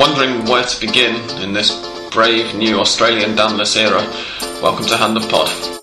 [0.00, 1.70] wondering where to begin in this
[2.10, 4.00] brave new Australian danless era,
[4.62, 5.79] welcome to Hand of Pod.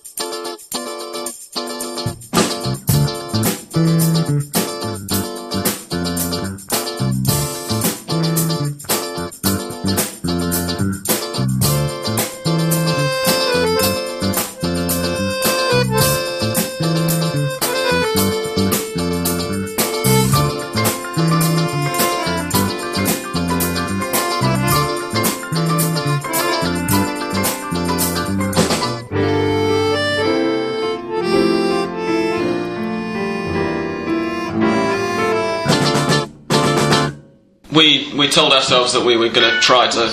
[38.87, 40.07] Ourselves that we were going to try to.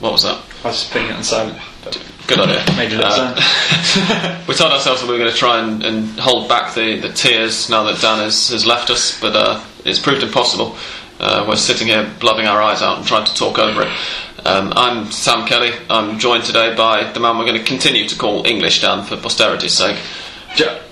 [0.00, 0.42] What was that?
[0.64, 1.58] I was just putting it on silent.
[2.26, 2.64] Good idea.
[2.76, 6.48] Made you Uh, we told ourselves that we were going to try and, and hold
[6.48, 10.22] back the, the tears now that Dan has, has left us, but uh, it's proved
[10.22, 10.76] impossible.
[11.20, 13.88] Uh, we're sitting here blubbing our eyes out and trying to talk over it.
[14.46, 15.70] Um, I'm Sam Kelly.
[15.88, 19.16] I'm joined today by the man we're going to continue to call English Dan for
[19.16, 19.98] posterity's sake.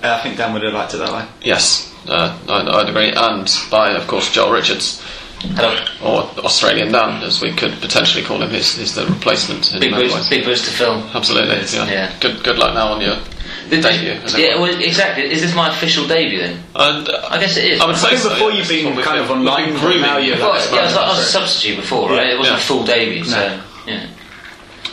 [0.03, 1.27] I think Dan would have liked it that way.
[1.41, 3.11] Yes, uh, I, I'd agree.
[3.11, 5.02] And by, of course, Joel Richards.
[6.01, 8.51] Or Australian Dan, as we could potentially call him.
[8.51, 10.29] is, he's the replacement in Big many boost, ways.
[10.29, 11.03] big boost to film.
[11.13, 11.55] Absolutely.
[11.77, 11.85] Yeah.
[11.89, 12.13] yeah.
[12.19, 13.17] Good good luck now on your
[13.69, 14.19] Did- debut.
[14.37, 15.23] yeah, well, exactly.
[15.31, 16.63] Is this my official debut then?
[16.75, 17.81] And, uh, I guess it is.
[17.81, 18.57] I would I say think so, before yeah.
[18.57, 20.33] you've been kind of been- online, we've been but grooming now you.
[20.33, 22.27] you're Well, like yeah, I was, I was a substitute before, right?
[22.27, 22.33] Yeah.
[22.33, 22.63] It wasn't Yeah.
[22.63, 23.61] a full debut, so No.
[23.87, 24.07] yeah.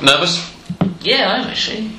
[0.02, 0.50] Nervous?
[1.02, 1.90] Yeah, I am actually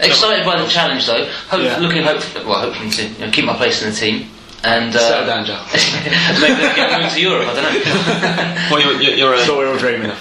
[0.00, 1.24] excited by the challenge though.
[1.48, 1.78] Hope, Yeah.
[1.78, 4.28] Looking hope, well, hoping to you know, keep my place in the team
[4.64, 5.60] and uh, Settle down, Joe.
[6.40, 7.48] maybe they'll get moved to Europe.
[7.48, 8.60] I don't know.
[8.70, 10.18] Well, you're, you're, you're That's what we were all dreaming of.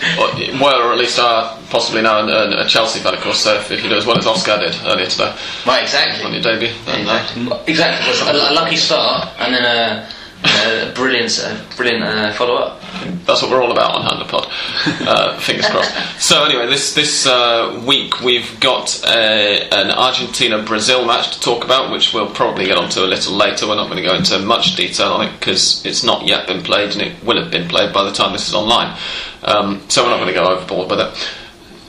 [0.59, 3.39] well, or at least are possibly now a, a Chelsea fan, of course.
[3.39, 5.33] So if, if you do as well as Oscar did earlier today
[5.65, 6.25] right, Exactly.
[6.25, 6.35] on exactly.
[6.35, 7.71] your debut, then uh, Exactly.
[7.71, 8.39] Exactly.
[8.39, 10.09] A, a lucky start and then a,
[10.43, 12.81] a brilliant, uh, brilliant uh, follow up.
[13.25, 14.47] that's what we're all about on Hand Pod.
[15.03, 16.21] Uh, fingers crossed.
[16.21, 21.63] So anyway, this this uh, week we've got a, an Argentina Brazil match to talk
[21.65, 23.67] about, which we'll probably get onto a little later.
[23.67, 26.63] We're not going to go into much detail on it because it's not yet been
[26.63, 28.97] played, and it will have been played by the time this is online.
[29.43, 31.42] Um, so we're not going to go overboard with it.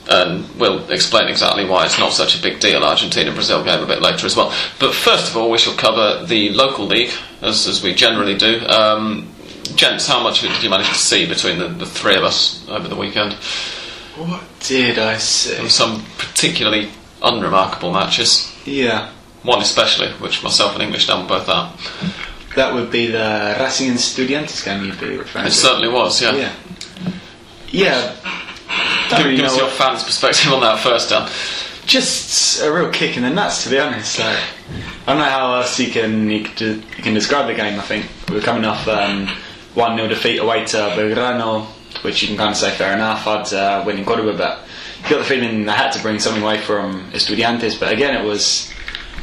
[0.07, 2.83] And we'll explain exactly why it's not such a big deal.
[2.83, 4.53] Argentina Brazil game a bit later as well.
[4.79, 7.11] But first of all, we shall cover the local league
[7.41, 8.59] as, as we generally do.
[8.67, 9.27] Um,
[9.75, 12.23] gents, how much of it did you manage to see between the, the three of
[12.23, 13.33] us over the weekend?
[14.15, 15.67] What did I say?
[15.69, 16.89] Some particularly
[17.23, 18.51] unremarkable matches.
[18.65, 19.11] Yeah,
[19.43, 21.73] One especially, which myself and English were both are.
[22.55, 25.55] that would be the Racing and Estudiantes game you'd be referring It to.
[25.55, 26.35] certainly was, yeah.
[26.35, 26.53] Yeah.
[27.69, 28.15] Yeah.
[29.09, 31.29] Don't Give, really give know us your fans' perspective on that first, Dan.
[31.85, 34.19] just a real kick in the nuts, to be honest.
[34.19, 34.37] Like,
[35.05, 37.79] I don't know how else you can you can, you can describe the game.
[37.79, 39.27] I think we were coming off um,
[39.75, 41.65] one 0 defeat away to Belgrano,
[42.03, 43.27] which you can kind of say fair enough.
[43.27, 44.59] I'd uh, win in Cordoba, but
[45.03, 47.79] you got the feeling they had to bring something away from Estudiantes.
[47.79, 48.73] But again, it was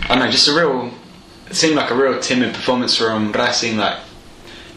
[0.04, 0.90] I don't know, just a real.
[1.48, 3.98] It seemed like a real timid performance from Racing, like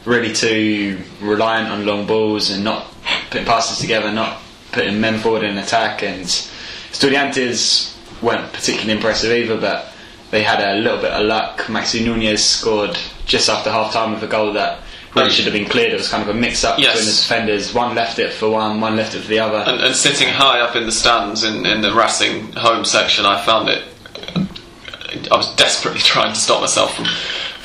[0.05, 2.87] really too reliant on long balls and not
[3.29, 4.41] putting passes together, not
[4.75, 6.03] putting men forward in attack.
[6.03, 6.25] And
[6.91, 9.91] Estudiantes weren't particularly impressive either, but
[10.31, 11.61] they had a little bit of luck.
[11.63, 14.79] Maxi Nunez scored just after half time with a goal that
[15.15, 15.91] really should have been cleared.
[15.93, 16.93] It was kind of a mix up Yes.
[16.97, 17.73] between the defenders.
[17.73, 19.57] One left it for one, one left it for the other.
[19.59, 23.43] And, and sitting high up in the stands in, in the Racing home section, I
[23.45, 23.83] found it.
[25.31, 27.05] I was desperately trying to stop myself from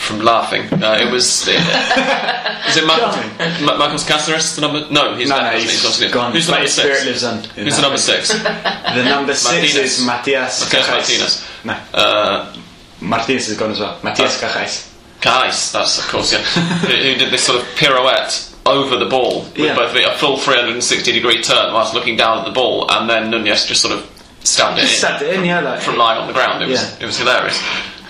[0.00, 0.62] from laughing.
[0.82, 1.46] Uh, it was.
[1.48, 4.90] is it Marcos, Ma- Marcos Caceres, the number?
[4.90, 5.52] No, he's no, not.
[5.52, 5.76] no, isn't he?
[5.76, 6.32] he's not gone.
[6.32, 7.06] Who's the number his spirit six?
[7.06, 7.44] lives on.
[7.64, 8.28] Who's the number six?
[8.32, 9.44] The number six
[9.74, 9.98] Martinez.
[9.98, 10.90] is Matias Okay, Cahais.
[10.90, 11.48] Martinez.
[11.64, 12.56] No, Uh,
[13.00, 13.98] Martinez is gone as well.
[14.02, 14.46] Matias Oh.
[14.46, 14.86] Cahais.
[15.20, 16.38] Cahais, that's of course, yeah.
[16.80, 19.74] who, who did this sort of pirouette over the ball with Yeah.
[19.76, 23.30] both feet, a full 360 degree turn whilst looking down at the ball, and then
[23.30, 24.06] Nunez just sort of
[24.44, 25.80] stabbed it in Stabbed it in, yeah, like.
[25.82, 26.62] from lying on the ground.
[26.62, 27.02] It was, Yeah.
[27.02, 27.58] it was hilarious.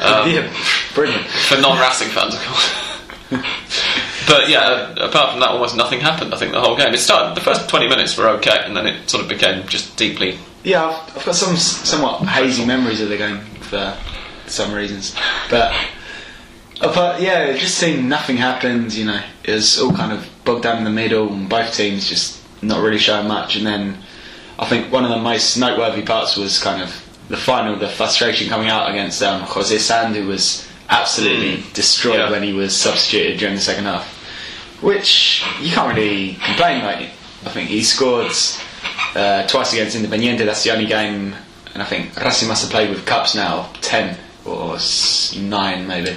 [0.01, 0.53] Um, yeah,
[0.95, 1.27] brilliant.
[1.27, 2.91] for non-Racing fans, of course.
[4.29, 6.35] but yeah, apart from that, almost nothing happened.
[6.35, 6.93] I think the whole game.
[6.93, 7.37] It started.
[7.37, 10.39] The first twenty minutes were okay, and then it sort of became just deeply.
[10.65, 13.97] Yeah, I've, I've got some somewhat hazy memories of the game for
[14.47, 15.15] some reasons,
[15.49, 15.73] but
[16.81, 18.95] but yeah, it just seemed nothing happened.
[18.95, 22.09] You know, it was all kind of bogged down in the middle, and both teams
[22.09, 23.57] just not really showing much.
[23.57, 23.99] And then
[24.59, 26.91] I think one of the most noteworthy parts was kind of
[27.31, 32.31] the final, the frustration coming out against um, Jose Sand, who was absolutely destroyed Yeah.
[32.31, 34.05] when he was substituted during the second half.
[34.83, 36.85] Which you can't really complain.
[36.85, 37.11] Like
[37.47, 38.33] I think he scored
[39.15, 40.45] uh, twice against Independiente.
[40.45, 41.35] That's the only game,
[41.75, 44.79] and I think Racing must have played with cups now ten or
[45.39, 46.17] nine maybe.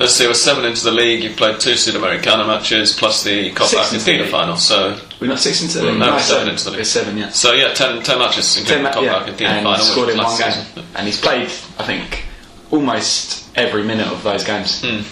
[0.00, 1.22] Let's see, we're seven into the league.
[1.22, 4.56] You've played two Sudamericana matches plus the Copa Six Argentina final.
[4.56, 5.98] So, We're not six into the league.
[5.98, 6.78] No, seven into the league.
[6.80, 7.28] We're seven, yeah.
[7.28, 9.84] so yeah, ten, ten matches including Ten, ma- Copa yeah, Argentina and final.
[9.84, 10.84] scored in one game, season.
[10.96, 12.24] and he's played, I think,
[12.70, 14.80] almost every minute of those games.
[14.82, 15.02] Hmm.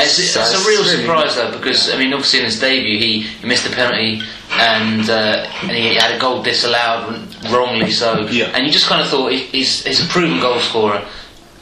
[0.00, 2.60] It's, So it's it's a real really- surprise though because I mean obviously in his
[2.60, 4.22] debut he, he missed a penalty
[4.52, 7.18] and uh, and he had a goal disallowed
[7.50, 8.44] wrongly so Yeah.
[8.54, 11.04] and you just kind of thought he, he's he's a proven goal scorer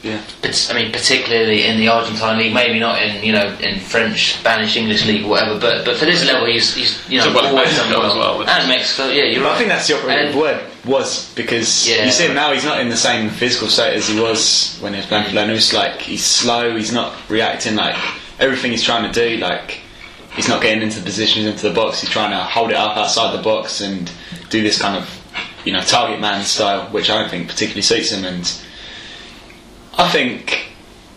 [0.07, 0.21] Yeah.
[0.41, 4.35] But, I mean, particularly in the Argentine league, maybe not in you know in French,
[4.39, 5.59] Spanish, English league, or whatever.
[5.59, 8.11] But but for this level, he's, he's you know So, well, always done Mexico well.
[8.11, 9.53] as well, and Mexico, yeah, you're right.
[9.53, 12.05] I think that's the operative And- word was because Yeah.
[12.05, 12.53] you see him now.
[12.53, 15.31] He's not in the same physical state as he was when he was playing for
[15.31, 15.49] mm.
[15.49, 15.73] Lanús.
[15.73, 16.77] Like he's slow.
[16.77, 17.75] He's not reacting.
[17.75, 17.95] Like
[18.39, 19.37] everything he's trying to do.
[19.37, 19.81] Like
[20.35, 21.99] he's not getting into the positions into the box.
[21.99, 24.09] He's trying to hold it up outside the box and
[24.49, 25.09] do this kind of
[25.65, 28.23] you know target man style, which I don't think particularly suits him.
[28.23, 28.49] And
[29.99, 30.67] I think,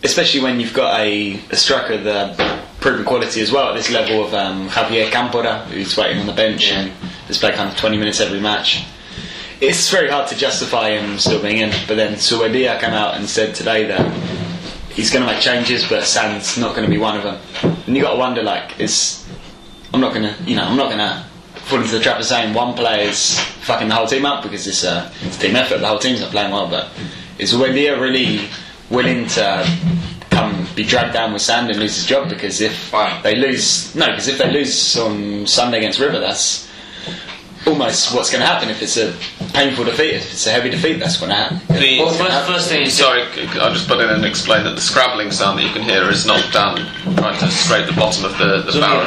[0.03, 4.25] especially when you've got a, a striker the proven quality as well at this level
[4.25, 6.89] of um, Javier Campora, who's waiting on the bench and
[7.27, 8.83] has played kind of 20 minutes every match.
[9.61, 13.29] It's very hard to justify him still being in, but then Zubeldia came out and
[13.29, 14.01] said today that
[14.89, 17.39] he's going to make changes, but Sand's not going to be one of them.
[17.85, 19.29] And you got to wonder, like, is
[19.93, 21.23] I'm not going to, you know, I'm not going to
[21.59, 24.65] fall into the trap of saying one player is fucking the whole team up because
[24.65, 25.81] it's a, it's a team effort.
[25.81, 26.89] The whole team's not playing well, but
[27.37, 28.49] is Zubeldia really
[28.91, 29.65] willing to
[30.29, 32.29] come be dragged down with Sand and lose his job?
[32.29, 33.19] Because if Wow.
[33.23, 36.67] they lose, no, because if they lose on Sunday against River, that's
[37.65, 38.69] almost what's going to happen.
[38.69, 39.13] If it's a
[39.53, 41.59] painful defeat, if it's a heavy defeat, that's going to happen.
[41.69, 43.21] The- well, first, first thing Sorry,
[43.59, 46.25] I'll just put in and explain that the scrabbling sound that you can hear is
[46.25, 46.77] not Dan
[47.17, 49.01] trying to scrape the bottom of the, the barrel.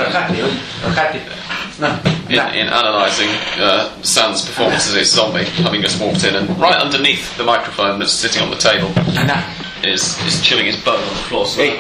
[2.29, 3.29] In, in analysing
[3.61, 8.13] uh, Sam's performances as Zombie, having just walked in, and right underneath the microphone that's
[8.13, 8.87] sitting on the table
[9.19, 11.47] And that, is, is chewing his bone on the floor.
[11.47, 11.79] So Hey,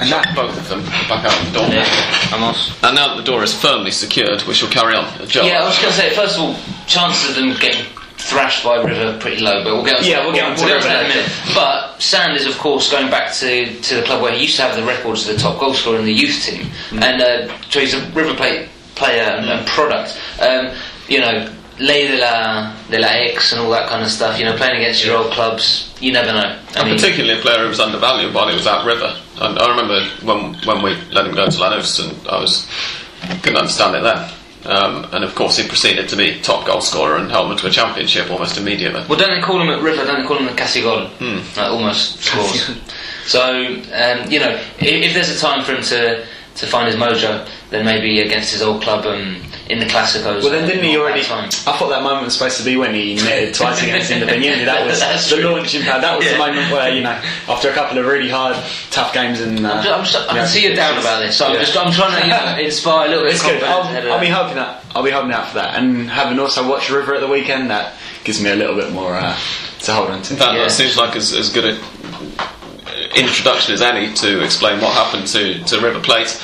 [0.00, 1.64] and chuck that- both of them back out the door.
[2.32, 2.54] I'm.
[2.82, 5.06] And now that the door is firmly secured, we shall carry on.
[5.28, 5.44] Joe.
[5.44, 6.56] Yeah, I was going to say first of all,
[6.86, 7.84] chances of them getting
[8.16, 10.56] thrashed by River pretty low, but we'll get on to Yeah, to we'll get on
[10.56, 11.30] to we'll River that in a minute.
[11.54, 14.62] But Sand is of course going back to, to the club where he used to
[14.62, 17.02] have the records of the top goal scorer in the youth team, Mm.
[17.02, 20.18] and uh, so he's a River Plate player and, and product.
[20.40, 20.74] Um,
[21.08, 24.38] you know, ley de la de la ex and all that kind of stuff.
[24.38, 26.58] You know, playing against your old clubs, you never know.
[26.74, 29.16] I And mean, particularly a player who was undervalued while he was at River.
[29.40, 32.68] And I remember when when we let him go to and I was
[33.42, 34.30] couldn't understand it then.
[34.66, 37.66] Um, and of course, he proceeded to be top goal scorer and helped them to
[37.66, 39.04] a championship almost immediately.
[39.08, 40.04] Well, don't they call him at River?
[40.06, 41.08] Don't they call him the Casigol?
[41.18, 41.58] Hmm.
[41.58, 42.70] Like almost scores.
[43.26, 46.94] so um, you know, if, if there's a time for him to to find his
[46.96, 50.42] mojo, then maybe against his old club um, in the Classicos.
[50.42, 51.22] well, then didn't he already?
[51.22, 51.46] time.
[51.66, 54.64] I thought that moment was supposed to be when he netted twice against Independiente.
[54.64, 55.50] That was That's the true.
[55.50, 56.02] launching pad.
[56.04, 58.56] That was the moment where you know, after a couple of really hard,
[58.90, 60.40] tough games, and uh, I'm just, I'm just, I yeah.
[60.42, 63.06] can see you're down about this, so I'm just I'm trying to you know, inspire
[63.06, 63.64] a little bit It's of good.
[63.64, 64.32] I'll, I'll be that.
[64.34, 64.84] hoping that.
[64.94, 67.94] I'll be hoping out for that, and having also watched River at the weekend, that
[68.22, 69.36] gives me a little bit more uh,
[69.80, 70.34] to hold on to.
[70.34, 70.62] That, Yeah.
[70.62, 71.74] that seems like as, as good a
[73.16, 76.40] introduction as any to explain what happened to, to River Plate.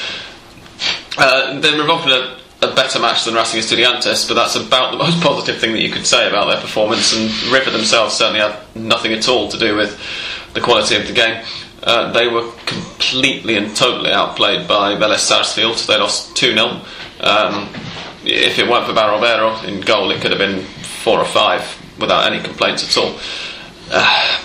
[1.18, 5.60] Uh, then offered a, better match than Racing Estudiantes, but that's about the most positive
[5.60, 7.14] thing that you could say about their performance.
[7.14, 9.98] And River themselves certainly had nothing at all to do with
[10.54, 11.44] the quality of the game.
[11.82, 15.78] Uh, they were completely and totally outplayed by Vélez Sarsfield.
[15.78, 16.82] They lost 2 0.
[17.20, 17.68] Um,
[18.24, 22.30] if it weren't for Barovero in goal, it could have been 4 or 5 without
[22.30, 23.18] any complaints at all.
[23.90, 24.42] Uh,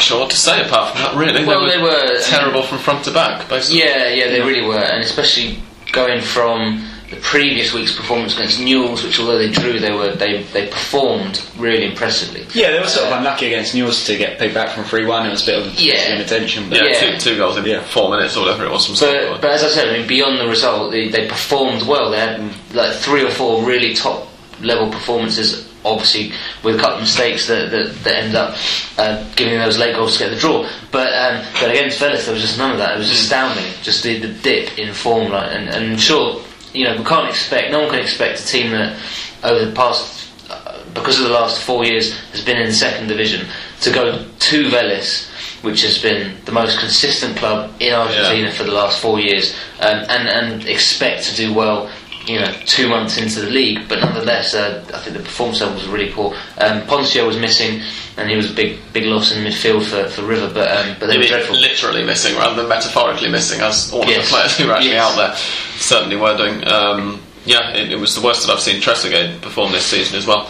[0.00, 1.44] sure what to say apart from that, really.
[1.44, 3.80] Well, they were- terrible from front to back, basically.
[3.80, 5.58] Yeah, yeah, they really were, and especially
[5.92, 10.44] going from the previous week's performance against Newell's, which although they drew, they were they
[10.44, 12.46] they performed really impressively.
[12.54, 15.26] Yeah, they were sort of unlucky against Newell's to get picked back from 3 1.
[15.26, 16.14] It was a bit of Yeah.
[16.14, 16.70] inattention.
[16.70, 17.18] But Yeah, Yeah.
[17.18, 17.80] Two, two goals in Yeah.
[17.82, 20.38] four minutes or whatever it was from But, but as I said, I mean, beyond
[20.40, 22.10] the result, they, they performed well.
[22.10, 22.40] They had
[22.72, 24.28] like three or four really top
[24.62, 25.66] level performances.
[25.84, 28.56] Obviously, with a couple of mistakes that that, that ended up
[28.98, 30.68] uh, giving those late goals to get the draw.
[30.90, 32.94] But um, but against Vélez, there was just none of that.
[32.94, 33.64] It was astounding.
[33.82, 37.70] Just the, the dip in form, like, and and sure, you know, we can't expect.
[37.70, 38.96] No one can expect a team that
[39.42, 43.46] over the past uh, because of the last four years has been in second division
[43.80, 45.28] to go to Vélez,
[45.62, 50.04] which has been the most consistent club in Argentina for the last four years, um,
[50.08, 51.90] and and expect to do well.
[52.26, 55.74] You know, two months into the league, but nonetheless, uh, I think the performance level
[55.74, 56.32] was really poor.
[56.58, 57.80] Um, Ponzio was missing,
[58.16, 60.48] and he was a big, big loss in midfield for, for River.
[60.54, 61.56] But um, but they were dreadful.
[61.56, 64.18] literally missing rather than metaphorically missing, as all Yes.
[64.18, 65.10] of the players who were actually Yes.
[65.10, 65.36] out there
[65.80, 66.64] certainly were doing.
[66.68, 70.24] Um, yeah, it, it was the worst that I've seen Trezeguet perform this season as
[70.24, 70.48] well.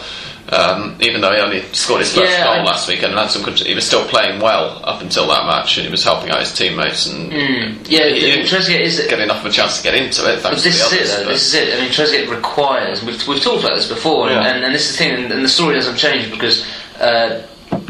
[0.49, 3.31] Um, even though he only scored his first Yeah, goal I- last weekend and had
[3.31, 6.29] some good, he was still playing well up until that match, and he was helping
[6.31, 7.31] out his teammates and
[7.87, 8.99] Yeah, he didn't Trezeguet is.
[9.09, 10.39] get enough of a chance to get into it.
[10.41, 11.29] Thanks this to is it, though.
[11.31, 11.73] This is it.
[11.77, 13.01] I mean, Trezeguet requires.
[13.03, 14.53] We've, we've talked about this before, and, Yeah.
[14.53, 16.65] and, and this is the thing, and, and the story doesn't change because,
[16.99, 17.41] uh,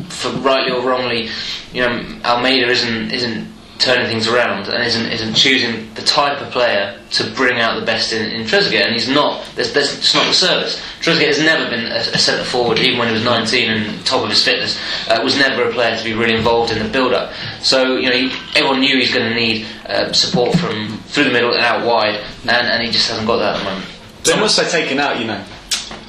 [0.09, 1.29] for rightly or wrongly,
[1.73, 3.47] you know, Almeyda isn't isn't
[3.83, 7.85] turning things around and isn't isn't choosing the type of player to bring out the
[7.85, 9.45] best in, in Trezeguet, and he's not.
[9.55, 10.81] There's, there's it's not the service.
[11.01, 14.23] Trezeguet has never been a, a centre forward, even when he was 19 and top
[14.23, 14.79] of his fitness.
[15.09, 17.33] Uh, was never a player to be really involved in the build-up.
[17.61, 21.31] So you know, he, everyone knew he's going to need uh, support from through the
[21.31, 23.85] middle and out wide, and, and he just hasn't got that at the moment.
[24.23, 25.43] But I'm also taken out, you know,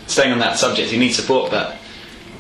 [0.07, 1.77] staying on that subject, he needs support, but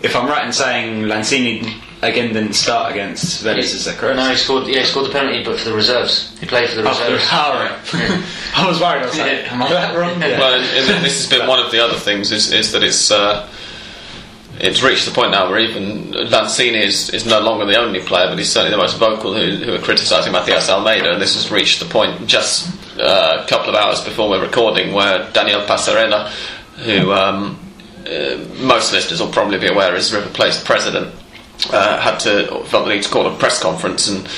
[0.03, 4.17] if I'm right in saying Lanzini again didn't start against Vélez, is that correct?
[4.17, 4.67] No, he scored.
[4.67, 6.39] Yeah, he scored the penalty, but for the reserves.
[6.39, 7.25] He played for the Oh, reserves.
[7.33, 7.73] alright.
[8.57, 9.53] I was worried, I was like, Yeah.
[9.55, 10.21] am I that wrong?
[10.21, 10.39] Yeah.
[10.39, 13.11] Well, and, and this has been one of the other things is, is that it's
[13.11, 13.49] uh,
[14.61, 18.29] it's reached the point now where even Lanzini is, is no longer the only player,
[18.29, 21.51] but he's certainly the most vocal who, who are criticising Matias Almeyda, and this has
[21.51, 22.71] reached the point just
[23.01, 26.29] uh, a couple of hours before we're recording where Daniel Passarella,
[26.85, 27.59] who um,
[28.07, 31.13] uh, most listeners will probably be aware is River Plate's president,
[31.73, 34.29] uh, had to felt the need to call a press conference and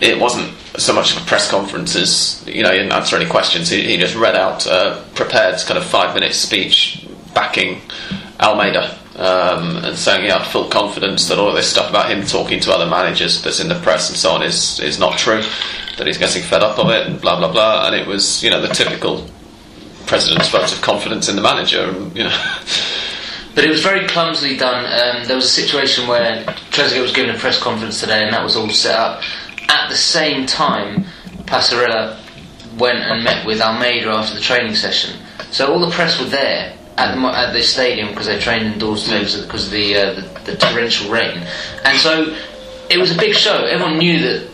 [0.00, 3.28] it wasn't so much of a press conference as you know he didn't answer any
[3.28, 3.68] questions.
[3.68, 7.80] He, he just read out a prepared kind of five minute speech backing
[8.40, 12.60] Almeyda um, and saying he had full confidence that all this stuff about him talking
[12.60, 15.42] to other managers that's in the press and so on is is not true.
[15.96, 17.86] That he's getting fed up of it and blah blah blah.
[17.86, 19.26] And it was you know the typical
[20.06, 21.82] president's vote of confidence in the manager.
[21.90, 22.54] And, you know.
[23.58, 24.84] But it was very clumsily done.
[24.84, 28.44] Um, there was a situation where Trezeguet was given a press conference today, and that
[28.44, 29.24] was all set up.
[29.68, 31.06] At the same time,
[31.38, 32.20] Passarella
[32.78, 35.18] went and met with Almeyda after the training session.
[35.50, 39.08] So all the press were there at the, at the stadium because they trained indoors
[39.08, 41.44] because of- the, uh, the the torrential rain,
[41.82, 42.36] and so
[42.88, 43.64] it was a big show.
[43.64, 44.48] Everyone knew that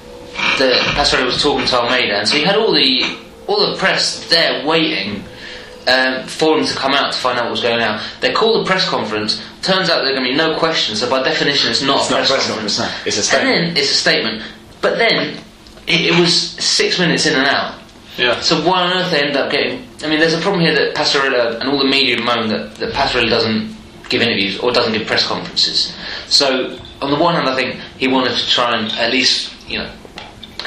[0.60, 3.18] that Passarella was talking to Almeyda, and so he had all the
[3.48, 5.24] all the press there waiting
[5.86, 8.00] um, for him to come out to find out what was going on.
[8.20, 9.42] They call the press conference.
[9.62, 12.08] Turns out there are going to be no questions, so by definition, it's not It's
[12.10, 12.76] a not press, a press conference.
[12.78, 13.06] conference, no.
[13.08, 13.50] It's a statement.
[13.50, 13.74] And statement.
[13.74, 14.42] then it's a statement.
[14.80, 15.38] But then
[15.86, 17.80] it, it was six minutes in and out.
[18.16, 18.38] Yeah.
[18.40, 19.86] So why on earth they end up getting?
[20.04, 22.92] I mean, there's a problem here that Passarella and all the media moan that, that
[22.92, 23.74] Passarella doesn't
[24.08, 25.94] give interviews or doesn't give press conferences.
[26.28, 29.78] So on the one hand, I think he wanted to try and at least you
[29.78, 29.90] know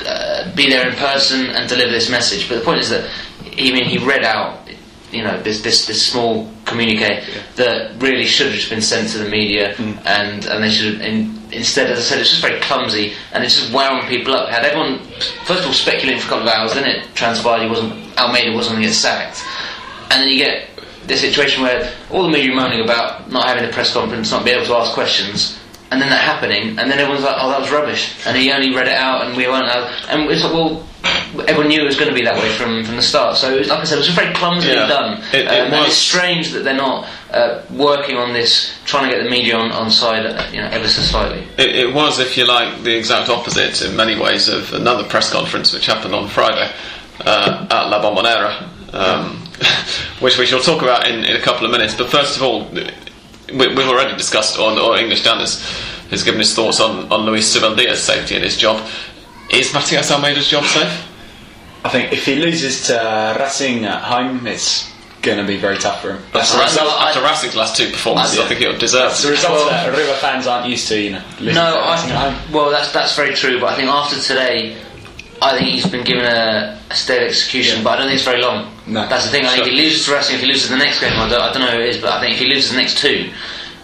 [0.06, 2.50] uh, be there in person and deliver this message.
[2.50, 3.10] But the point is that
[3.46, 4.67] I mean he read out
[5.12, 7.24] you know this this, this small communique
[7.56, 9.98] that really should have just been sent to the media mm.
[10.06, 13.44] and and they should have in, instead as I said it's just very clumsy and
[13.44, 14.50] it's just wound people up.
[14.50, 15.00] Had everyone
[15.46, 18.54] first of all speculating for a couple of hours, then it transpired he wasn't Almeyda
[18.54, 19.44] wasn't going to get sacked,
[20.12, 20.70] and then you get
[21.06, 24.58] this situation where all the media moaning about not having a press conference, not being
[24.58, 25.58] able to ask questions,
[25.92, 28.76] and then that happening, and then everyone's like, "Oh, that was rubbish," and he only
[28.76, 29.66] read it out, and we weren't.
[29.66, 30.87] Allowed, and it's like, well,
[31.48, 33.38] everyone knew it was going to be that way from, from the start.
[33.38, 34.88] So, it was, like I said, it was very clumsily Yeah.
[34.88, 39.10] done, It- it um, and it's strange that they're not uh, working on this, trying
[39.10, 41.46] to get the media on, on side, uh, you know, ever so slightly.
[41.58, 45.32] It, it was, if you like, the exact opposite in many ways of another press
[45.32, 46.72] conference which happened on Friday
[47.26, 49.38] uh, at La Bombonera, um,
[50.20, 51.94] which we shall talk about in, in a couple of minutes.
[51.96, 52.88] But first of all, we,
[53.68, 55.62] we've already discussed, or, or English Dan has,
[56.10, 58.88] has given his thoughts on, on Luis Zubeldia's safety in his job.
[59.50, 61.06] Is Matias Almeyda's job safe?
[61.84, 66.02] I think if he loses to Racing at home, it's going to be very tough
[66.02, 66.22] for him.
[66.34, 66.94] That's the I- result.
[67.02, 69.28] I- After Racing's last two performances, I- I think it deserves it.
[69.28, 71.22] the result that River fans aren't used to, you know.
[71.40, 72.52] No, to Racing I, home.
[72.52, 73.60] well, that's that's very true.
[73.60, 74.76] But I think after today,
[75.42, 77.84] I think he's been given a, a state of execution.
[77.84, 78.72] But I don't think it's very long.
[78.86, 79.08] No.
[79.08, 79.46] That's the thing.
[79.46, 79.68] I think Sure.
[79.68, 81.62] if he loses to Racing, if he loses the next game, I don't, I don't
[81.62, 83.30] know who it is, but I think if he loses the next two,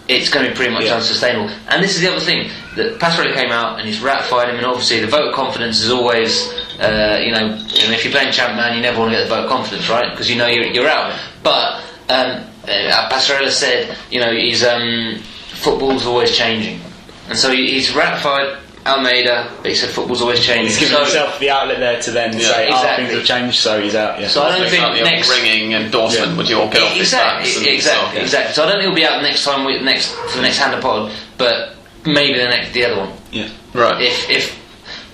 [0.08, 0.96] it's going to be pretty much Yeah.
[0.96, 1.50] unsustainable.
[1.68, 4.66] And this is the other thing that Passarella came out and he's ratified him, and
[4.66, 8.54] obviously the vote of confidence is always, uh, you know, and if you're playing champ
[8.56, 10.10] man, you never want to get the vote of confidence, right?
[10.10, 11.18] Because you know you're, you're out.
[11.42, 11.80] But
[12.10, 15.18] um, uh, said, you know, he's um,
[15.48, 16.80] football's always changing,
[17.28, 20.66] and so he's ratified Almeyda, but he said football's always changing.
[20.66, 23.04] He's given so, himself the outlet there to then Yeah, say, oh, exactly.
[23.04, 24.20] oh, things have changed, so he's out.
[24.20, 24.28] Yeah.
[24.28, 26.36] So I don't think like the old next ringing endorsement, Yeah.
[26.36, 28.54] would you all get off exactly, backs and exactly, so- exactly.
[28.54, 30.74] So I don't think he'll be out next time with next for the next Hand
[30.74, 33.12] of Pod, but maybe the next the other one.
[33.32, 33.48] yeah.
[33.72, 34.02] Right.
[34.02, 34.60] If if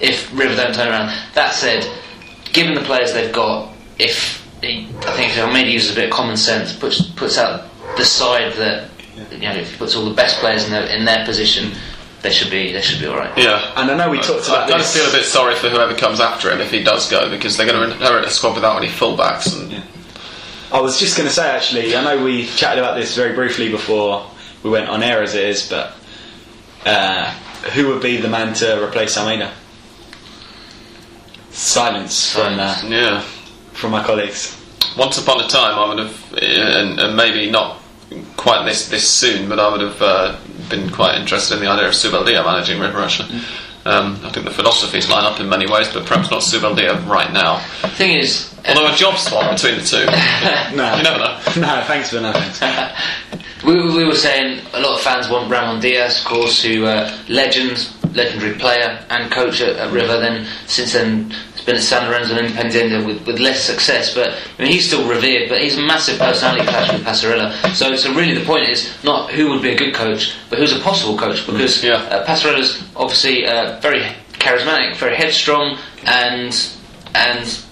[0.00, 1.12] if River don't turn around.
[1.34, 1.86] That said,
[2.52, 6.10] given the players they've got, if he, I think if Almeyda uses a bit of
[6.10, 8.88] common sense, puts puts out the side that
[9.30, 11.72] you know, if he puts all the best players in their in their position,
[12.22, 13.36] they should be they should be all right.
[13.38, 13.72] Yeah.
[13.76, 14.64] And I know we talked about.
[14.66, 17.10] I kind of feel a bit sorry for whoever comes after him if he does
[17.10, 19.58] go because they're going to inherit a squad without any fullbacks.
[19.58, 19.82] And
[20.72, 23.70] I was just going to say, actually, I know we chatted about this very briefly
[23.70, 24.26] before
[24.62, 25.94] we went on air as it is, but
[26.86, 27.30] uh,
[27.74, 29.52] who would be the man to replace Almeyda?
[31.50, 33.22] Silence from uh, Yeah.
[33.72, 34.56] from my colleagues.
[34.96, 37.80] Once upon a time, I would have, and, and maybe not
[38.36, 40.36] quite this this soon, but I would have uh,
[40.70, 43.40] been quite interested in the idea of Zubeldia managing River actually.
[43.84, 47.32] Um, I think the philosophies line up in many ways, but perhaps not Zubeldia right
[47.32, 47.56] now.
[47.82, 50.04] The thing is, Although a job swap between the two,
[50.76, 51.40] No, you never know.
[51.60, 52.60] no, thanks but no thanks.
[53.64, 57.14] We, we were saying a lot of fans want Ramon Diaz, of course, who uh,
[57.28, 60.18] legend, legendary player and coach at, at River.
[60.18, 64.14] Then since then, has been at San Lorenzo and Independiente with, with less success.
[64.14, 65.48] But I mean, he's still revered.
[65.48, 67.52] But he's a massive personality clash with Passarella.
[67.74, 70.72] So, so really, the point is not who would be a good coach, but who's
[70.76, 71.46] a possible coach.
[71.46, 71.94] Because Yeah.
[71.94, 74.02] uh, Passarella's obviously uh, very
[74.32, 76.56] charismatic, very headstrong, and
[77.14, 77.64] and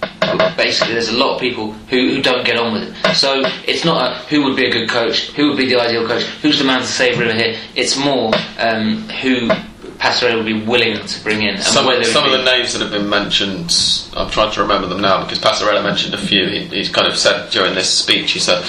[0.57, 3.15] basically there's a lot of people who, who don't get on with it.
[3.15, 6.05] So it's not a who would be a good coach, who would be the ideal
[6.05, 7.57] coach, who's the man to save River here.
[7.75, 9.49] It's more um, who
[9.99, 11.57] Passarella would be willing to bring in.
[11.59, 13.75] Some, some of the names that have been mentioned,
[14.15, 16.47] I'm trying to remember them now because Passarella mentioned a few.
[16.47, 18.63] He, he's kind of said during this speech, he said,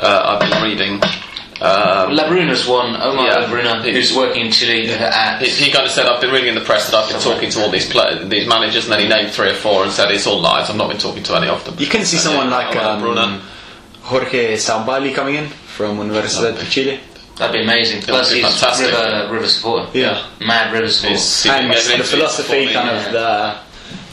[0.00, 0.94] uh, I've been reading.
[1.62, 3.38] Um, Labruna's one, Omar Yeah.
[3.38, 5.40] La Bruna, He- who's working in Chile at.
[5.40, 7.50] he, he kind of said, I've been reading in the press that I've been talking
[7.50, 10.10] to all these play, these managers, and then he named three or four and said,
[10.10, 11.76] it's all lies, I've not been talking to any of them.
[11.78, 13.40] You can see someone uh, like Omar um,
[14.02, 16.98] Jorge Sampaoli coming in from Universidad de Chile.
[17.42, 18.02] That'd be amazing.
[18.02, 18.86] Plus, be he's fantastic.
[18.92, 19.88] River, River supporter.
[19.92, 20.24] Yeah.
[20.40, 21.14] Mad River supporter.
[21.16, 23.54] He's- and the philosophy, kind the- of the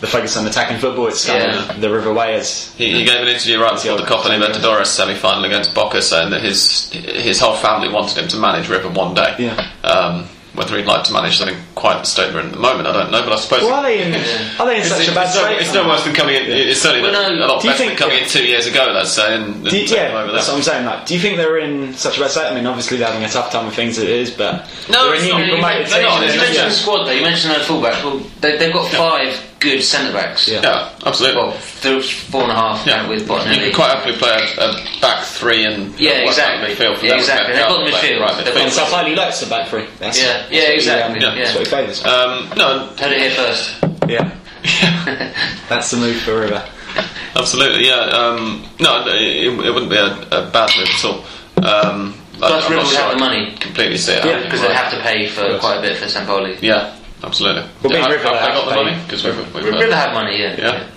[0.01, 1.07] the focus on attacking football.
[1.07, 1.69] It's kind Yeah.
[1.71, 4.85] of the River way as He, he gave an interview right before the Copa Libertadores
[4.87, 9.13] semi-final against Boca, saying that his his whole family wanted him to manage River one
[9.13, 9.35] day.
[9.37, 9.67] Yeah.
[9.83, 10.29] Um,
[10.59, 12.91] whether he'd like to manage something quite the state we're in at the moment, I
[12.93, 13.23] don't know.
[13.23, 14.13] But I suppose Well, are they in,
[14.59, 15.61] are they in it's, such it's, a bad it's no, state?
[15.61, 16.43] it's no worse than coming in.
[16.51, 18.67] It's certainly Well, no, a lot do you better than think- coming in two years
[18.67, 18.91] ago.
[18.93, 20.85] Let's say, and, and you, yeah, over that's what I'm saying.
[20.85, 22.51] Like, do you think they're in such a bad state?
[22.51, 25.05] I mean, obviously they're having a tough time with things as it is, but No,
[25.05, 25.37] they're it's a not.
[25.39, 26.19] newly You promoted they're not.
[26.21, 26.29] team.
[26.33, 28.03] You mentioned the squad though, you mentioned no fullbacks.
[28.03, 30.47] Well, they've got five good centre backs.
[30.47, 30.61] Yeah.
[30.63, 31.41] Yeah, absolutely.
[31.41, 31.51] Well,
[31.81, 35.23] th- four and a half yeah, with you could quite happily play a, a back
[35.25, 36.73] three and Yeah, exactly.
[36.75, 37.53] midfield for Yeah, exactly.
[37.53, 38.19] They've got the midfield.
[38.21, 38.63] Right, They've midfield.
[38.63, 39.85] And Sampaoli likes the back three.
[39.99, 41.43] That's, Yeah, yeah, what exactly, um, yeah.
[41.43, 42.05] That's what he favours.
[42.05, 43.77] Um, no, Heard it here first.
[44.07, 44.35] yeah,
[45.69, 46.63] that's the move for River.
[47.35, 47.99] Absolutely, yeah.
[47.99, 51.25] Um, no, it, it wouldn't be a, a bad move at all.
[51.63, 53.55] Um, Plus, I'm River not would sure have the money.
[53.57, 54.23] Completely see it.
[54.25, 54.69] Yeah, Because right.
[54.69, 56.57] they'd have to pay for quite a bit for Sampaoli.
[56.61, 57.63] Yeah, absolutely.
[57.81, 59.03] Well, being have, River, they have got the money?
[59.03, 60.55] Because we've, we've River have money, yeah.
[60.57, 60.89] Yeah.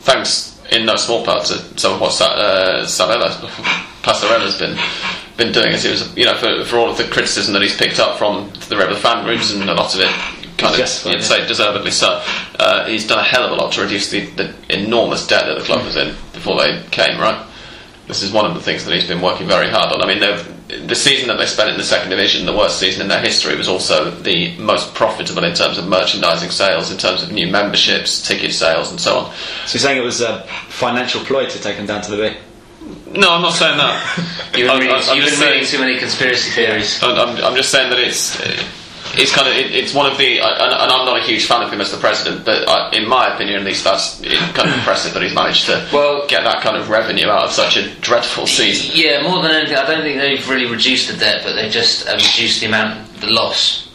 [0.00, 3.28] thanks in no small part to some of what Sa- uh, Sabella,
[4.02, 4.76] Passarella's been
[5.36, 5.72] been doing.
[5.72, 8.18] As he was, you know, for, for all of the criticism that he's picked up
[8.18, 10.10] from the Rebel fan groups and a lot of it,
[10.58, 11.26] kind of, Justified, you'd yeah.
[11.26, 12.22] say deservedly so.
[12.58, 15.58] Uh, he's done a hell of a lot to reduce the, the enormous debt that
[15.58, 17.18] the club was in before they came.
[17.18, 17.46] Right.
[18.08, 20.02] This is one of the things that he's been working very hard on.
[20.02, 20.20] I mean,
[20.88, 23.56] the season that they spent in the second division, the worst season in their history,
[23.56, 28.26] was also the most profitable in terms of merchandising sales, in terms of new memberships,
[28.26, 29.34] ticket sales, and so on.
[29.66, 32.36] So you're saying it was a financial ploy to take them down to the B?
[33.18, 34.50] No, I'm not saying that.
[34.56, 37.02] You've been, I'm- reading, I'm- I'm you've just been reading saying- too many conspiracy theories.
[37.02, 38.36] I'm, I'm, I'm just saying that it's
[39.14, 41.62] it's kind of it, it's one of the and, and I'm not a huge fan
[41.62, 44.20] of him as the president, but I, in my opinion, at least that's
[44.54, 47.52] kind of impressive that he's managed to Well- get that kind of revenue out of
[47.52, 48.92] such a dreadful season.
[48.94, 52.08] Yeah, more than anything, I don't think they've really reduced the debt, but they've just
[52.08, 53.88] uh, reduced the amount, the loss.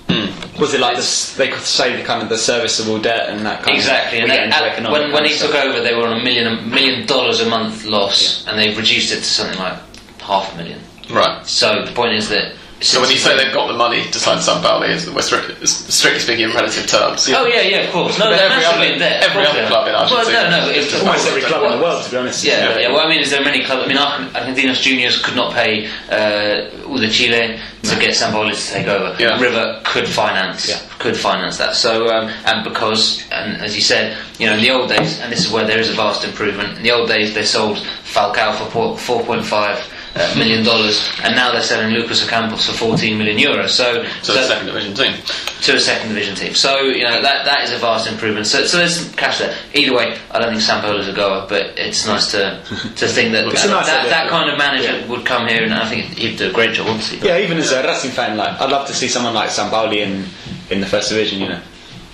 [0.59, 1.35] Was it like this?
[1.35, 4.31] They could say the kind of the serviceable debt and that kind Exactly, of and
[4.31, 4.43] we they,
[4.83, 7.45] at- when, when he took over, they were on a million a million dollars a
[7.47, 9.77] month loss, and they've reduced it to something like
[10.19, 10.79] half a million.
[11.11, 11.45] Right.
[11.45, 12.53] So the point is that.
[12.79, 16.19] So when you say they've got the money to sign Sampaoli, it's- we're strictly, strictly
[16.19, 17.27] speaking in relative terms.
[17.33, 18.19] Oh yeah, yeah, of course.
[18.19, 19.23] No, But they're every massively other- in debt.
[19.23, 21.71] every other they club in Argentina Well, no, no, is it's almost every club in
[21.71, 22.43] the world, to be honest.
[22.43, 22.79] Yeah, Yeah.
[22.79, 23.85] yeah, Well, I mean, is there many clubs?
[23.85, 28.71] I mean, Argen- Argentinos Juniors could not pay uh, Uda Chile to get Sampaoli to
[28.73, 29.15] take over.
[29.17, 29.39] Yeah.
[29.39, 30.77] River could finance, Yeah.
[30.99, 31.75] could finance that.
[31.75, 35.31] So, um, and because, and as you said, you know, in the old days, and
[35.31, 36.77] this is where there is a vast improvement.
[36.77, 39.79] In the old days, they sold Falcao for four point five.
[40.17, 43.69] Uh, million dollars, and now they're selling Lucas Ocampos for 14 million euros.
[43.69, 45.13] So, So the second division team.
[45.61, 46.55] to a second division team.
[46.55, 48.47] So you know that that is a vast improvement.
[48.47, 49.55] So, so there's cash there.
[49.75, 52.63] Either way, I don't think Sampaoli's a goer, but it's nice to
[52.95, 55.73] to think that It's that, nice that, that kind of manager would come here, and
[55.73, 57.19] I think he'd do a great job, obviously.
[57.27, 60.25] Yeah, even as a Racing fan, like I'd love to see someone like Sampaoli in
[60.71, 61.61] in the first division, you know,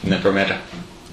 [0.03, 0.59] in the Primera.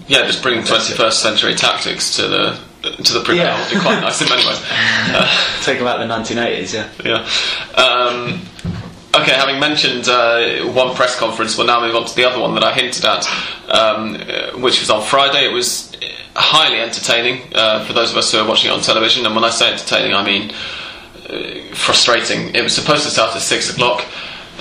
[0.08, 3.72] Yeah, just bring 21st century tactics to the to the Premier Yeah.
[3.72, 4.60] would quite nice in many ways.
[4.70, 5.28] Uh,
[5.62, 6.88] Take them out the 1980s, yeah.
[7.04, 7.82] yeah.
[7.82, 8.40] Um,
[9.14, 12.54] okay, having mentioned uh, one press conference, we'll now move on to the other one
[12.54, 13.26] that I hinted at,
[13.68, 15.44] um, uh, which was on Friday.
[15.46, 15.94] It was
[16.34, 19.44] highly entertaining uh, for those of us who are watching it on television, and when
[19.44, 20.50] I say entertaining, I mean
[21.28, 22.54] uh, frustrating.
[22.54, 24.04] It was supposed to start at six o'clock.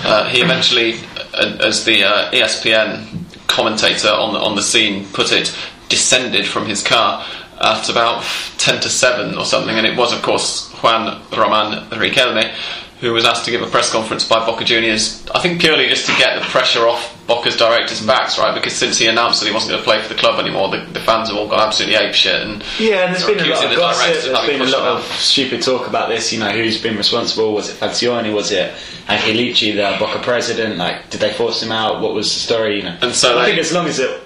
[0.02, 0.94] Uh, he eventually,
[1.34, 5.54] as the uh, ESPN commentator on the, on the scene put it,
[5.90, 7.26] descended from his car
[7.60, 8.24] at about
[8.58, 12.52] ten to seven or something, and it was, of course, Juan Roman Riquelme
[13.00, 15.26] who was asked to give a press conference by Boca Juniors.
[15.34, 18.52] I think purely just to get the pressure off Boca's directors' backs, right?
[18.54, 20.80] Because since he announced that he wasn't going to play for the club anymore, the,
[20.92, 22.42] the fans have all gone absolutely apeshit.
[22.44, 24.06] And Yeah, and there's been a lot of the gossip.
[24.34, 26.30] There's been a lot of stupid talk about this.
[26.30, 27.54] You know, who's been responsible?
[27.54, 28.34] Was it Falcioni?
[28.34, 28.70] Was it
[29.08, 30.76] Angelici, the Boca president?
[30.76, 32.02] Like, did they force him out?
[32.02, 32.76] What was the story?
[32.78, 34.20] You know, And so I they- think as long as it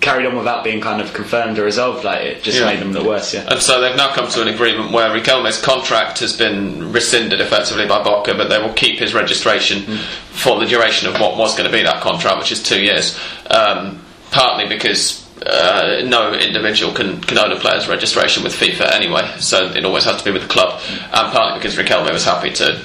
[0.00, 2.66] carried on without being kind of confirmed or resolved, like it just Yeah.
[2.66, 3.34] made them look worse.
[3.34, 3.44] Yeah.
[3.48, 7.86] And so they've now come to an agreement where Riquelme's contract has been rescinded effectively
[7.86, 9.98] by Boca, but they will keep his registration
[10.30, 13.18] for the duration of what was going to be that contract, which is two years.
[13.50, 19.28] Um, partly because uh, no individual can, can own a player's registration with FIFA anyway,
[19.38, 22.50] so it always has to be with the club, and partly because Riquelme was happy
[22.50, 22.78] to,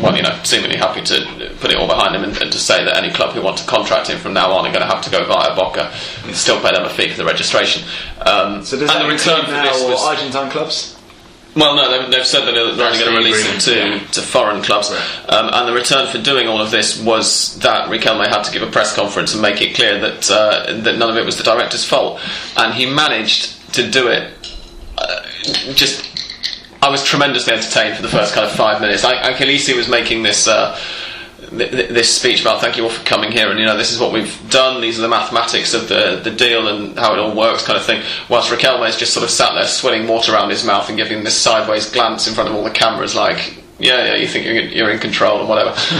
[0.00, 2.84] well, you know, seemingly happy to put it all behind him and, and to say
[2.84, 5.02] that any club who want to contract him from now on are going to have
[5.04, 5.92] to go via Boca
[6.24, 7.82] and still pay them a fee for the registration.
[8.24, 10.96] Um, So does and that the return for include this was, Argentine clubs?
[11.56, 14.26] well, no, they've, they've said that they're only going to release him agreement, to, to
[14.26, 14.90] foreign clubs.
[15.28, 18.62] Um, and the return for doing all of this was that Riquelme had to give
[18.62, 21.42] a press conference and make it clear that uh, that none of it was the
[21.44, 22.20] director's fault.
[22.56, 24.32] And he managed to do it.
[24.96, 25.22] Uh,
[25.74, 26.17] just,
[26.80, 29.04] I was tremendously entertained for the first kind of five minutes.
[29.04, 30.46] I, Angelici was making this.
[30.46, 30.78] Uh,
[31.50, 33.92] th- th- this speech about thank you all for coming here and you know this
[33.92, 37.18] is what we've done these are the mathematics of the, the deal and how it
[37.18, 40.34] all works kind of thing whilst Riquelme is just sort of sat there swilling water
[40.34, 43.62] around his mouth and giving this sideways glance in front of all the cameras like
[43.78, 45.70] yeah yeah you think you're, you're in control and whatever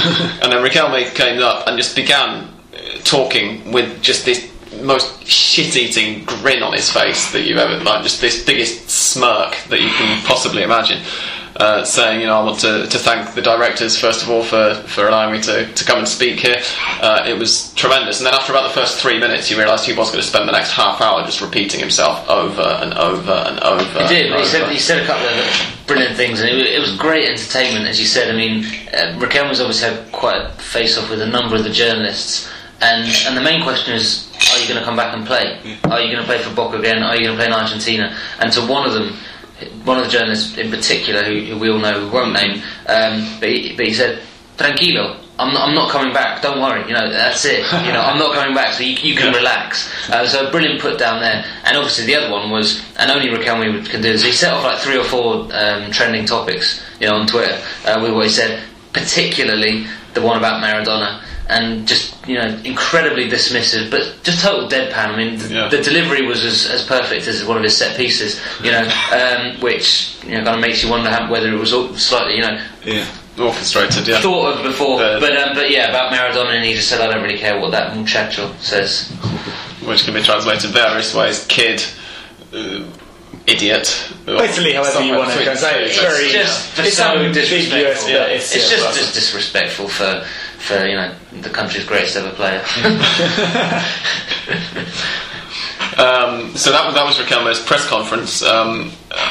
[0.43, 6.25] and then Riquelme came up and just began uh, talking with just this most shit-eating
[6.25, 10.25] grin on his face that you've ever like just this biggest smirk that you can
[10.25, 11.03] possibly imagine
[11.59, 14.75] uh, saying, you know, I want to, to thank the directors first of all for,
[14.87, 16.63] for allowing me to, to come and speak here.
[17.01, 18.21] Uh, it was tremendous.
[18.21, 20.49] And then after about the first three minutes, you realised he was going to spend
[20.49, 24.03] the next half hour just repeating himself over and over and over.
[24.03, 24.35] He did.
[24.35, 27.87] He said, he said a couple of brilliant things, and it, it was great entertainment,
[27.87, 28.33] as you said.
[28.33, 28.65] I mean,
[28.95, 32.49] uh, Riquelme's obviously had quite a face-off with a number of the journalists,
[32.81, 35.59] and and the main question is, are you going to come back and play?
[35.85, 37.03] Are you going to play for Boca again?
[37.03, 38.17] Are you going to play in Argentina?
[38.41, 39.17] And to one of them,
[39.85, 43.27] one of the journalists in particular, who, who we all know, we won't name, um,
[43.41, 44.23] but, he, but he said,
[44.57, 46.43] "Tranquilo." I'm not, I'm not coming back.
[46.43, 46.83] Don't worry.
[46.89, 47.61] You know that's it.
[47.87, 49.89] You know I'm not coming back, so you, you can relax.
[50.11, 51.45] Uh, so a brilliant put down there.
[51.65, 54.25] And obviously the other one was, and only Riquelme can do this.
[54.25, 58.01] He set off like three or four um, trending topics, you know, on Twitter uh,
[58.03, 61.23] with what he said, particularly the one about Maradona.
[61.51, 65.15] And just you know, incredibly dismissive, but just total deadpan.
[65.15, 65.69] I mean, th- Yeah.
[65.69, 68.39] the delivery was as, as perfect as one of his set pieces.
[68.63, 68.83] You know,
[69.13, 72.37] um, which you know kind of makes you wonder how, whether it was all slightly
[72.37, 73.07] you know Yeah.
[73.39, 74.21] Orchestrated, yeah.
[74.21, 75.01] thought of before.
[75.01, 77.59] Uh, but um, but yeah, about Maradona, and he just said, I don't really care
[77.59, 79.09] what that muchacho says.
[79.87, 81.47] Which can be translated various ways.
[81.47, 81.83] Kid,
[82.53, 82.83] uh,
[83.47, 83.87] idiot.
[84.27, 85.47] Basically, however you want to between.
[85.47, 85.53] go.
[85.53, 86.31] It's It's very.
[86.31, 88.11] just it's so disrespectful.
[88.13, 90.27] but it's, It's yeah, just, just disrespectful for,
[90.69, 92.63] for you know the country's greatest ever player.
[95.99, 98.43] Um, so that was that was Riquelme's press conference.
[98.43, 98.91] Um,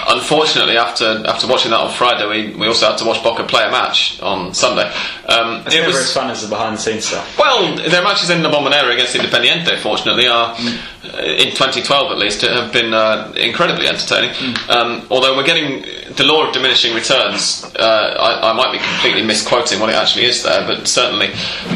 [0.10, 3.64] unfortunately, after after watching that on Friday, we, we also had to watch Boca play
[3.66, 4.92] a match on Sunday.
[5.28, 7.38] Um, It's it never was as fun as the behind the scenes stuff.
[7.38, 12.42] well, their matches in the Bombonera against Independiente, fortunately, are uh, in 2012 at least
[12.42, 14.32] have been uh, incredibly entertaining.
[14.70, 15.84] Um, although we're getting
[16.16, 20.26] the law of diminishing returns, uh, I, I might be completely misquoting what it actually
[20.26, 21.28] is there, but certainly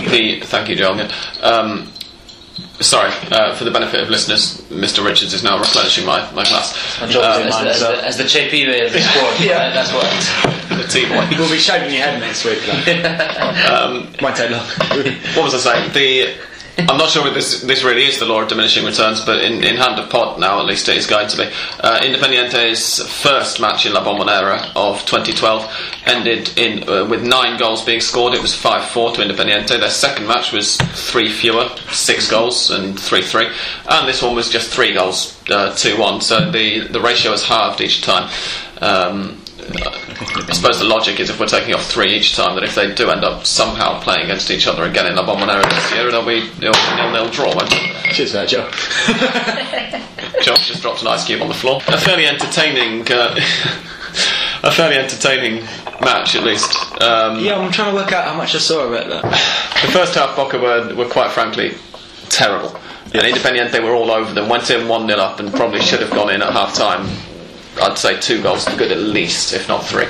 [0.09, 1.07] the thank you, Joel.
[2.81, 5.05] Um, Sorry, uh, for the benefit of listeners, Mr.
[5.05, 6.99] Richards is now replenishing my, my glass.
[6.99, 9.39] My job Um, as, the, as, the, as the JP of the squad.
[9.39, 9.69] Yeah.
[9.69, 10.77] uh, that's what.
[10.81, 11.27] the tea boy.
[11.37, 12.57] We'll be shaving your head next week.
[12.65, 12.73] Though.
[14.21, 14.65] Might take long.
[15.35, 15.93] what was I saying?
[15.93, 16.33] The
[16.89, 19.63] I'm not sure if this this really is the law of diminishing returns, but in,
[19.63, 21.43] in hand of pod now at least it is going to be.
[21.79, 27.83] Uh, Independiente's first match in La Bombonera of 2012 ended in uh, with nine goals
[27.83, 28.33] being scored.
[28.33, 29.79] It was 5-4 to Independiente.
[29.79, 33.53] Their second match was three fewer, six goals and 3-3,
[33.89, 36.23] and this one was just three goals, uh, 2-1.
[36.23, 38.29] So the the ratio has halved each time.
[38.81, 42.75] Um, I suppose the logic is if we're taking off three each time, that if
[42.75, 46.07] they do end up somehow playing against each other again in La Bombonera this year,
[46.07, 47.55] it'll be it'll nil-nil draw.
[47.55, 48.13] Won't it?
[48.13, 48.69] Cheers for that, Joe.
[50.41, 51.81] Josh just dropped an ice cube on the floor.
[51.87, 53.35] A fairly entertaining, uh,
[54.63, 55.63] a fairly entertaining
[56.01, 56.75] match at least.
[57.01, 59.07] Um, Yeah, I'm trying to work out how much I saw of it.
[59.07, 59.21] Though.
[59.21, 61.75] The first half, Boca were, were quite frankly
[62.29, 62.75] terrible.
[63.13, 64.49] And Independiente were all over them.
[64.49, 67.05] Went in 1 0 up and probably should have gone in at half time
[67.81, 70.05] I'd say two goals good at least, if not three.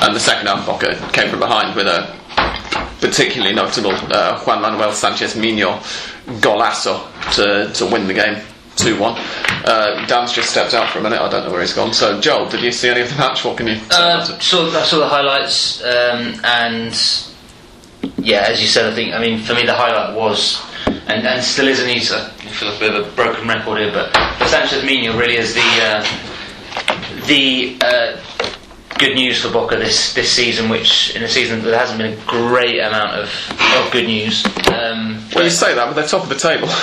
[0.00, 2.16] And the second half, Boca came from behind with a
[3.00, 5.78] particularly notable uh, Juan Manuel Sanchez Mino
[6.40, 7.02] golazo
[7.34, 8.40] to, to win the game
[8.76, 9.14] 2 1.
[9.64, 11.92] Uh, Dan's just stepped out for a minute, I don't know where he's gone.
[11.92, 13.44] So, Joel, did you see any of the match?
[13.44, 16.94] What can you Uh, saw, I saw the highlights, um, and
[18.18, 21.44] yeah, as you said, I think I mean for me the highlight was, and, and
[21.44, 24.12] still is, and he's I feel like a bit of a broken record here, but
[24.38, 26.06] but Sanchez Mino really is the uh,
[27.26, 28.20] the uh,
[28.98, 32.12] good news for Boca this this season, which in a season that there hasn't been
[32.18, 33.28] a great amount of,
[33.78, 34.44] of good news.
[34.72, 36.68] Um, Well, you say that, but they're top of the table.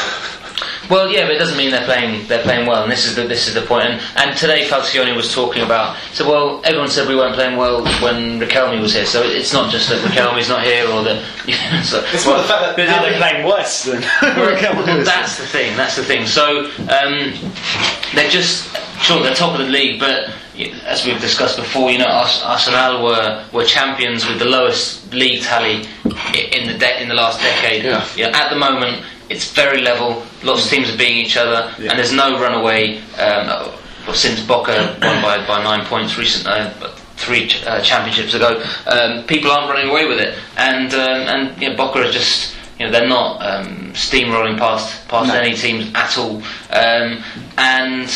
[0.90, 3.24] Well, yeah, but it doesn't mean they're playing they're playing well, and this is the
[3.28, 3.86] this is the point.
[3.86, 5.96] And, and today Falcioni was talking about.
[6.14, 9.06] So, well, everyone said we weren't playing well when Riquelme was here.
[9.06, 11.24] So it's not just that Riquelme's not here, or that.
[11.50, 14.02] You know, so, It's more the fact that but now the- they're playing worse than
[14.22, 15.76] well, well, that's the thing.
[15.76, 16.28] That's the thing.
[16.28, 17.34] So um,
[18.14, 18.70] they're just
[19.02, 20.30] sure they're top of the league, but
[20.86, 25.86] as we've discussed before, you know, Arsenal were were champions with the lowest league tally
[26.52, 27.84] in the de- in the last decade.
[27.84, 28.06] Yeah.
[28.16, 30.24] You know, at the moment, it's very level.
[30.44, 31.92] Lots of teams are beating each other, Yeah.
[31.92, 32.98] and there's no runaway.
[33.18, 33.48] Um,
[34.08, 36.70] well, since Boca won by, by nine points recent, uh,
[37.18, 41.62] three ch- uh, championships ago, um, people aren't running away with it, and um, and
[41.62, 45.36] you know, Boca are just you know they're not um, steamrolling past past No.
[45.36, 46.38] any teams at all,
[46.72, 47.24] um,
[47.58, 48.10] and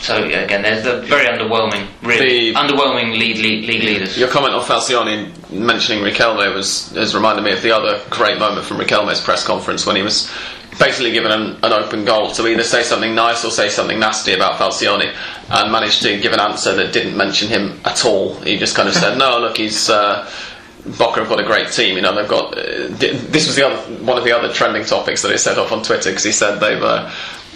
[0.00, 4.16] so yeah, again they're, they're very underwhelming, really The- underwhelming lead, lead league leaders.
[4.18, 8.66] Your comment on Falcioni mentioning Riquelme was has reminded me of the other great moment
[8.66, 10.30] from Riquelme's press conference when he was
[10.78, 14.32] basically given an, an open goal to either say something nice or say something nasty
[14.32, 15.14] about Falcioni,
[15.50, 18.34] and managed to give an answer that didn't mention him at all.
[18.36, 20.30] He just kind of said, "No, look, he's." Uh,
[20.98, 21.96] Boca have got a great team.
[21.96, 22.56] You know, they've got.
[22.56, 25.72] Uh, this was the other one of the other trending topics that he set off
[25.72, 27.10] on Twitter because he said they've uh,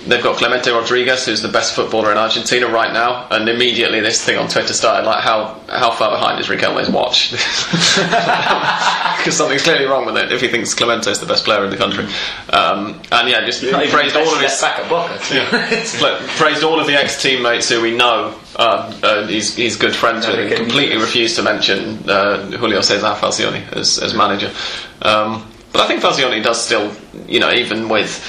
[0.06, 4.22] they've got Clemente Rodriguez, who's the best footballer in Argentina right now, and immediately this
[4.24, 7.32] thing on Twitter started like, how how far behind is Riquelme's watch?
[9.24, 11.70] Because something's clearly wrong with it if he thinks Clemente is the best player in
[11.70, 12.04] the country.
[12.52, 15.16] Um, and yeah, just even praised all of his back at Boca.
[15.18, 15.96] to be honest.
[15.96, 20.26] Pla- praised all of the ex-teammates who we know uh, uh, he's, he's good friends
[20.26, 24.52] with, and completely refused to mention uh, Julio Cesar Falcioni as, as manager.
[25.00, 26.92] Um, but I think Falcioni does still,
[27.26, 28.22] you know, even with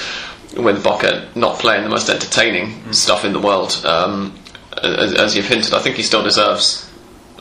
[0.56, 4.38] with Boca not playing the most entertaining stuff in the world, um,
[4.82, 6.90] as, as you've hinted, I think he still deserves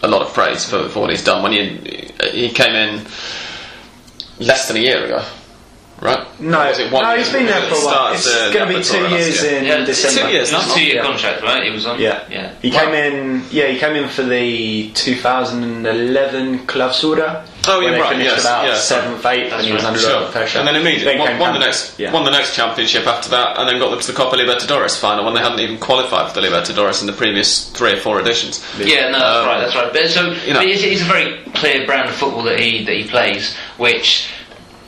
[0.04, 1.44] a lot of praise for, for what he's done.
[1.44, 1.80] When you,
[2.32, 3.06] he came in
[4.40, 5.24] less than a year ago,
[6.02, 6.26] right?
[6.40, 8.14] No, Or was it one no, he's been there for a while.
[8.14, 9.60] It's going to be two years year.
[9.60, 10.22] in Yeah, December.
[10.30, 11.02] two years, not- two-year yeah.
[11.04, 11.64] contract, right?
[11.64, 12.00] He was on.
[12.00, 12.54] Yeah, yeah.
[12.62, 13.44] He came in.
[13.52, 17.46] Yeah, he came in for the 2011 Clausura.
[17.68, 18.76] Oh, yeah, when they right, Finished yes, about yeah.
[18.76, 20.60] seventh, eighth, and he was under a lot of pressure.
[20.60, 22.12] And then immediately won, won the next yeah.
[22.14, 25.26] won the next championship after that, and then got them to the Copa Libertadores final
[25.26, 28.64] when they hadn't even qualified for the Libertadores in the previous three or four editions.
[28.78, 29.60] Yeah, no, that's Um, right.
[29.62, 29.94] That's right.
[29.94, 32.84] But so you know- but it's, it's a very clear brand of football that he
[32.86, 34.30] that he plays, which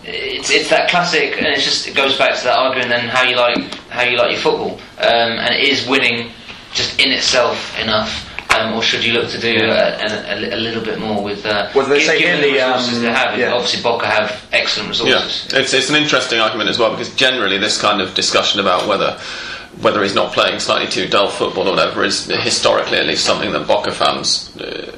[0.07, 3.23] it's it's that classic, and it's just it goes back to that argument then how
[3.23, 3.57] you like
[3.89, 6.31] how you like your football, um, and is winning
[6.73, 8.23] just in itself enough.
[8.57, 11.69] Um, or should you look to do a, a, a little bit more with uh,
[11.75, 13.37] Well, they say given the the, resources um, they have?
[13.37, 13.51] yeah.
[13.51, 15.51] Obviously, Boca have excellent resources.
[15.51, 18.87] Yeah, it's it's an interesting argument as well because generally this kind of discussion about
[18.87, 19.19] whether
[19.81, 23.51] whether he's not playing slightly too dull football or whatever is historically at least something
[23.51, 24.97] that Boca fans uh,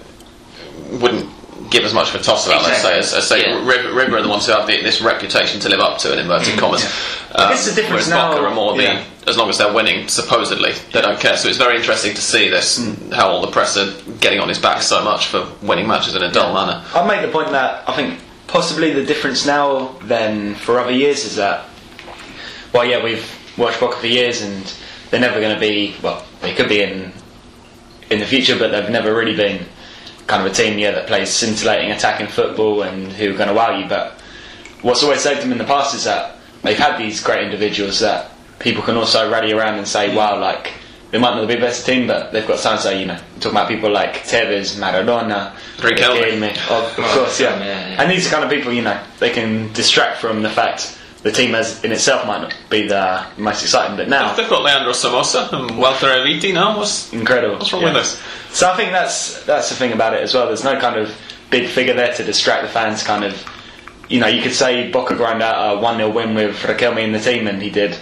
[1.01, 1.27] wouldn't
[1.69, 2.63] give as much of a toss about.
[2.63, 3.55] Let's say as, say Yeah.
[3.55, 6.83] Are the ones who have the, this reputation to live up to in inverted commas.
[7.35, 9.03] Um, guess the difference now- are more the yeah.
[9.27, 11.37] as long as they're winning supposedly they don't care.
[11.37, 12.77] So it's very interesting to see this
[13.11, 16.23] how all the press are getting on his back so much for winning matches in
[16.23, 16.83] a dull manner.
[16.93, 21.23] I'll make the point that I think possibly the difference now than for other years
[21.23, 21.65] is that,
[22.73, 24.73] well, yeah, we've watched Boca for years and
[25.11, 27.13] they're never going to be, well, they could be in
[28.09, 29.65] in the future, but they've never really been
[30.29, 33.53] kind of a team, yeah, that plays scintillating attacking football and who are going to
[33.55, 33.89] wow you.
[33.89, 34.13] But
[34.81, 38.31] what's always saved them in the past is that they've had these great individuals that
[38.59, 40.71] people can also rally around and say, wow, like,
[41.11, 43.67] they might not be the best team, but they've got say, you know, talking about
[43.67, 45.55] people like Tevez, Maradona.
[45.77, 47.57] Riquelme, of, of course, yeah.
[47.57, 48.01] Yeah, yeah.
[48.01, 51.31] And these are kind of people, you know, they can distract from the fact the
[51.31, 54.93] team as in itself might not be the most exciting, but now They've got Leandro
[54.93, 56.77] Somoza and Walter Erviti now.
[56.77, 57.57] What's incredible.
[57.57, 57.93] What's wrong yeah.
[57.93, 58.21] with this?
[58.57, 60.47] So I think that's that's the thing about it as well.
[60.47, 61.13] There's no kind of
[61.49, 63.03] big figure there to distract the fans.
[63.03, 63.43] Kind of,
[64.07, 67.11] you know, you could say Boca grind out a one 0 win with Riquelme in
[67.11, 67.97] the team, and he did,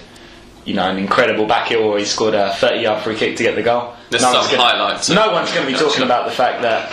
[0.65, 3.43] you know, an incredible back heel where he scored a 30 yard free kick to
[3.43, 3.93] get the goal.
[4.10, 5.10] There's one's some highlights.
[5.10, 6.91] No one's going to be talking about the fact that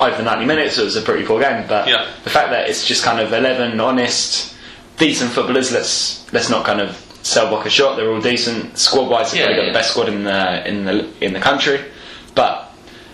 [0.00, 2.06] over 90 minutes it was a pretty poor game, but Yeah.
[2.24, 4.54] the fact that it's just kind of 11 honest,
[5.00, 5.72] decent footballers.
[5.72, 7.96] Let's let's not kind of sell Boca short.
[7.96, 8.78] They're all decent.
[8.78, 9.72] Squad wise, they've Yeah, probably got yeah.
[9.72, 11.80] the best squad in the in the in the country.
[12.36, 12.68] but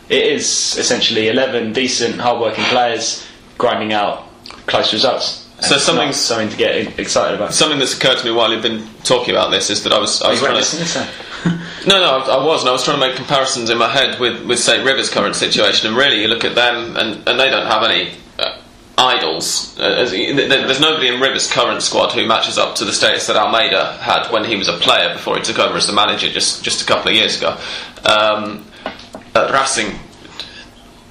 [0.08, 3.26] it is essentially 11 decent, hard-working players
[3.58, 4.22] grinding out
[4.66, 5.48] close results.
[5.60, 7.54] So not something to get excited about.
[7.54, 10.22] Something that's occurred to me while you've been talking about this is that I was
[10.22, 11.08] I was trying to,
[11.88, 14.20] No, no, I, I was, and I was trying to make comparisons in my head
[14.20, 14.84] with, with St.
[14.84, 18.12] Rivers' current situation, and really you look at them, and, and they don't have any
[18.98, 19.78] idols.
[19.78, 23.26] Uh, th- th- there's nobody in Rivers' current squad who matches up to the status
[23.26, 26.28] that Almeyda had when he was a player before he took over as the manager
[26.30, 27.58] just, just a couple of years ago.
[28.04, 28.64] Um,
[29.34, 29.98] at Racing,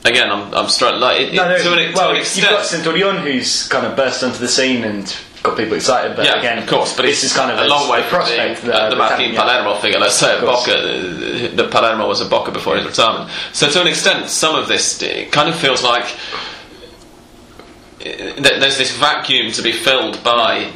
[0.03, 1.01] again, I'm, I'm struggling.
[1.01, 3.85] Like, it, No, it, to an, no, to well, an you've got Centurion who's kind
[3.85, 7.03] of burst onto the scene and got people excited, but yeah, again, of course, but
[7.03, 8.63] this is kind of a long way from prospect.
[8.63, 9.39] the, uh, the Martin yeah.
[9.39, 9.99] Palermo figure.
[9.99, 10.45] Let's say at Of.
[10.45, 13.29] Boca, uh, the Palermo was a Boca before his retirement.
[13.53, 16.05] So to an extent, some of this kind of feels like
[18.05, 20.71] there's this vacuum to be filled by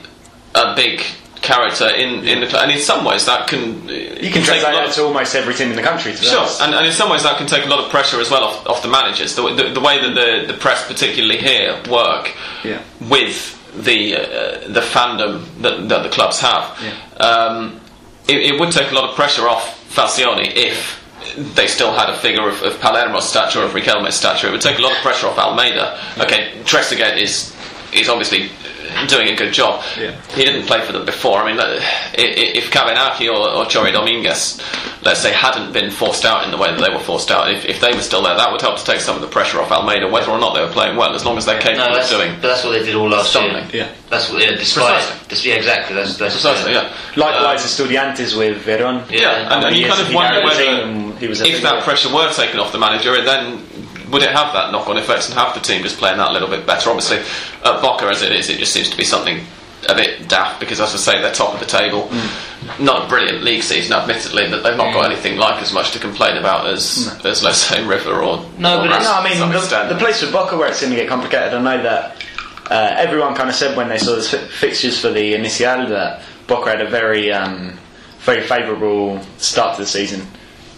[0.56, 1.02] a big
[1.42, 4.92] character in in the club, and in some ways that can You can translate that
[4.96, 6.14] to almost every team in the country.
[6.14, 8.20] To be Sure, and, and in some ways that can take a lot of pressure
[8.20, 9.36] as well off, off the managers.
[9.36, 12.82] The, the, the way that the, the press, particularly here, work Yeah.
[13.00, 17.26] with the uh, the fandom that, that the clubs have, Yeah.
[17.26, 17.80] um,
[18.28, 20.99] it, it would take a lot of pressure off Falcioni if
[21.38, 24.48] they still had a figure of, of Palermo's stature of Riquelme's stature.
[24.48, 26.00] It would take a lot of pressure off Almeyda.
[26.20, 27.56] Okay, Trezeguet is
[27.94, 28.50] is obviously
[29.08, 29.84] doing a good job.
[30.00, 30.20] Yeah.
[30.34, 31.40] He didn't play for them before.
[31.40, 34.60] I mean, uh, i- i- if Cavenaghi or, or Chori Dominguez,
[35.04, 37.66] let's say, hadn't been forced out in the way that they were forced out, if,
[37.66, 39.72] if they were still there, that would help to take some of the pressure off
[39.72, 42.10] Almeyda, whether or not they were playing well, as long as they're capable No, of
[42.10, 43.54] doing but that's what they did all last something.
[43.72, 43.86] year.
[43.86, 43.88] Yeah.
[44.10, 45.04] That's what, yeah, despite.
[45.28, 45.52] Precisely.
[45.52, 45.96] yeah, exactly.
[45.96, 46.92] That's, that's Precisely, yeah.
[47.16, 49.06] Likewise, Um, Estudiantes with Veron.
[49.12, 52.32] Yeah, and, and you kind of he wonder whether, he was if that pressure were
[52.34, 53.64] taken off the manager, it then
[54.12, 56.50] would it have that knock-on effect and have the team just playing that a little
[56.50, 56.90] bit better?
[56.90, 59.46] Obviously, at Boca as it is, it just seems to be something
[59.88, 62.04] a bit daft because, as I say, they're top of the table.
[62.10, 62.80] Mm.
[62.84, 66.00] Not a brilliant league season, admittedly, but they've not got anything like as much to
[66.00, 69.24] complain about as, as let's say, River or No, or but Racing it's- No, I
[69.24, 71.54] mean the, the place with Boca where it's going to get complicated.
[71.54, 72.26] I know that
[72.70, 76.22] uh, everyone kind of said when they saw the fi- fixtures for the Inicial that
[76.48, 77.78] Boca had a very, um,
[78.20, 80.28] very favourable start to the season.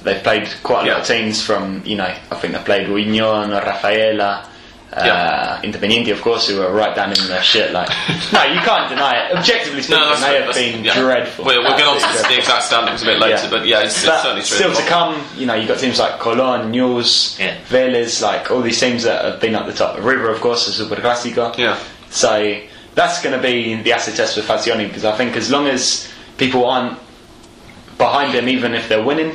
[0.04, 0.92] They've played quite a Yeah.
[0.94, 4.48] lot of teams from, you know, I think they played Union, Rafaela,
[4.94, 5.60] uh, Yeah.
[5.64, 7.72] Independiente, of course, who were right down in their shit.
[7.72, 7.88] Like,
[8.34, 9.38] no, you can't deny it.
[9.38, 11.00] Objectively speaking, no, that's, they have been yeah.
[11.00, 11.46] dreadful.
[11.46, 12.56] We'll, we'll get on to Absolutely the dreadful.
[12.56, 13.50] exact standings a bit later, Yeah.
[13.50, 14.58] but yeah, it's, it's certainly true.
[14.58, 17.56] still to come, you know, you've got teams like Colón, News, Yeah.
[17.70, 19.98] Vélez, like all these teams that have been at the top.
[20.00, 21.58] River, of course, the Super Clásico.
[21.58, 21.78] Yeah.
[22.10, 22.60] So
[22.96, 26.10] that's going to be the acid test for Falcioni because I think as long as
[26.38, 26.98] people aren't
[27.98, 29.34] behind him, even if they're winning,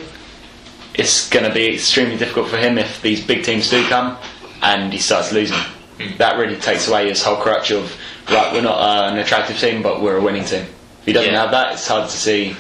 [0.97, 4.17] it's going to be extremely difficult for him if these big teams do come
[4.63, 5.59] and he starts losing.
[6.01, 6.17] Hmm.
[6.19, 7.95] That really takes away his whole crutch of
[8.31, 10.63] right, we're not uh, an attractive team, but we're a winning team.
[11.01, 11.43] If he doesn't Yeah.
[11.43, 12.53] have that, it's hard to see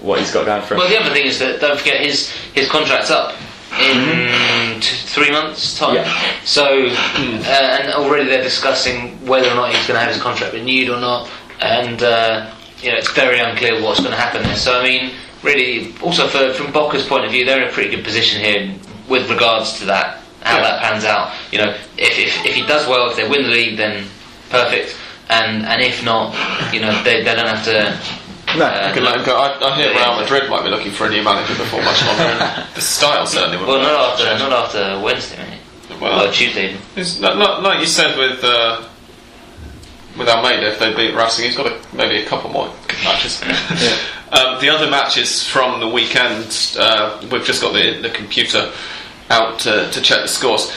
[0.00, 0.80] what he's got going for him.
[0.80, 3.34] Well, the other thing is that don't forget his his contract's up
[3.80, 5.94] in t- three months' time.
[5.96, 6.12] Yeah.
[6.44, 10.52] So, uh, and already they're discussing whether or not he's going to have his contract
[10.54, 11.28] renewed or not,
[11.60, 12.50] and uh,
[12.82, 14.56] you know it's very unclear what's going to happen there.
[14.56, 17.90] So, I mean, really, also for, from Boca's point of view, they're in a pretty
[17.94, 18.74] good position here
[19.08, 20.18] with regards to that.
[20.42, 20.62] How Yeah.
[20.62, 23.48] that pans out, you know, if, if, if he does well, if they win the
[23.50, 24.06] league, then
[24.50, 24.96] perfect,
[25.28, 26.34] and and if not,
[26.74, 28.58] you know, they, they don't have to.
[28.58, 29.36] No, uh, I, can let him go.
[29.36, 30.02] I, I hear Yeah.
[30.10, 32.66] Real Madrid might be looking for a new manager before much longer.
[32.74, 36.00] the style certainly would Well, not after not after Wednesday, mate.
[36.00, 36.76] Well, Well, Tuesday.
[36.96, 38.82] It's not, not, like you said with uh,
[40.18, 42.66] with Almeyda, if they beat Racing, he's got a, maybe a couple more
[43.04, 43.40] matches.
[44.32, 48.72] um, the other matches from the weekend, uh, we've just got the, the computer
[49.30, 50.70] out to, to check the scores.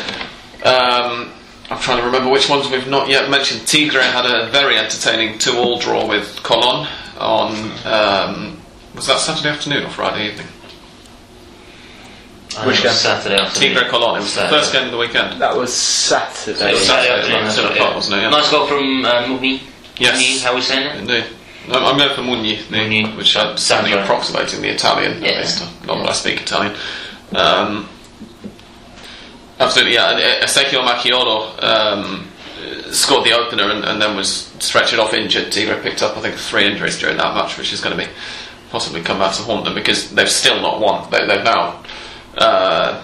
[0.63, 1.31] Um,
[1.69, 3.67] I'm trying to remember which ones we've not yet mentioned.
[3.67, 6.87] Tigre had a very entertaining two-all draw with Colon
[7.17, 8.61] on um,
[8.95, 10.47] was that Saturday afternoon or Friday evening?
[12.57, 12.93] I Which it was game?
[12.93, 13.75] Saturday afternoon.
[13.75, 14.17] Tigre Colon.
[14.17, 15.41] It was the first game of the weekend.
[15.41, 16.69] That was Saturday.
[16.69, 17.35] It was Saturday, Saturday afternoon.
[17.35, 17.95] right, that's two right, o'clock, yeah.
[17.95, 18.29] wasn't it, yeah.
[18.29, 19.61] Nice goal from uh, Mugni.
[19.97, 20.43] Yes.
[20.43, 20.95] How are we saying it?
[20.99, 21.25] Indeed.
[21.69, 24.03] I'm going for Mugni, which I'm sounding right.
[24.03, 25.23] approximating the Italian.
[25.23, 25.31] Yeah.
[25.31, 26.75] At least, not that I speak Italian.
[27.33, 27.89] Um,
[29.59, 30.05] absolutely, yeah.
[30.05, 32.27] uh, Ezequiel Maggiolo um,
[32.91, 35.51] scored the opener and, and then was stretched off injured.
[35.51, 38.09] Tigre picked up, I think, three injuries during that match, which is going to be
[38.69, 41.09] possibly come back to haunt them because they've still not won.
[41.09, 41.83] They, they've now
[42.37, 43.03] uh,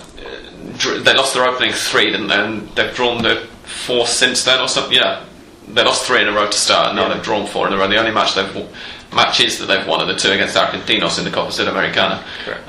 [1.03, 2.35] they lost their opening three, didn't they?
[2.35, 4.97] And they've drawn the four since then, or something.
[4.97, 5.25] Yeah,
[5.67, 7.13] they lost three in a row to start, and now Yeah.
[7.15, 7.87] they've drawn four in a row.
[7.87, 8.67] The only match they've w-
[9.13, 12.19] matches that they've won are the two against Argentinos in the Copa Sudamericana.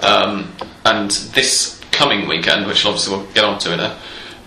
[0.03, 0.53] Um,
[0.85, 3.97] and this coming weekend, which obviously we'll get onto in a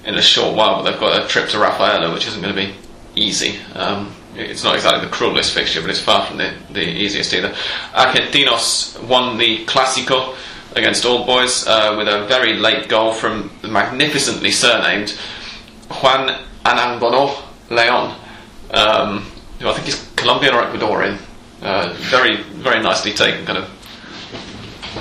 [0.05, 2.61] in a short while, but they've got a trip to Rafaela, which isn't going to
[2.61, 2.75] be
[3.15, 3.59] easy.
[3.73, 7.55] Um, it's not exactly the cruelest fixture, but it's far from the, the easiest either.
[7.93, 10.35] Argentinos won the Clásico
[10.75, 15.11] against All Boys uh, with a very late goal from the magnificently surnamed
[15.89, 17.35] Juan Anangono
[17.69, 18.15] Leon,
[18.72, 19.20] um,
[19.59, 21.20] who I think is Colombian or Ecuadorian.
[21.61, 23.70] Uh, very, very nicely taken, kind of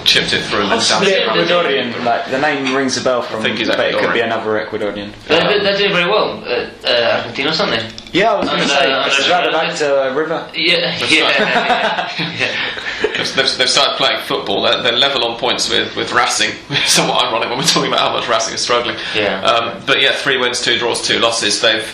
[0.04, 1.02] chipped it through and then down.
[1.02, 2.04] Ecuadorian.
[2.04, 4.24] Like the name rings a bell from, think he's but it could be Ecuadorian.
[4.24, 5.14] another Ecuadorian.
[5.26, 8.18] They're, they're, they're doing very well at uh, Argentinos, aren't they?
[8.18, 10.50] Yeah, I was going to say, uh, it's rather uh, back to uh, River.
[10.54, 12.70] Yeah, yeah, yeah, yeah.
[13.16, 14.62] They've, they've, they've started playing football.
[14.62, 16.50] They're, they're level on points with, with Racing.
[16.86, 18.96] Somewhat ironic when we're talking about how much Racing is struggling.
[19.16, 19.42] Yeah.
[19.42, 21.60] Um, but yeah, three wins, two draws, two losses.
[21.60, 21.86] They've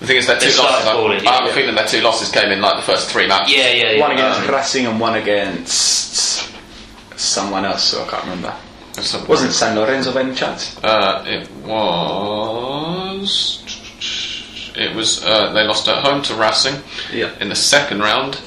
[0.00, 0.82] the thing is, their two They've losses.
[0.82, 1.50] started I, poorly, I have yeah.
[1.50, 3.54] a feeling their two losses came in like the first three matches.
[3.56, 4.00] yeah, yeah, yeah.
[4.00, 6.50] One against Um, Racing and one against
[7.16, 8.54] someone else, so I can't remember.
[9.00, 10.76] So- Wasn't San Lorenzo by any chance?
[10.82, 13.60] Uh, it was.
[14.76, 15.24] It was.
[15.24, 16.76] Uh, they lost at home to Racing
[17.12, 17.30] Yeah.
[17.40, 18.38] in the second round,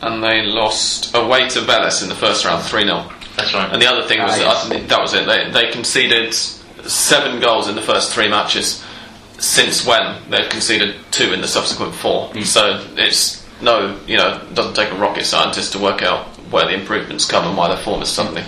[0.00, 3.68] and they lost away to Vélez in the first round, three 0 That's right.
[3.72, 4.64] And the other thing was Ah, that.
[4.66, 5.26] I think that was it.
[5.26, 8.82] They, they conceded seven goals in the first three matches.
[9.38, 12.28] Since when they've conceded two in the subsequent four.
[12.28, 12.42] Hmm.
[12.42, 16.64] So it's no, you know, it doesn't take a rocket scientist to work out where
[16.66, 18.42] the improvements come and why their form has suddenly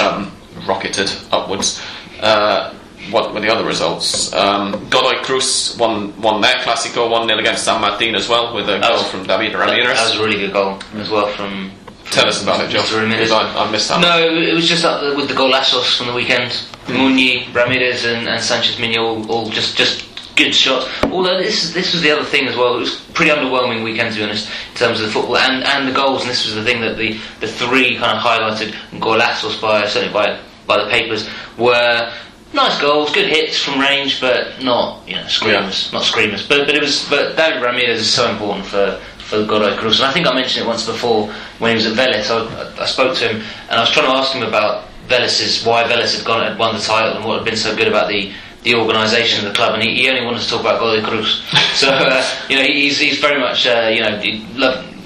[0.00, 0.32] um,
[0.66, 1.82] rocketed upwards.
[2.20, 2.74] Uh,
[3.10, 4.32] what were the other results?
[4.34, 8.68] Um, Godoy Cruz won won their Clásico one 0 against San Martin as well with
[8.68, 9.96] a goal was- from David Ramirez.
[9.96, 11.70] that was a really good goal as well from.
[12.10, 12.68] Tell us about it.
[12.68, 14.00] Because I, I missed that.
[14.00, 16.52] No, it was just there with the golazos from the weekend.
[16.86, 20.07] Mugni, Ramirez, and, and Sanchez Miño all, all just just
[20.38, 20.86] good shots.
[21.04, 22.76] Although this this was the other thing as well.
[22.76, 25.88] It was pretty underwhelming weekend to be honest in terms of the football and, and
[25.88, 26.22] the goals.
[26.22, 30.14] And this was the thing that the, the three kind of highlighted golazos by certainly
[30.14, 31.28] by by the papers
[31.58, 32.12] were.
[32.50, 36.48] Nice goals, good hits from range, but not you know screamers, not screamers.
[36.48, 40.00] But but it was but David Ramirez is so important for for the Godoy Cruz,
[40.00, 42.30] and I think I mentioned it once before when he was at Vélez.
[42.30, 45.84] I, I spoke to him and I was trying to ask him about Vélez's why
[45.84, 48.32] Vélez had gone had won the title and what had been so good about the
[48.62, 51.44] the organisation of the club, and he, he only wanted to talk about Godoy Cruz.
[51.74, 54.44] So uh, you know he's he's very much uh, you know he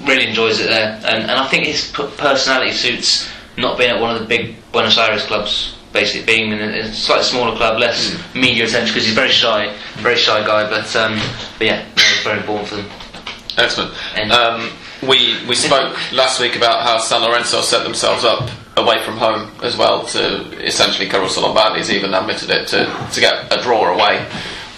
[0.05, 4.15] really enjoys it there, and, and I think his personality suits not being at one
[4.15, 5.77] of the big Buenos Aires clubs.
[5.93, 9.75] Basically, being in a, a slightly smaller club, less media attention because he's very shy,
[9.97, 10.67] very shy guy.
[10.67, 11.19] But um,
[11.59, 12.89] but yeah, very, very important for them.
[13.57, 13.93] Excellent.
[14.31, 14.71] Um,
[15.07, 19.51] we we spoke last week about how San Lorenzo set themselves up away from home
[19.61, 24.25] as well to essentially Caruso Lombardi's even admitted it to, to get a draw away.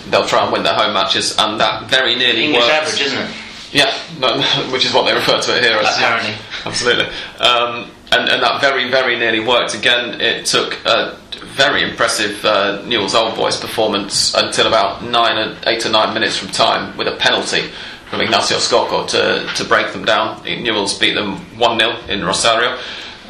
[0.10, 2.74] They'll try and win their home matches, and that very nearly English worked.
[2.74, 3.36] average, isn't it?
[3.72, 4.42] Yeah, no,
[4.72, 5.98] which is what they refer to it here as.
[5.98, 6.36] Apparently.
[6.66, 7.06] Absolutely.
[7.40, 9.74] Um, and, and that very, very nearly worked.
[9.74, 11.18] Again, it took a
[11.56, 16.38] very impressive uh, Newell's Old Boys performance until about nine, or eight or nine minutes
[16.38, 17.70] from time with a penalty
[18.10, 20.44] from Ignacio Scocco to, to break them down.
[20.44, 22.78] Newell's beat them 1 0 in Rosario.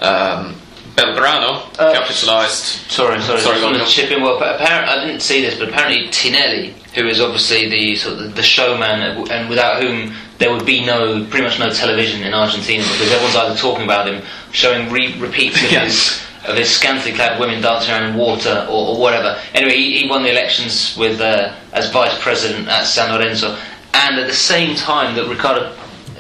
[0.02, 0.56] Um,
[0.96, 2.90] Belgrano Uh, capitalised.
[2.90, 3.86] Sorry, sorry, Sorry, I go on, wanted Neil.
[3.86, 4.22] to chip in.
[4.24, 8.34] Well, apparently, I didn't see this, but apparently Tinelli, who is obviously the sort of
[8.36, 12.84] the, showman, and without whom there would be no, pretty much no television in Argentina,
[12.84, 14.22] because everyone's either talking about him,
[14.54, 15.84] showing re- repeats of Yeah.
[15.86, 19.36] his of his scantily clad women dancing around in water or, or whatever.
[19.56, 23.58] Anyway, he, he won the elections with uh, as vice president at San Lorenzo,
[23.96, 25.76] and at the same time that Ricardo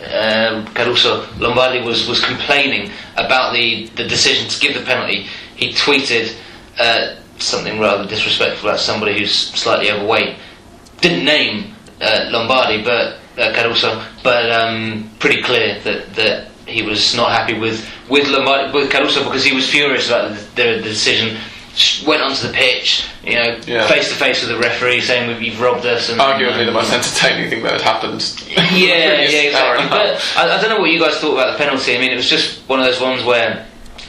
[0.06, 5.74] uh, Caruso Lombardi was, was complaining about the, the decision to give the penalty, he
[5.74, 6.36] tweeted
[6.80, 10.38] uh, something rather disrespectful about somebody who's slightly overweight.
[11.02, 17.16] Didn't name uh, Lombardi, but uh, Caruso, but um, pretty clear that, that he was
[17.16, 20.82] not happy with with Lombardi, with Caruso because he was furious about the, the, the
[20.84, 21.38] decision.
[22.08, 23.86] Went onto the pitch, you know, Yeah.
[23.88, 26.94] face to face with the referee, saying "We've- "You've robbed us." And, Arguably the most
[26.94, 28.24] entertaining thing that had happened.
[28.48, 29.88] yeah, yeah, exactly.
[29.90, 31.96] But I, I don't know what you guys thought about the penalty.
[31.96, 33.66] I mean, it was just one of those ones where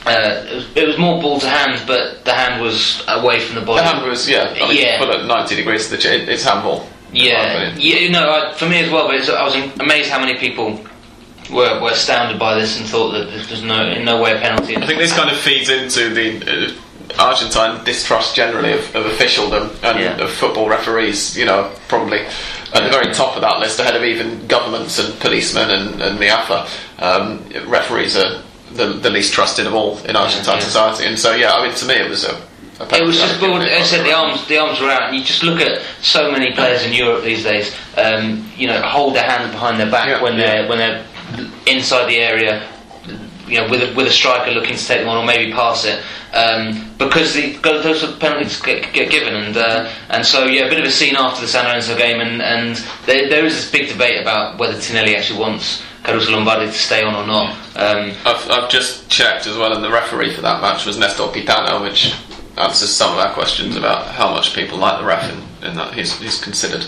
[0.07, 3.57] uh, it, was, it was more ball to hand, but the hand was away from
[3.57, 3.83] the body.
[3.83, 4.99] The hand was, yeah, I mean, Yeah.
[4.99, 6.89] put at 90 degrees to the chin, it's handball.
[7.13, 9.09] yeah, yeah, no, I, for me as well.
[9.09, 10.79] But it's, I was amazed how many people
[11.51, 14.77] were, were astounded by this and thought that there's no in no way a penalty.
[14.77, 16.73] I think this kind of feeds into the uh,
[17.19, 20.17] Argentine distrust generally of, of officialdom and Yeah.
[20.19, 21.37] of football referees.
[21.37, 25.19] You know, probably at the very top of that list, ahead of even governments and
[25.21, 26.67] policemen and, and the AFA.
[26.99, 28.43] Um, referees are
[28.73, 30.65] the, the least trusted of all in Argentine Yeah.
[30.65, 32.41] society, and so yeah, I mean, to me, it was a.
[32.79, 33.43] It was just.
[33.43, 36.53] I said, the arms, the arms were out, and you just look at so many
[36.53, 37.75] players in Europe these days.
[37.97, 40.67] Um, you know, hold their hands behind their back Yeah, when yeah.
[40.67, 41.07] they're when they're
[41.67, 42.69] inside the area.
[43.47, 45.85] You know, with a, with a striker looking to take the one or maybe pass
[45.85, 46.03] it,
[46.35, 50.65] um, because the, those sort of penalties get, get given, and uh, and so yeah,
[50.67, 52.77] a bit of a scene after the San Lorenzo game, and and
[53.07, 57.03] there, there is this big debate about whether Tinelli actually wants Caruso Lombardi to stay
[57.03, 57.53] on or not.
[57.77, 61.25] Um, I've, I've just checked as well, and the referee for that match was Nestor
[61.25, 62.15] Pitana, which
[62.59, 65.95] answers some of our questions about how much people like the ref in, in that
[65.95, 66.85] he's, he's considered.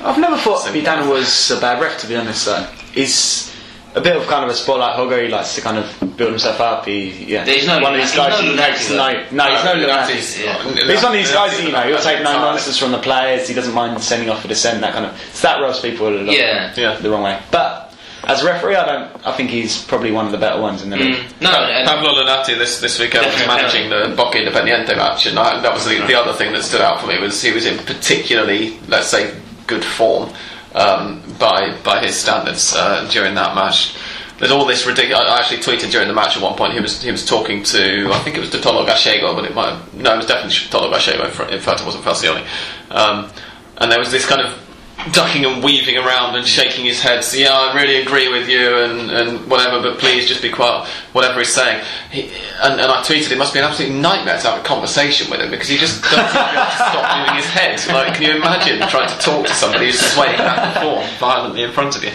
[0.00, 2.46] I've never thought So- Pitana was a bad ref, to be honest.
[2.46, 3.51] Though he's
[3.94, 5.22] a bit of kind of a spotlight hogger.
[5.22, 6.86] He likes to kind of build himself up.
[6.86, 9.54] He, yeah, He's no one of these guys he's who no takes Lunati, no, no,
[9.54, 10.06] he's no Lunati.
[10.10, 10.62] Lunati's- yeah.
[10.64, 12.98] But he's one of these guys, you know, he'll take no Lunati's- nonsense from the
[12.98, 13.48] players.
[13.48, 15.20] He doesn't mind sending off a dissent, that kind of.
[15.34, 16.72] So that rubs people a lot Yeah.
[16.76, 16.94] Yeah.
[16.96, 17.38] the wrong way.
[17.50, 17.92] But
[18.24, 19.26] as a referee, I don't.
[19.26, 21.16] I think he's probably one of the better ones in the league.
[21.16, 23.62] mm, no, and, Pablo Lunati this, this weekend was Definitely.
[23.88, 26.80] managing the Boca Independiente match, and I, that was the, the other thing that stood
[26.80, 29.34] out for me was he was in particularly, let's say,
[29.66, 30.32] good form
[30.74, 33.96] um, by by his standards uh, during that match.
[34.38, 35.28] There's all this ridiculous.
[35.28, 36.72] I actually tweeted during the match at one point.
[36.72, 39.54] He was he was talking to I think it was to Tolo Gallego, but it
[39.54, 41.24] might have, no, it was definitely Tolo Gallego.
[41.46, 42.44] In in fact, it wasn't Falcioni.
[42.90, 43.30] Um,
[43.78, 44.61] and there was this kind of
[45.10, 47.24] ducking and weaving around and shaking his head.
[47.24, 50.86] So, yeah, I really agree with you and, and whatever, but please just be quiet.
[51.12, 51.84] Whatever he's saying.
[52.10, 52.30] He,
[52.62, 55.40] and, and I tweeted, it must be an absolute nightmare to have a conversation with
[55.40, 57.80] him because he just doesn't stop moving his head.
[57.92, 61.62] Like, can you imagine trying to talk to somebody who's swaying back and forth violently
[61.62, 62.12] in front of you?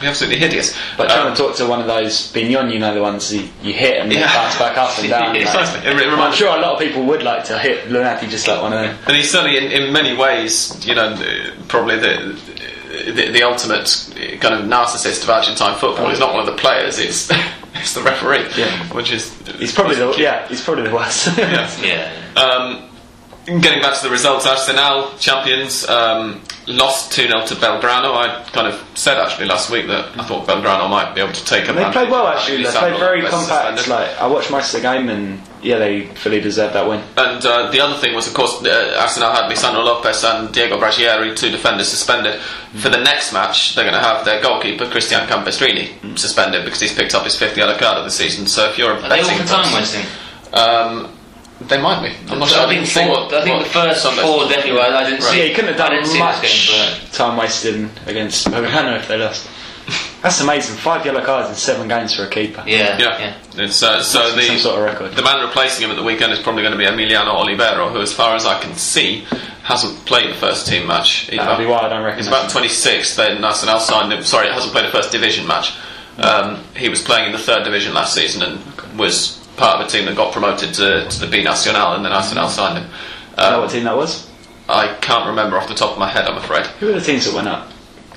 [0.00, 0.76] It'd absolutely hideous.
[0.96, 3.48] But trying Um, to talk to one of those Bignon, you know, the ones you,
[3.62, 4.20] you hit and Yeah.
[4.20, 4.34] yeah.
[4.34, 5.34] bounce back up and down.
[5.34, 5.90] Yeah, like- precisely.
[5.90, 8.48] It re- it I'm sure a lot of people would like to hit Lunati just
[8.48, 8.96] like one of them.
[9.06, 12.36] And he's certainly, in, in many ways, you know, uh, probably the,
[13.12, 13.86] the the ultimate
[14.40, 16.08] kind of narcissist of Argentine football.
[16.08, 17.30] He's not one of the players; it's
[17.74, 18.70] it's the referee, Yeah.
[18.92, 20.46] which is He's probably the yeah.
[20.48, 21.28] He's probably the worst.
[21.38, 21.70] Yeah.
[21.82, 22.40] yeah.
[22.40, 22.89] Um,
[23.46, 28.14] getting back to the results, Arsenal champions um, lost 2 0 to Belgrano.
[28.14, 31.44] I kind of said actually last week that I thought Belgrano might be able to
[31.44, 32.62] take a They played well actually.
[32.62, 33.88] They played very compact.
[33.88, 37.00] Like I watched most of the game and yeah, they fully deserved that win.
[37.16, 40.78] And uh, the other thing was, of course, uh, Arsenal had Lisandro Lopez and Diego
[40.80, 42.40] Braghieri, two defenders, suspended.
[42.78, 46.94] For the next match, they're going to have their goalkeeper, Cristian Campestrini, suspended because he's
[46.94, 48.46] picked up his fifth yellow card of the season.
[48.46, 50.54] So if you're a Are they all betting for time person- wasting?
[50.54, 51.12] um,
[51.68, 52.14] they might be.
[52.32, 52.60] I'm not sure.
[52.60, 54.80] I I think, didn't see four, I think what the first Sunday's- four definitely were.
[54.80, 55.38] I didn't see.
[55.38, 58.98] Yeah, he couldn't have I done didn't see much this game, time wasted against Belgrano
[58.98, 59.48] if they lost.
[60.22, 60.76] That's amazing.
[60.76, 62.62] Five yellow cards in seven games for a keeper.
[62.66, 63.64] yeah, Yeah, yeah.
[63.64, 65.12] It's, uh, so the some sort of record.
[65.16, 68.00] the man replacing him at the weekend is probably going to be Emiliano Olivero, who,
[68.02, 69.24] as far as I can see,
[69.62, 71.30] hasn't played the first team match.
[71.30, 72.50] He's That'd be why I don't He's recognise about him.
[72.50, 73.16] 26.
[73.16, 74.22] Then Arsenal signed him.
[74.22, 75.72] Sorry, hasn't played a first division match.
[76.18, 79.90] Um, he was playing in the third division last season and was part of a
[79.90, 82.90] team that got promoted to, to the B Nacional, and then Arsenal signed him.
[83.36, 84.28] Do you know what team that was?
[84.68, 86.24] I can't remember off the top of my head.
[86.26, 86.66] I'm afraid.
[86.80, 87.68] Who were the teams that went up?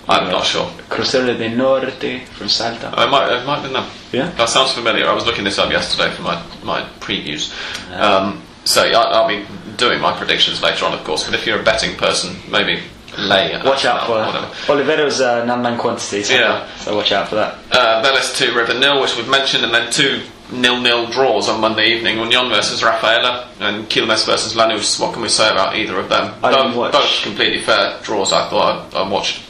[0.08, 0.66] I'm not sure.
[0.89, 2.94] Crucero del Norte from Salta.
[2.98, 3.89] I might, it might have been them.
[4.12, 4.30] Yeah?
[4.32, 5.08] That sounds familiar.
[5.08, 7.54] I was looking this up yesterday for my, my previews.
[7.94, 9.46] Um, so yeah, I'll be
[9.78, 11.24] doing my predictions later on, of course.
[11.26, 12.82] But if you're a betting person, maybe
[13.18, 13.54] lay.
[13.54, 14.48] at Watch out for whatever.
[14.68, 16.24] Olivero's uh, non-man quantity.
[16.24, 16.68] So, Yeah.
[16.78, 17.56] so watch out for that.
[17.72, 20.22] Uh, Vélez 2, River nil, which we've mentioned, and then two
[20.54, 22.18] nil-nil draws on Monday evening.
[22.20, 24.99] Union versus Rafaela and Quilmes versus Lanús.
[24.99, 26.39] What can we say about either of them?
[26.41, 26.91] Both, watch.
[26.91, 28.32] both completely fair draws.
[28.32, 29.41] I thought I, I watched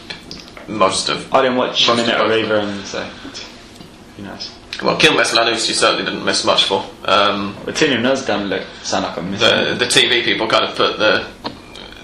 [0.68, 1.32] most of.
[1.34, 2.46] I didn't watch a Most of minute of both.
[2.46, 4.52] either, and so who knows.
[4.82, 6.84] Well, Quilmes Lanús, you certainly didn't miss much for.
[7.06, 9.48] Um, But Tinian does look sound like I'm missing.
[9.48, 11.28] the the TV people kind of put the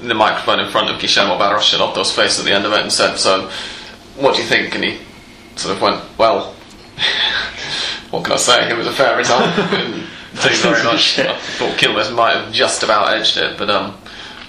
[0.02, 2.92] the microphone in front of Guillermo Barros Schelotto's face at the end of it and
[2.92, 3.50] said, "So,
[4.18, 5.00] what do you think?" And he
[5.56, 6.54] sort of went, "Well,
[8.12, 8.70] what can I say?
[8.70, 11.20] It was a fair result." Didn't do very much.
[11.20, 13.98] I thought Quilmes might have just about edged it, but um,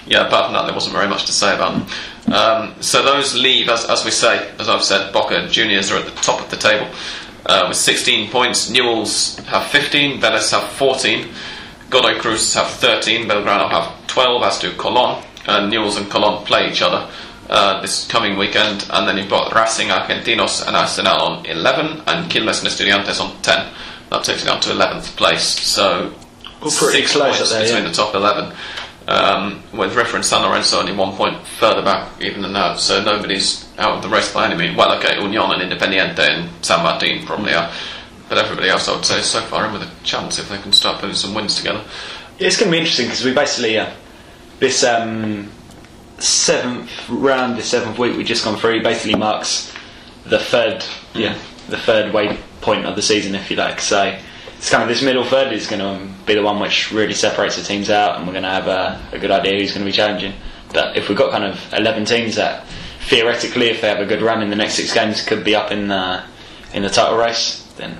[0.05, 2.33] yeah, apart from that, there wasn't very much to say about them.
[2.33, 6.05] Um, so those leave, as, as we say, as I've said, Boca Juniors are at
[6.05, 6.87] the top of the table
[7.45, 8.69] uh, with 16 points.
[8.69, 11.27] Newells have 15, Vélez have 14,
[11.89, 15.23] Godoy Cruz have 13, Belgrano have 12, as do Colon.
[15.47, 17.09] And Newells and Colon play each other
[17.51, 22.31] uh, this coming weekend, and then you've got Racing, Argentinos, and Arsenal on 11, and
[22.31, 23.73] Quilmes and Estudiantes on 10.
[24.09, 25.43] That takes it down to 11th place.
[25.43, 26.13] So
[26.61, 27.89] All pretty six close points there, between yeah.
[27.89, 28.55] the top 11.
[29.07, 33.67] Um, with and San Lorenzo only one point further back even than that, so nobody's
[33.77, 34.77] out of the race by any means.
[34.77, 37.69] Well, okay, Union and Independiente and San Martin probably are,
[38.29, 40.59] but everybody else I would say is so far in with a chance if they
[40.59, 41.83] can start putting some wins together.
[42.37, 43.91] Yeah, it's going to be interesting because we basically uh,
[44.59, 45.49] this um,
[46.21, 49.73] seventh round, the seventh week we've just gone through, basically marks
[50.25, 53.81] the third, yeah, the third way point of the season, if you like.
[53.81, 54.17] So
[54.57, 57.57] it's kind of this middle third is going to be the one which really separates
[57.57, 59.91] the teams out, and we're going to have a, a good idea who's going to
[59.91, 60.33] be challenging.
[60.73, 62.67] But if we've got kind of eleven teams that
[63.01, 65.71] theoretically, if they have a good run in the next six games, could be up
[65.71, 66.23] in the
[66.73, 67.97] in the title race, then.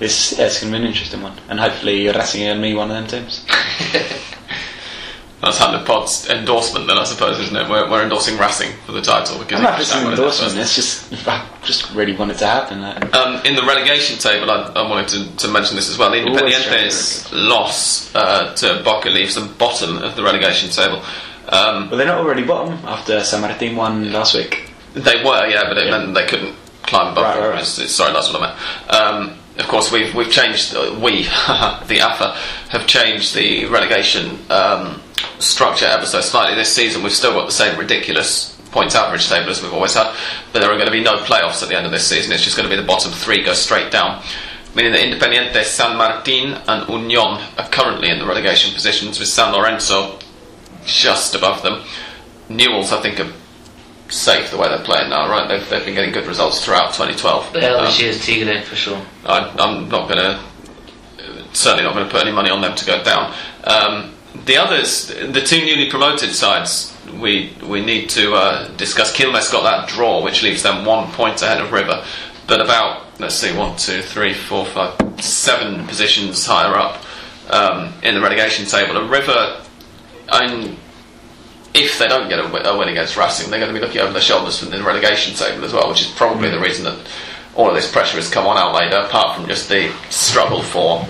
[0.00, 2.88] It's, yeah, it's going to be an interesting one, and hopefully Racing and me one
[2.88, 3.44] of them teams.
[5.52, 7.68] That's of Pod's endorsement, then I suppose, isn't it?
[7.68, 10.16] We're, we're endorsing Racing for the title because I'm not just an that one in
[10.18, 10.58] there endorsement.
[10.58, 12.82] It's just I just really want it to happen.
[13.14, 16.12] Um, in the relegation table, I, I wanted to, to mention this as well.
[16.12, 21.02] Independiente's loss uh, to Boca leaves them bottom of the relegation table.
[21.48, 24.70] Um, But they're not already bottom after San Martin won last week.
[24.94, 25.98] They were, yeah, but it Yeah.
[25.98, 27.24] meant they couldn't climb above.
[27.24, 27.64] Right, right, right.
[27.64, 28.92] Sorry, that's what I meant.
[29.30, 30.74] Um, of course, we've we've changed.
[30.74, 32.32] Uh, we, the AFA,
[32.70, 35.02] have changed the relegation um,
[35.40, 37.02] structure ever so slightly this season.
[37.02, 40.14] We've still got the same ridiculous points average table as we've always had,
[40.52, 42.32] but there are going to be no playoffs at the end of this season.
[42.32, 44.22] It's just going to be the bottom three go straight down.
[44.74, 49.52] Meaning that Independiente, San Martin, and Union are currently in the relegation positions, with San
[49.52, 50.18] Lorenzo
[50.84, 51.82] just above them.
[52.48, 53.32] Newell's, I think, are
[54.08, 55.48] safe the way they're playing now, right?
[55.48, 57.56] They've, they've been getting good results throughout 2012.
[57.56, 59.00] Yeah, Um, this year's Tigre for sure.
[59.24, 60.40] I, I'm not going to,
[61.52, 63.34] certainly not going to put any money on them to go down.
[63.64, 69.14] Um, the others, the two newly promoted sides, we we need to uh, discuss.
[69.16, 72.04] Quilmes got that draw, which leaves them one point ahead of River,
[72.46, 77.02] but about let's see, one, two, three, four, five, seven positions higher up
[77.50, 78.96] um, in the relegation table.
[78.96, 79.60] And River,
[80.28, 80.76] I'm
[81.74, 84.00] if they don't get a, wi- a win against Racing, they're going to be looking
[84.00, 86.98] over their shoulders from the relegation table as well, which is probably the reason that
[87.54, 91.04] all of this pressure has come on Almeyda, apart from just the struggle for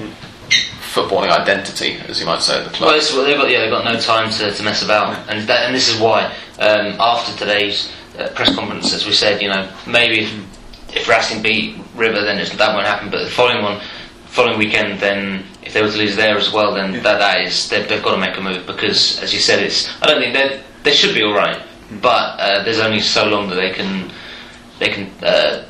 [0.93, 2.89] footballing identity, as you might say, at the club.
[2.89, 5.47] Well, it's, well, they've got yeah, they've got no time to, to mess about, and
[5.49, 6.25] that, and this is why
[6.59, 11.43] um, after today's uh, press conference, as we said, you know, maybe if, if Racing
[11.43, 13.11] beat River, then it's, that won't happen.
[13.11, 13.81] But the following one,
[14.27, 17.69] following weekend, then if they were to lose there as well, then that that is
[17.69, 20.33] they've, they've got to make a move because, as you said, it's I don't think
[20.35, 21.61] they they should be all right,
[22.01, 24.11] but uh, there's only so long that they can
[24.79, 25.65] they can uh,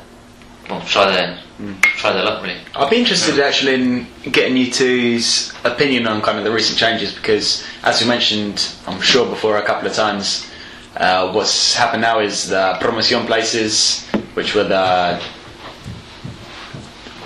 [0.69, 1.37] well try their
[1.81, 2.57] try their luck really.
[2.75, 7.13] I'd be interested actually in getting you two's opinion on kind of the recent changes
[7.13, 10.49] because, as we mentioned, I'm sure before a couple of times,
[10.95, 15.19] uh, what's happened now is the promotion places, which were the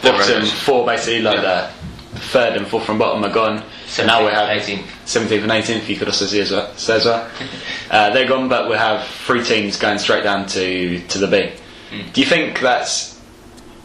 [0.02, 1.70] The bottom four, basically like Yeah.
[1.70, 1.83] the
[2.24, 3.64] third and fourth from bottom are gone.
[3.88, 4.86] So now we have 18th.
[5.06, 5.88] 17th and 18th.
[5.88, 6.74] You could also see as well.
[6.76, 7.30] Say as well.
[7.92, 11.52] uh, they're gone, but we have three teams going straight down to to the B.
[12.14, 13.22] Do you think that's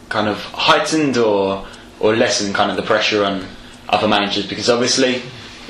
[0.09, 1.65] kind of heightened or
[1.99, 3.45] or lessened kind of the pressure on
[3.89, 4.47] other managers?
[4.47, 5.21] Because obviously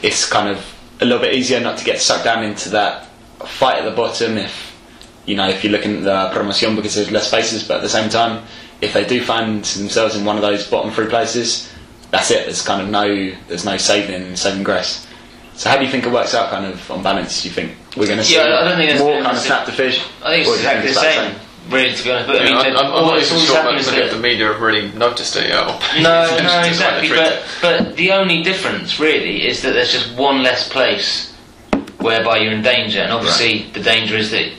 [0.02, 0.66] it's kind of
[1.02, 3.08] a little bit easier not to get sucked down into that
[3.46, 4.76] fight at the bottom if
[5.26, 7.68] you know if you're looking at the promotion because there's less spaces.
[7.68, 8.46] But at the same time,
[8.82, 11.69] if they do find themselves in one of those bottom three places,
[12.12, 12.46] that's it.
[12.46, 13.06] There's kind of no
[13.48, 15.06] there's no saving saving grace.
[15.56, 17.42] So how do you think it works out, kind of on balance?
[17.44, 19.44] Do you think we're going to see Yeah, I don't think it's more kind of
[19.44, 20.02] snap to fish?
[20.24, 21.04] I think it's do you exactly the about
[21.36, 21.36] same,
[21.70, 22.28] really, to be honest.
[22.28, 23.76] But I Yeah, mean, I'm, the- I'm, I'm all not that's even always sure happened
[23.76, 25.66] most that- the media have really noticed it yet.
[26.02, 27.10] No, no, exactly.
[27.10, 31.34] But but the only difference really is that there's just one less place
[32.00, 34.50] whereby you're in danger, and obviously the danger is that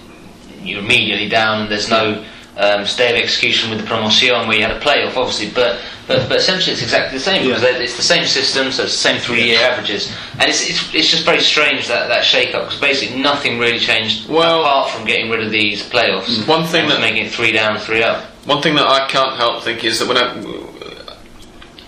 [0.62, 1.70] you're immediately down.
[1.70, 2.22] There's no
[2.60, 5.80] um, stay of execution with the promotion where you had a playoff, obviously, but.
[6.06, 7.78] But, but essentially, it's exactly the same because Yeah.
[7.78, 11.24] it's the same system, so it's the same three-year averages, and it's, it's, it's just
[11.24, 15.40] very strange that that shake-up because basically nothing really changed Well- apart from getting rid
[15.44, 16.44] of these playoffs.
[16.48, 18.24] One thing that- making it three down, three up.
[18.44, 20.34] One thing that I can't help think is that when I,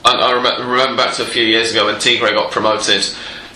[0.05, 3.05] I, I remember, remember back to a few years ago when Tigre got promoted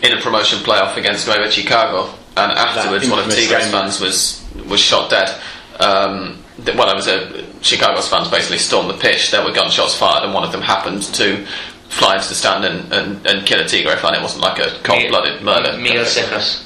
[0.02, 3.70] in a promotion playoff against Nueva Chicago, and afterwards one of Tigre's game.
[3.70, 5.30] fans was was shot dead.
[5.78, 9.30] Um, th- well, it was a Chicago's fans basically stormed the pitch.
[9.30, 11.46] There were gunshots fired, and one of them happened to
[11.88, 14.14] fly into the stand and, and, and kill a Tigre fan.
[14.14, 15.76] It wasn't like a cold-blooded murder.
[15.78, 16.62] Miguel Cejas.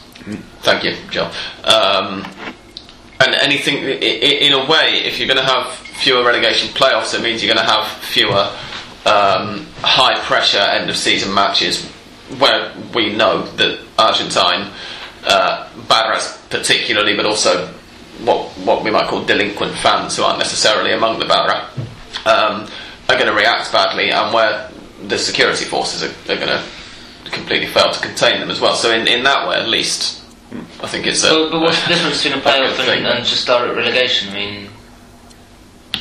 [0.62, 1.30] Thank you, Joe.
[1.64, 2.24] Um,
[3.20, 7.42] and anything, in a way, if you're going to have fewer relegation playoffs, it means
[7.42, 8.50] you're going to have fewer
[9.06, 11.84] um, high pressure end of season matches
[12.38, 14.72] where we know that Argentine,
[15.24, 17.72] uh, Barras particularly, but also
[18.24, 21.68] what, what we might call delinquent fans who aren't necessarily among the Barra,
[22.26, 22.66] um,
[23.08, 24.70] are going to react badly and where
[25.06, 26.62] the security forces are, are going to
[27.30, 28.74] completely fail to contain them as well.
[28.74, 30.22] So, in, in that way, at least,
[30.82, 31.28] I think it's a.
[31.30, 34.30] But, but what's the difference between a playoff good and, and just direct relegation?
[34.30, 34.70] I mean,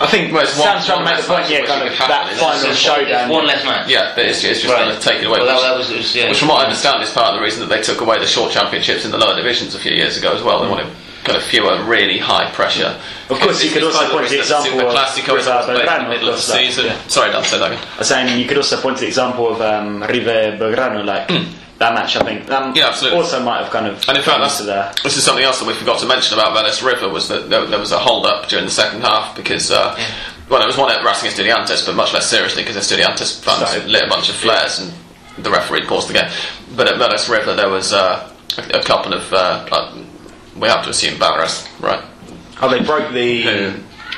[0.02, 1.82] I think Well, it's one- Sam's trying to make the less point, yeah, match kind
[1.84, 2.48] of could happen, that isn't it?
[2.48, 3.24] final it's showdown.
[3.28, 3.90] it's one less match.
[3.90, 4.86] Yeah, but it's, it's just Right.
[4.88, 5.40] going to take it away.
[5.40, 6.30] Well, which, that was, it was yeah.
[6.30, 8.28] which, from what I understand, is part of the reason that they took away the
[8.28, 10.64] short championships in the lower divisions a few years ago as well.
[10.64, 10.88] They wanted
[11.24, 13.00] kind of fewer, really high pressure.
[13.30, 16.36] Of course, you could also point to the example of is in the middle of
[16.36, 16.86] the season.
[16.86, 17.08] yeah.
[17.08, 17.84] Sorry, Dan, say that again.
[17.96, 21.28] I was saying you could also point to the example of um, River Belgrano, like
[21.80, 22.16] that match.
[22.16, 22.76] I think um.
[22.76, 23.20] Yeah, absolutely.
[23.20, 25.68] also might have kind of And in fact, that's, the this is something else that
[25.68, 28.48] we forgot to mention about Vélez River was that there, there was a hold up
[28.50, 29.96] during the second half because, uh,
[30.50, 33.86] well, it was one at Racing Estudiantes, but much less seriously because Estudiantes fans Started-
[33.90, 34.92] lit a bunch of flares and
[35.44, 36.30] the referee paused the game.
[36.76, 39.96] But at Vélez River, there was uh, a, a couple of uh, uh,
[40.60, 42.04] we have to assume Valorous, right?
[42.62, 43.42] Oh, they broke the.
[43.44, 43.74] Who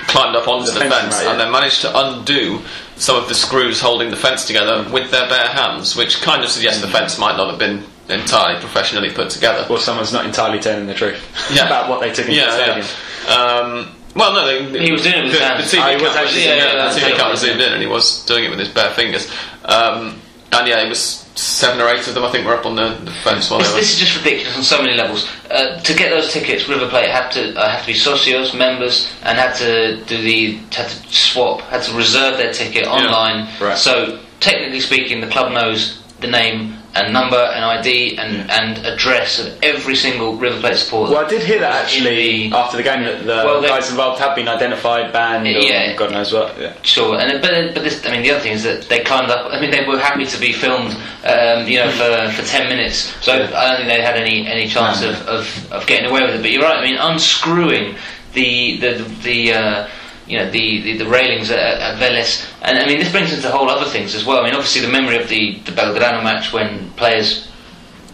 [0.08, 1.32] climbed up onto The the, fence, fence right, yeah.
[1.32, 2.60] and then managed to undo
[2.96, 6.50] some of the screws holding the fence together with their bare hands, which kind of
[6.50, 9.66] suggests the fence might not have been entirely professionally put together.
[9.70, 11.22] Or someone's not entirely telling the truth
[11.54, 11.66] Yeah.
[11.68, 12.88] about what they took into the yeah, stadium.
[13.28, 13.34] yeah.
[13.34, 15.72] Um, well, no, they, He was doing it with the, his hands.
[15.72, 17.16] The TV Oh, he was camera, actually yeah, doing yeah, the TV right.
[17.18, 19.32] camera zoomed in, and he was doing it with his bare fingers.
[19.64, 20.20] Um,
[20.52, 22.24] and yeah, it was seven or eight of them.
[22.24, 24.64] I think were up on the, the fence while This, this is just ridiculous on
[24.64, 25.30] so many levels.
[25.50, 29.12] Uh, to get those tickets, River Plate had to uh, have to be socios, members,
[29.24, 33.48] and had to do the had to swap, had to reserve their ticket online.
[33.60, 33.78] right.
[33.78, 39.39] So technically speaking, the club knows the name and number and ID and, and address
[39.39, 41.14] of every single River Plate supporter.
[41.14, 44.20] Well, I did hear that actually the- after the game that the Well, guys involved
[44.20, 45.94] have been identified, banned, or Yeah.
[45.96, 46.58] God knows what.
[46.60, 46.74] Yeah.
[46.84, 49.54] Sure, and but but this, I mean, the other thing is that they climbed up.
[49.54, 53.16] I mean, they were happy to be filmed, um, you know, for, for ten minutes.
[53.24, 55.12] So I don't think they had any any chance No.
[55.12, 56.42] of, of, of getting away with it.
[56.42, 56.78] But you're right.
[56.78, 57.96] I mean, unscrewing
[58.34, 58.92] the the
[59.24, 59.54] the.
[59.54, 59.88] Uh,
[60.32, 63.50] you know the, the, the railings at, at Vélez, and I mean this brings into
[63.50, 64.40] whole other things as well.
[64.40, 67.48] I mean obviously the memory of the, the Belgrano match when players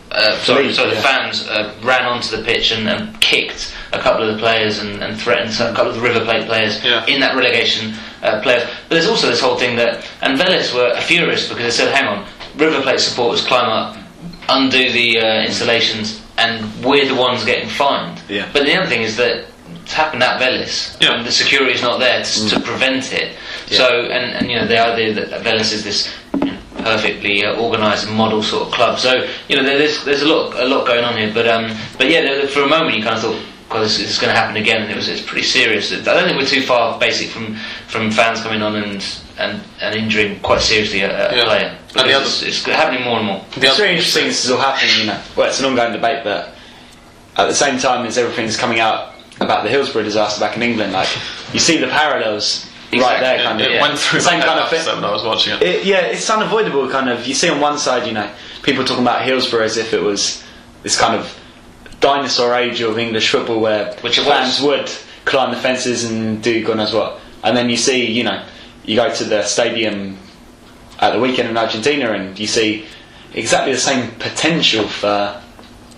[0.10, 4.00] uh, sorry, Leave, sorry, the fans uh, ran onto the pitch and, and kicked a
[4.00, 7.06] couple of the players and, and threatened a couple of the River Plate players Yeah.
[7.08, 7.94] in that relegation
[8.24, 8.64] uh, players.
[8.88, 12.08] But there's also this whole thing that, and Vélez were furious because they said, hang
[12.08, 13.98] on, River Plate supporters climb up,
[14.48, 18.22] undo the uh, installations, and we're the ones getting fined.
[18.30, 18.50] Yeah.
[18.54, 19.46] But the other thing is that
[19.88, 21.14] it's happened at Vélez, Yeah.
[21.16, 23.38] and the security is not there to, to prevent it.
[23.68, 26.14] So, and, and you know, the idea that Vélez is this
[26.80, 29.00] perfectly uh, organised model sort of club.
[29.00, 31.32] So, you know, there's there's a lot a lot going on here.
[31.34, 33.42] But um, but yeah, for a moment you kind of thought.
[33.70, 35.92] God, this, this is going to happen again, and it was it's pretty serious.
[35.92, 37.56] I don't think we're too far, basic, from,
[37.90, 39.06] from fans coming on and,
[39.38, 41.44] and, and injuring quite seriously a, a Yeah.
[41.44, 41.78] player.
[41.98, 43.44] And the other- it's, it's happening more and more.
[43.56, 45.22] The It's other- very interesting this is all happening, you know.
[45.36, 46.56] Well, it's an ongoing debate, but
[47.36, 50.94] at the same time as everything's coming out about the Hillsborough disaster back in England,
[50.94, 51.10] like,
[51.54, 53.20] you see the parallels right Exactly.
[53.28, 53.68] there, it, kind of.
[53.68, 54.86] it went through Same kind of thing.
[54.96, 55.62] when I was watching it.
[55.62, 56.90] It, yeah, it's unavoidable.
[56.90, 58.30] Kind of, you see on one side, you know,
[58.64, 60.44] people talking about Hillsborough as if it was
[60.84, 61.38] this kind of
[62.00, 64.90] dinosaur age of English football where Which fans would
[65.26, 67.20] climb the fences and do God knows what.
[67.44, 68.44] And then you see, you know,
[68.86, 70.18] you go to the stadium
[71.00, 72.86] at the weekend in Argentina and you see
[73.34, 75.42] exactly the same potential for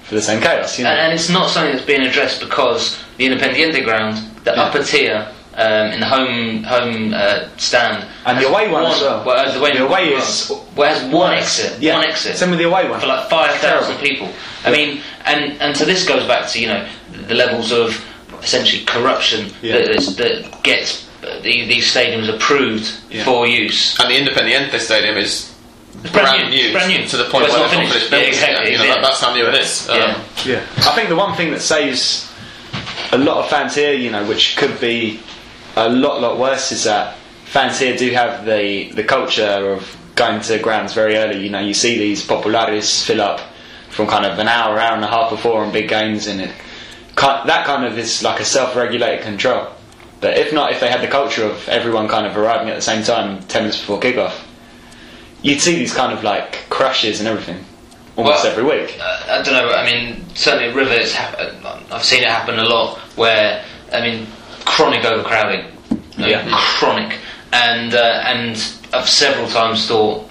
[0.04, 0.78] for the same chaos.
[0.80, 4.52] You know, And, and it's not something that's being addressed because the Independiente ground, the
[4.52, 4.62] Yeah.
[4.64, 9.30] upper tier, um, in the home home uh, stand, And the away one as well.
[9.30, 12.60] uh, the away, The away is- well, has one exit, yeah, one exit Same with
[12.60, 13.00] the away one.
[13.02, 14.08] for like five thousand Terrible.
[14.08, 14.30] people.
[14.66, 16.86] I mean, and and so this goes back to you know
[17.28, 17.94] the levels of
[18.42, 19.74] essentially corruption Yeah.
[19.80, 23.26] that is, that gets uh, the, these stadiums approved Yeah.
[23.26, 24.00] for use.
[24.00, 25.52] And the Independiente Stadium is
[26.06, 28.10] It's brand, new, brand new to the point Well, it's where not they've finished.
[28.10, 28.72] finished Yeah, exactly.
[28.72, 28.94] You know, yeah.
[28.94, 29.90] that, that's how new it is.
[29.90, 30.16] Um, Yeah.
[30.46, 32.29] Yeah, I think the one thing that saves
[33.12, 35.20] a lot of fans here, you know, which could be
[35.76, 40.42] a lot, lot worse, is that fans here do have the the culture of going
[40.42, 41.44] to grounds very early.
[41.44, 43.40] You know, you see these populares fill up
[43.90, 46.52] from kind of an hour, hour and a half before on big games, and it
[47.16, 49.68] that kind of is like a self-regulated control.
[50.22, 52.82] But if not, if they had the culture of everyone kind of arriving at the
[52.82, 54.38] same time, ten minutes before kickoff,
[55.42, 57.64] you'd see these kind of like crushes and everything
[58.20, 58.98] almost Well, every week.
[59.02, 59.72] uh, I don't know.
[59.72, 61.14] I mean, certainly Rivers.
[61.14, 62.98] Hap- uh, I've seen it happen a lot.
[63.16, 64.28] Where I mean,
[64.66, 65.66] chronic overcrowding.
[66.18, 66.46] Yeah.
[66.78, 67.18] chronic,
[67.54, 68.52] and uh, and
[68.94, 70.28] I've several times thought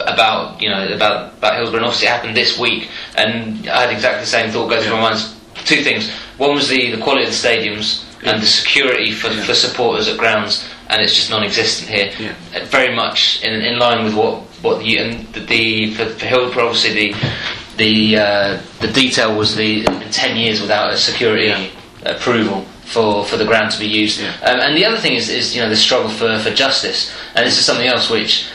[0.00, 1.78] about you know about about Hillsborough.
[1.78, 4.92] And obviously, it happened this week, and I had exactly the same thought go through
[4.92, 5.20] my mind.
[5.64, 6.10] Two things.
[6.38, 10.18] One was the, the quality of the stadiums and the security for, for supporters at
[10.18, 12.12] grounds, and it's just non-existent here.
[12.18, 12.64] Yeah.
[12.66, 16.68] Very much in, in line with what what you and the, the for, for Hillsborough,
[16.68, 17.30] obviously the
[17.76, 21.70] the uh, the detail was the ten years without a security
[22.04, 24.20] approval for, for the ground to be used.
[24.20, 24.34] Yeah.
[24.42, 27.46] Um, and the other thing is, is you know the struggle for, for justice, and
[27.46, 28.48] this is something else which.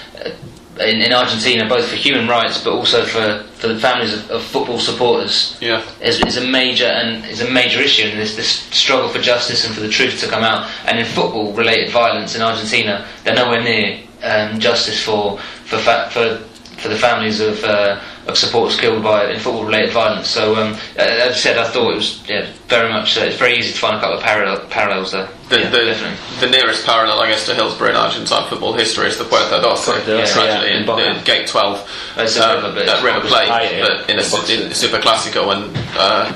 [0.80, 4.44] In, in Argentina, both for human rights, but also for, for the families of, of
[4.44, 5.82] football supporters, Yeah.
[6.02, 8.08] is, is a major and is a major issue.
[8.10, 10.70] And this this struggle for justice and for the truth to come out.
[10.86, 16.40] And in football-related violence in Argentina, they're nowhere near um, justice for for fa- for
[16.82, 20.28] for the families of uh, of supporters killed by in football-related violence.
[20.28, 23.18] So, um, as I said, I thought it was yeah, very much.
[23.18, 25.30] Uh, it's very easy to find a couple of parallel, parallels there.
[25.50, 29.18] The, yeah, the, the nearest parallel, I guess, to Hillsborough in Argentine football history is
[29.18, 33.04] the Puerta Doce Puerta tragedy yeah, in in, in Gate 12 That's uh, River, at
[33.04, 33.82] River Plate, yeah, yeah.
[33.82, 34.76] but in a, in it.
[34.76, 36.36] Super Clásico and uh,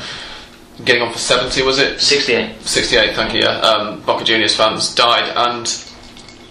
[0.86, 2.00] getting on for 70, was it?
[2.00, 2.62] Sixty-eight.
[2.62, 3.60] 68, thank you, yeah.
[3.60, 5.66] Um, Boca Juniors fans died, and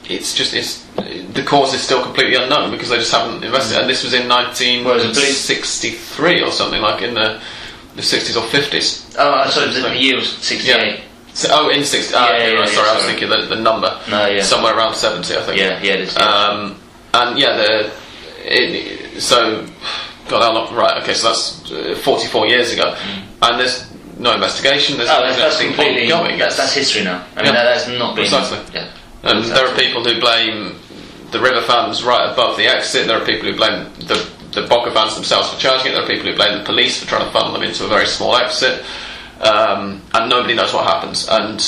[0.09, 0.85] it's just, it's
[1.33, 3.79] the cause is still completely unknown because they just haven't invested.
[3.79, 7.41] And this was in Whereas the police- 1963 or something, like in the
[7.97, 9.17] the 60s or 50s.
[9.19, 11.01] Oh, sorry, the, the year was 68.
[11.35, 12.13] So, oh, in 60s.
[12.15, 14.01] ah, Yeah, yeah, yeah, sorry, I was thinking the, the number.
[14.09, 14.43] No, yeah.
[14.43, 15.59] Somewhere around 70, I think.
[15.59, 16.15] Yeah, yeah, it is.
[16.15, 16.23] yeah.
[16.25, 16.81] Um,
[17.15, 17.91] and yeah, the
[18.45, 19.67] it, so
[20.29, 20.75] God, how long?
[20.75, 22.95] Right, okay, so that's uh, 44 years ago,
[23.43, 24.97] and there's no investigation.
[24.97, 26.11] There's oh, that's, completely.
[26.13, 26.39] ongoing.
[26.39, 27.25] That's, that's history now.
[27.35, 27.53] I mean, Yeah.
[27.53, 28.29] that, that's not been.
[28.29, 28.59] Precisely.
[28.75, 28.93] Yeah.
[29.25, 30.77] and there are people who blame
[31.31, 33.07] the River fans right above the exit.
[33.07, 35.95] There are people who blame the the Boca fans themselves for charging it.
[35.95, 38.07] There are people who blame the police for trying to funnel them into a very
[38.07, 38.85] small exit,
[39.41, 41.29] um, and nobody knows what happens.
[41.29, 41.61] And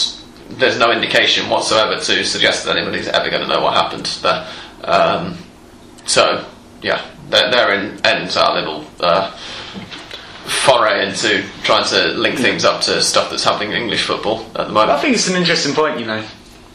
[0.59, 4.49] there's no indication whatsoever to suggest that anybody's ever going to know what happened there.
[4.85, 5.37] Um,
[6.07, 6.47] so
[6.83, 7.71] yeah, there,
[8.05, 8.87] ends our little.
[8.99, 9.37] Uh,
[10.51, 14.67] foray into trying to link things up to stuff that's happening in English football at
[14.67, 14.91] the moment.
[14.91, 16.01] I think it's an interesting point.
[16.01, 16.27] You know,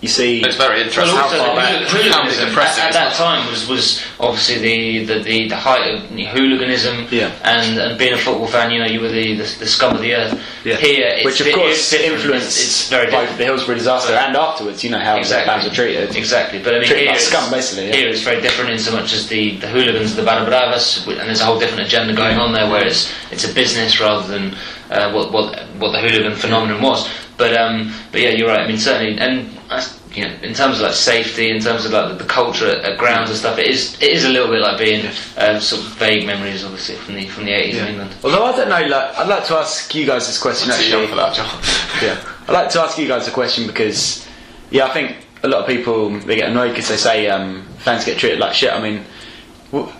[0.01, 0.41] you see.
[0.43, 1.15] It's very interesting.
[1.15, 3.67] Well, also, how far the back, hool- how hooliganism depressing at, at that time was,
[3.67, 7.31] was obviously the, the, the, the height of hooliganism Yeah.
[7.43, 10.01] and, and being a football fan, you know, you were the, the, the scum of
[10.01, 10.39] the earth.
[10.63, 10.75] Yeah.
[10.77, 12.13] Here, it's, which of di- course it's different.
[12.21, 13.37] influenced It's, it's very both different.
[13.39, 14.83] the Hillsborough disaster and afterwards.
[14.83, 15.45] You know how Exactly.
[15.45, 16.15] the fans were treated.
[16.15, 17.95] Exactly, but I mean, Treated here like it's, scum, basically, yeah.
[17.95, 21.27] here it's very different in so much as the, the hooligans, the Barra Bravas, and
[21.29, 24.53] there's a whole different agenda going on there, where it's it's a business rather than
[24.91, 27.09] uh, what what what the hooligan phenomenon was.
[27.37, 28.61] But um, but yeah, you're right.
[28.61, 31.91] I mean, certainly, and uh, you know, in terms of like safety, in terms of
[31.91, 34.47] like the, the culture at, at grounds and stuff, it is it is a little
[34.47, 35.05] bit like being
[35.37, 38.15] um, sort of vague memories, obviously, from the from the 80s in England.
[38.23, 41.01] Although I don't know, like I'd like to ask you guys this question Too young
[41.03, 41.07] actually.
[41.07, 41.61] for that, John.
[42.01, 44.27] Yeah, I'd like to ask you guys a question because,
[44.69, 48.03] yeah, I think a lot of people they get annoyed because they say um, fans
[48.05, 48.71] get treated like shit.
[48.73, 49.03] I mean,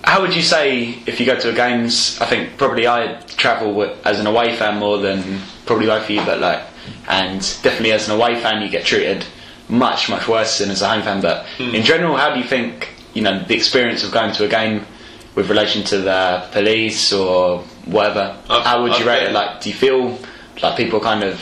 [0.04, 2.18] how would you say if you go to a games?
[2.22, 6.10] I think probably I travel wi- as an away fan more than probably both of
[6.10, 6.62] you, but like,
[7.08, 9.26] and definitely as an away fan you get treated
[9.70, 11.22] much much worse than as a home fan.
[11.22, 14.48] But in general, how do you think you know the experience of going to a
[14.48, 14.86] game?
[15.36, 19.32] With relation to the police or whatever, I've- how would you I've rate it?
[19.34, 20.18] Like, do you feel
[20.64, 21.42] like people kind of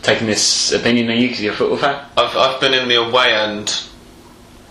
[0.00, 2.02] taking this opinion on you because you're a football fan?
[2.16, 3.78] I've, I've been in the away end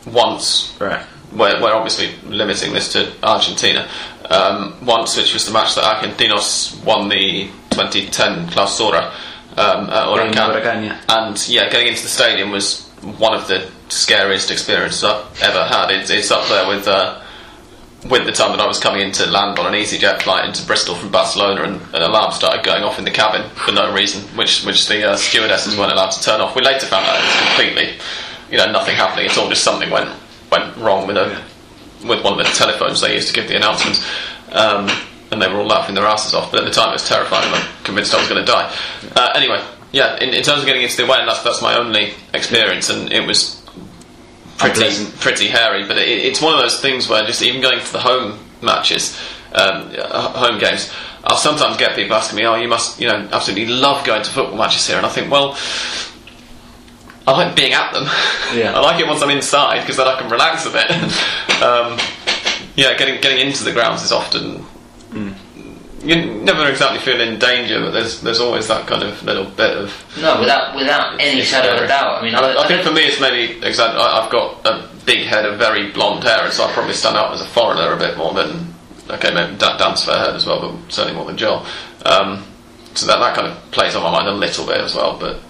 [0.05, 1.01] once, Right.
[1.31, 3.87] we're, we're obviously limiting this to Argentina.
[4.29, 9.13] Um, once, which was the match that Argentinos won the 2010 Clausura
[9.57, 10.33] um, at Huracan.
[10.33, 11.01] Huracan, yeah.
[11.09, 12.87] And yeah, getting into the stadium was
[13.17, 15.91] one of the scariest experiences I've ever had.
[15.91, 17.21] It's, it's up there with uh,
[18.09, 20.65] with the time that I was coming in to land on an EasyJet flight into
[20.65, 24.23] Bristol from Barcelona, and an alarm started going off in the cabin for no reason,
[24.37, 26.55] which which the uh, stewardesses weren't allowed to turn off.
[26.55, 27.99] We later found out it was completely,
[28.51, 29.49] you know, nothing happening at all.
[29.49, 30.09] Just something went
[30.51, 31.43] went wrong with a
[32.07, 34.05] with one of the telephones they used to give the announcements.
[34.51, 34.87] Um,
[35.31, 37.51] and they were all laughing their asses off, but at the time it was terrifying.
[37.53, 38.73] I'm convinced I was going to die.
[39.15, 42.13] Uh, anyway, yeah, in, in terms of getting into the away, that's that's my only
[42.33, 43.63] experience, and it was
[44.57, 45.85] pretty pretty hairy.
[45.87, 49.17] But it, it's one of those things where just even going to the home matches,
[49.53, 50.91] um, uh, home games,
[51.23, 54.29] I'll sometimes get people asking me, "Oh, you must, you know, absolutely love going to
[54.29, 55.57] football matches here," and I think, well.
[57.25, 58.05] I like being at them.
[58.55, 58.71] Yeah.
[58.75, 60.89] I like it once I'm inside because then I can relax a bit.
[61.61, 61.99] um,
[62.77, 64.63] yeah, getting getting into the grounds is often
[65.13, 69.77] you never exactly feel in danger, but there's there's always that kind of little bit
[69.77, 70.17] of.
[70.21, 72.21] No, without without any shadow of a doubt.
[72.21, 73.99] I mean, I, I, I think for me it's maybe exactly.
[73.99, 77.33] I've got a big head of very blonde hair, and so I probably stand out
[77.33, 78.73] as a foreigner a bit more than
[79.09, 81.65] okay, maybe Dan- Dan's fair head as well, but certainly more than Joel.
[82.05, 82.43] Um,
[82.93, 85.17] so that that kind of plays on my mind a little bit as well.
[85.19, 85.41] But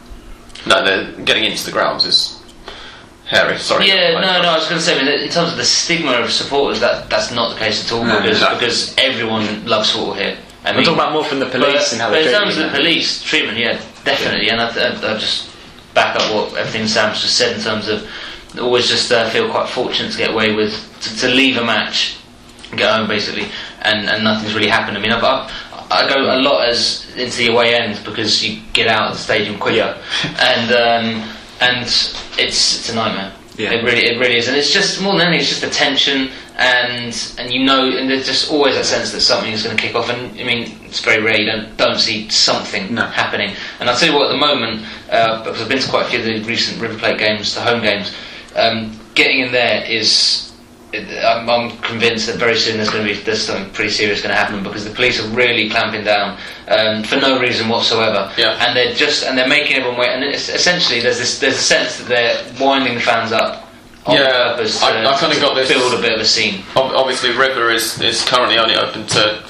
[0.65, 2.36] no, the, getting into the grounds is
[3.27, 3.57] hairy.
[3.57, 3.87] Sorry.
[3.87, 4.49] Yeah, no, no.
[4.49, 7.09] I was going to say, I mean, in terms of the stigma of supporters, that
[7.09, 8.53] that's not the case at all No, because no.
[8.53, 10.37] because everyone loves football here.
[10.63, 12.57] I I'm talking about more from the police but, and how but they in terms
[12.57, 14.49] of the police treatment, yeah, definitely.
[14.49, 15.49] And I, I, I just
[15.93, 18.07] back up what everything Sam's just said in terms of
[18.59, 22.17] always just uh, feel quite fortunate to get away with to, to leave a match,
[22.75, 23.45] go home basically,
[23.81, 24.97] and, and nothing's really happened.
[24.97, 25.51] I mean, I've, I've,
[25.89, 29.23] I go a lot as into the away end because you get out of the
[29.23, 29.97] stadium quicker, Yeah.
[30.39, 30.71] and
[31.23, 33.33] um, and it's it's a nightmare.
[33.57, 33.71] Yeah.
[33.73, 36.29] It really, it really is, and it's just more than anything, it's just the tension,
[36.57, 39.81] and and you know, and there's just always that sense that something is going to
[39.81, 40.09] kick off.
[40.09, 43.01] And I mean, it's very rare you don't don't see something No.
[43.07, 43.55] happening.
[43.79, 46.09] And I'll tell you what, at the moment, uh, because I've been to quite a
[46.09, 48.13] few of the recent River Plate games, the home games,
[48.55, 50.46] um, getting in there is.
[50.93, 54.33] I'm, I'm convinced that very soon there's going to be there's something pretty serious going
[54.33, 56.37] to happen because the police are really clamping down
[56.69, 58.51] um, for no reason whatsoever, Yeah.
[58.65, 60.09] and they're just and they're making everyone wait.
[60.11, 63.67] And it's, essentially, there's this there's a sense that they're winding the fans up
[64.05, 66.63] on Yeah, purpose to, I- I kinda got this- build a bit of a scene.
[66.77, 69.43] Obviously River is, is currently only open to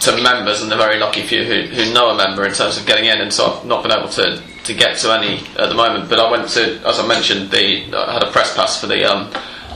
[0.00, 2.84] to members and the very lucky few who, who know a member in terms of
[2.84, 5.74] getting in and so I've not been able to, to get to any at the
[5.74, 8.88] moment but I went to as I mentioned the I had a press pass for
[8.88, 9.30] the um,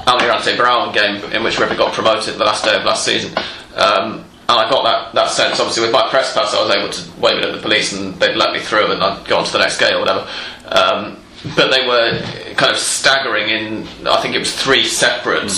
[0.07, 3.33] Almirante Brown game in which River got promoted the last day of last season
[3.75, 5.61] um, and I got that, that sense.
[5.61, 8.15] Obviously, with my press pass, I was able to wave it at the police, and
[8.15, 10.29] they'd let me through, and I'd go on to the next gate or whatever.
[10.67, 11.19] Um,
[11.57, 12.21] but they were
[12.57, 14.09] kind of staggering in.
[14.09, 15.53] I think it was three separate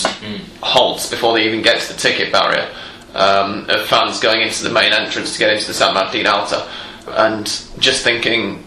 [0.62, 2.68] halts before they even get to the ticket barrier.
[3.14, 6.68] Um, of fans going into the main entrance to get into the San Martin Alta,
[7.08, 7.46] and
[7.78, 8.62] just thinking,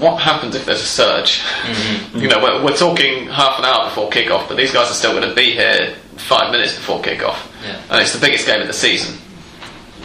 [0.00, 1.42] what happens if there's a surge?
[2.14, 5.12] you know, we're, we're talking half an hour before kickoff, but these guys are still
[5.12, 7.80] going to be here five minutes before kickoff, Yeah.
[7.90, 9.16] and it's the biggest game of the season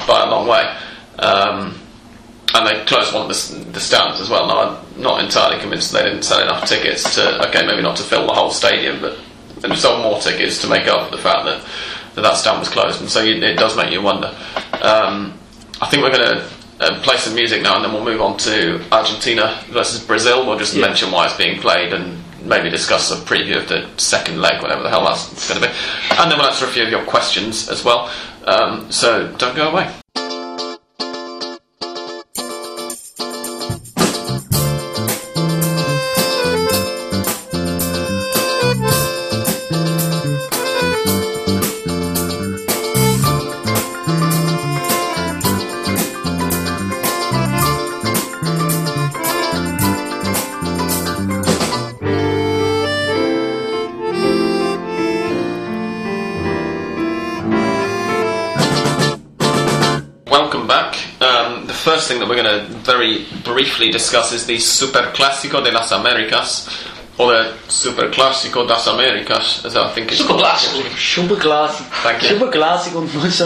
[0.08, 0.76] by a long way.
[1.20, 1.80] Um,
[2.56, 4.48] and they closed one of the, the stands as well.
[4.48, 8.04] Now, I'm not entirely convinced they didn't sell enough tickets to, okay, maybe not to
[8.04, 9.18] fill the whole stadium, but
[9.60, 11.66] they sold more tickets to make up for the fact that
[12.16, 13.02] that, that stand was closed.
[13.02, 14.28] And so you, it does make you wonder.
[14.82, 15.34] Um,
[15.82, 16.50] I think we're going to
[16.84, 20.45] uh, play some music now and then we'll move on to Argentina versus Brazil.
[20.45, 20.86] We'll just Yeah.
[20.88, 24.84] mention why it's being played and maybe discuss a preview of the second leg, whatever
[24.84, 25.73] the hell that's going to be.
[26.17, 28.09] And then we'll answer a few of your questions as well.
[28.45, 30.03] Um, so don't go away.
[63.84, 66.69] Briefly discuss is the Superclásico de las Américas,
[67.17, 70.39] or the Superclásico das Américas, as I think it's Super called.
[70.39, 70.89] classical.
[70.95, 71.86] Super classic.
[72.01, 72.29] Thank you.
[72.29, 73.41] Super classic on Voice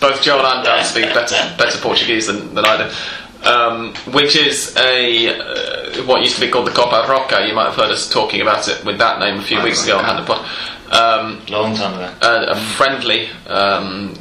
[0.00, 3.48] Both Joel and Dan speak better, better Portuguese than, than I do.
[3.48, 7.46] Um, which is a uh, what used to be called the Copa Roca.
[7.46, 9.98] You might have heard us talking about it with that name a few weeks ago
[9.98, 10.44] on Hand of Pod.
[10.90, 12.12] Um, Long time ago.
[12.20, 14.14] a, a friendly um,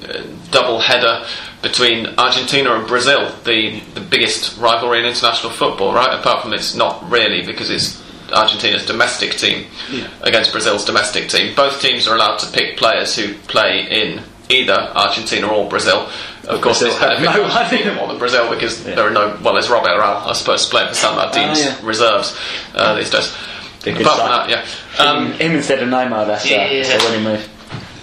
[0.51, 1.25] double header
[1.67, 6.17] between Argentina and Brazil, the, the biggest rivalry in international football, right?
[6.17, 8.01] Apart from it's not really because it's
[8.31, 9.65] Argentina's domestic team
[10.21, 11.55] against Brazil's domestic team.
[11.55, 16.09] Both teams are allowed to pick players who play in either Argentina or Brazil.
[16.47, 19.37] Of course, Brazil benefits have no Argentina more than Brazil because there are no.
[19.43, 21.87] Well, there's Robert Roberto, I suppose, playing for San Martin's Ah, yeah.
[21.87, 22.37] reserves
[22.75, 23.35] uh, these days.
[23.85, 24.65] Apart from that, yeah.
[25.03, 26.83] Um, him instead of Neymar, that's, uh, Yeah.
[26.83, 27.49] that's a winning move.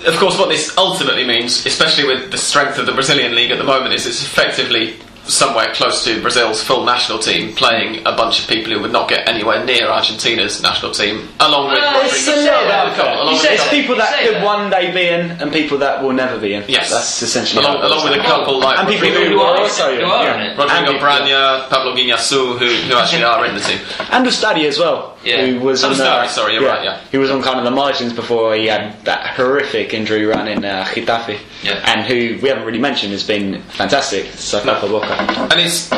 [0.07, 3.59] Of course, what this ultimately means, especially with the strength of the Brazilian league at
[3.59, 4.97] the moment, is it's effectively
[5.27, 9.09] somewhere close to Brazil's full national team playing a bunch of people who would not
[9.09, 13.27] get anywhere near Argentina's national team, along with Well, It's a little bit couple, along
[13.27, 14.45] You with say It's people that could that.
[14.45, 16.65] one day be in and people that will never be in.
[16.69, 16.91] Yes.
[16.91, 19.65] That's essentially along, along with a couple like And people Rodrigo, who are in it,
[19.65, 20.35] also who are yeah.
[20.35, 20.59] in it.
[20.59, 23.79] Rodrigo And people- Braña, Pablo Guiñazu, who, who actually are in the team.
[24.11, 25.47] And Ustari as well, Yeah.
[25.47, 27.01] who was And on Ustari, uh, sorry, you're right, yeah.
[27.11, 30.65] He was on kind of the margins before he had that horrific injury run in
[30.65, 31.81] uh, Getafe, Yeah.
[31.87, 34.27] and who we haven't really mentioned has been fantastic.
[34.37, 34.75] So No.
[34.75, 35.14] Papa Boca.
[35.19, 35.91] And it's.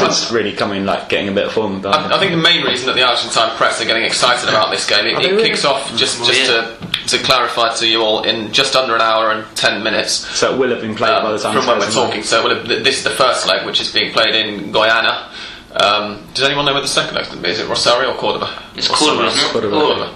[0.00, 2.64] It's really coming like getting a bit of form about I, I think the main
[2.64, 5.42] reason that the Argentine press are getting excited about this game, it, it really?
[5.48, 6.76] kicks off just, Well, just yeah.
[7.08, 10.12] to, to clarify to you all in just under an hour and ten minutes.
[10.38, 12.06] so it will have been played by the time from when we're goes on.
[12.06, 12.22] talking.
[12.22, 15.28] So well, th- this is the first leg, which is being played in Goiânia.
[15.74, 17.50] Um, does anyone know where the second leg's going to be?
[17.52, 18.62] Is it Rosario or Cordoba?
[18.76, 19.52] It's Or Cordoba, somewhere isn't?
[19.52, 19.76] Cordoba.
[19.80, 20.14] Cordoba.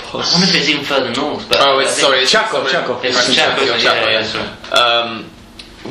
[0.00, 1.48] I wonder if it's even further north.
[1.48, 2.98] But Oh, it's sorry, it's Chaco, it's- Chaco.
[3.02, 4.20] It's It's Chaco, Chaco, yeah, Chaco, yeah, yeah.
[4.22, 4.72] that's right.
[4.72, 5.30] um,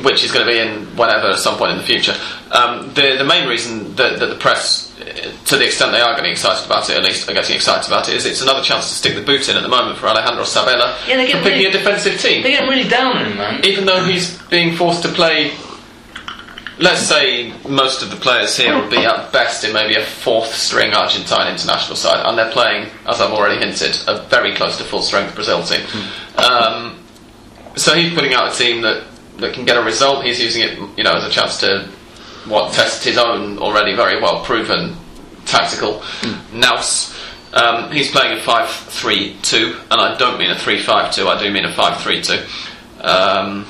[0.02, 2.14] which is going to be in whenever at some point in the future.
[2.50, 5.04] Um, the the main reason that, that the press, uh,
[5.46, 8.08] to the extent they are getting excited about it, at least are getting excited about
[8.08, 10.44] it, is it's another chance to stick the boot in at the moment for Alejandro
[10.44, 13.26] Sabella Yeah, they get for picking really- a defensive team, They're getting really down on
[13.26, 13.64] him, man.
[13.64, 15.52] even though he's being forced to play.
[16.78, 20.52] Let's say most of the players here would be at best in maybe a fourth
[20.54, 24.84] string Argentine international side, and they're playing, as I've already hinted, a very close to
[24.84, 25.82] full strength Brazil team.
[26.38, 26.98] Um,
[27.76, 29.04] so he's putting out a team that,
[29.42, 30.24] that can get a result.
[30.24, 31.88] He's using it, you know, as a chance to
[32.46, 34.96] what test his own already very well proven
[35.44, 36.02] tactical
[36.52, 37.14] nous.
[37.52, 41.26] Um, he's playing a 5-3-2, and I don't mean a 3-5-2.
[41.26, 43.04] I do mean a 5-3-2.
[43.04, 43.66] Um,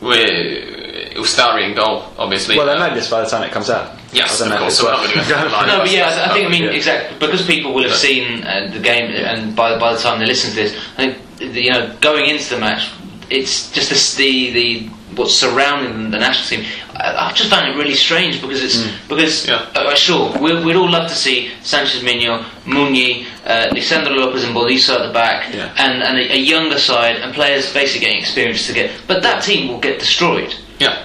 [0.00, 2.56] with Ustari in goal, obviously.
[2.56, 3.96] Well, they know this by the time it comes out.
[4.12, 4.74] Yes, of course.
[4.74, 5.68] if So we're not going to go through the line.
[5.72, 6.70] No, but yeah, I, I think I mean Yeah.
[6.70, 10.26] exactly because people will have seen uh, the game, and by by the time they
[10.26, 12.90] listen to this, I think you know going into the match,
[13.30, 16.70] it's just this, the the what's surrounding the national team.
[16.94, 19.66] I, I just found it really strange because it's because Yeah.
[19.74, 24.54] uh, sure we, we'd all love to see Sanchez Miño, Mugni, uh, Lisandro Lopez, and
[24.54, 25.72] Boliso at the back, Yeah.
[25.76, 28.90] and and a, a younger side and players basically getting experience to get.
[29.06, 31.02] But that team will get destroyed Yeah.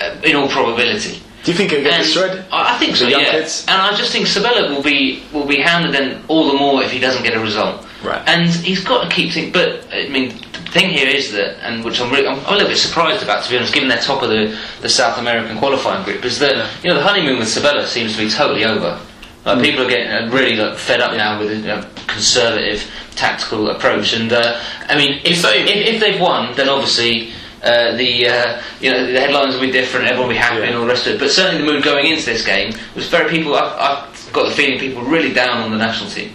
[0.00, 1.20] uh, in all probability.
[1.42, 2.44] Do you think it'll get And destroyed?
[2.52, 3.06] I I think so.
[3.08, 3.64] young Yeah, kids?
[3.66, 6.90] and I just think Sabella will be will be handed then all the more if
[6.92, 7.86] he doesn't get a result.
[8.02, 8.22] Right.
[8.26, 9.52] And he's got to keep thinking.
[9.52, 12.68] But I mean, the thing here is that, and which I'm, really, I'm, a little
[12.68, 16.04] bit surprised about, to be honest, given they're top of the, the South American qualifying
[16.04, 18.98] group, is that you know the honeymoon with Sabella seems to be totally over.
[19.44, 19.62] Like, Hmm.
[19.62, 22.84] People are getting uh, really like, fed up now with a you know, conservative
[23.16, 27.32] tactical approach, and uh, I mean, if, say- if, if they've won, then obviously.
[27.62, 30.06] Uh, the uh, you know the headlines will be different.
[30.06, 30.68] Everyone will be happy Yeah.
[30.68, 31.18] and all the rest of it.
[31.20, 33.54] But certainly the mood going into this game was very people.
[33.54, 36.32] I've, I've got the feeling people were really down on the national team.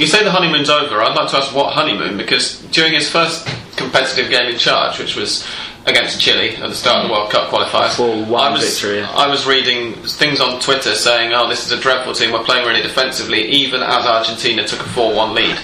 [0.00, 1.02] You say the honeymoon's over.
[1.02, 3.46] I'd like to ask what honeymoon, because during his first
[3.76, 5.46] competitive game in charge, which was
[5.84, 7.90] against Chile at the start of the World Cup qualifiers,
[8.24, 9.10] 4-1 I was, victory, yeah.
[9.10, 12.32] I was reading things on Twitter saying, "Oh, this is a dreadful team.
[12.32, 15.58] We're playing really defensively," even as Argentina took a four-one lead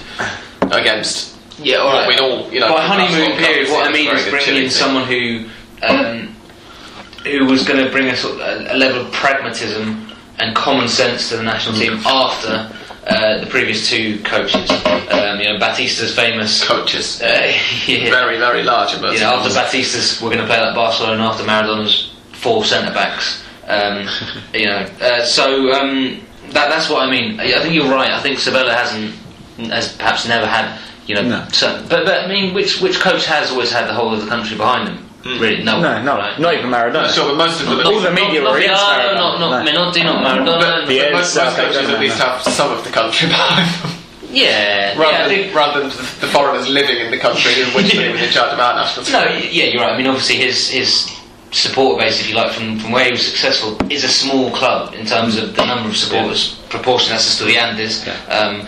[0.71, 1.35] against.
[1.57, 4.57] Yeah, all we'd all, you know, By honeymoon period, what I mean is bringing Chile
[4.57, 4.69] in team.
[4.69, 5.45] someone who
[5.81, 6.35] um,
[7.23, 10.87] who was going to bring a, sort of, a, a level of pragmatism and common
[10.87, 12.71] sense to the national team after
[13.07, 14.69] uh, the previous two coaches.
[14.69, 16.63] Um, you know, Batista's famous.
[16.65, 17.21] coaches.
[17.21, 17.25] Uh,
[17.87, 18.09] yeah.
[18.09, 18.99] Very, very large.
[18.99, 21.23] But You know, after Batista's, we're going to play like Barcelona.
[21.23, 23.43] After Maradona's four centre backs.
[23.67, 24.07] Um,
[24.53, 27.39] you know, uh, so um, that, that's what I mean.
[27.39, 28.11] I think you're right.
[28.11, 29.13] I think Sabella hasn't,
[29.71, 31.47] has perhaps never had, you know, No.
[31.51, 34.27] so, but but I mean, which which coach has always had the whole of the
[34.27, 35.06] country behind them?
[35.35, 36.39] Really, no, No, one, no, right?
[36.39, 37.09] not even Maradona.
[37.13, 37.85] sure, but most of them.
[37.85, 39.15] All the media not, were not against Fialo, Maradona.
[39.19, 39.71] not not No.
[39.71, 40.85] Menotti, not Maradona.
[40.85, 43.67] But, Yeah, but most, it's, most coaches at least have some of the country behind
[43.83, 43.91] them.
[44.31, 47.91] yeah, Rather, yeah, than, think- rather than the foreigners living in the country in which
[47.91, 49.13] they were in charge of our national team.
[49.13, 49.93] No, yeah, you're right.
[49.93, 51.11] I mean, obviously, his his
[51.51, 54.93] supporter base, if you like, from, from where he was successful, is a small club
[54.93, 58.03] in terms of the number of supporters, proportion as Estudiantes.
[58.29, 58.67] Um,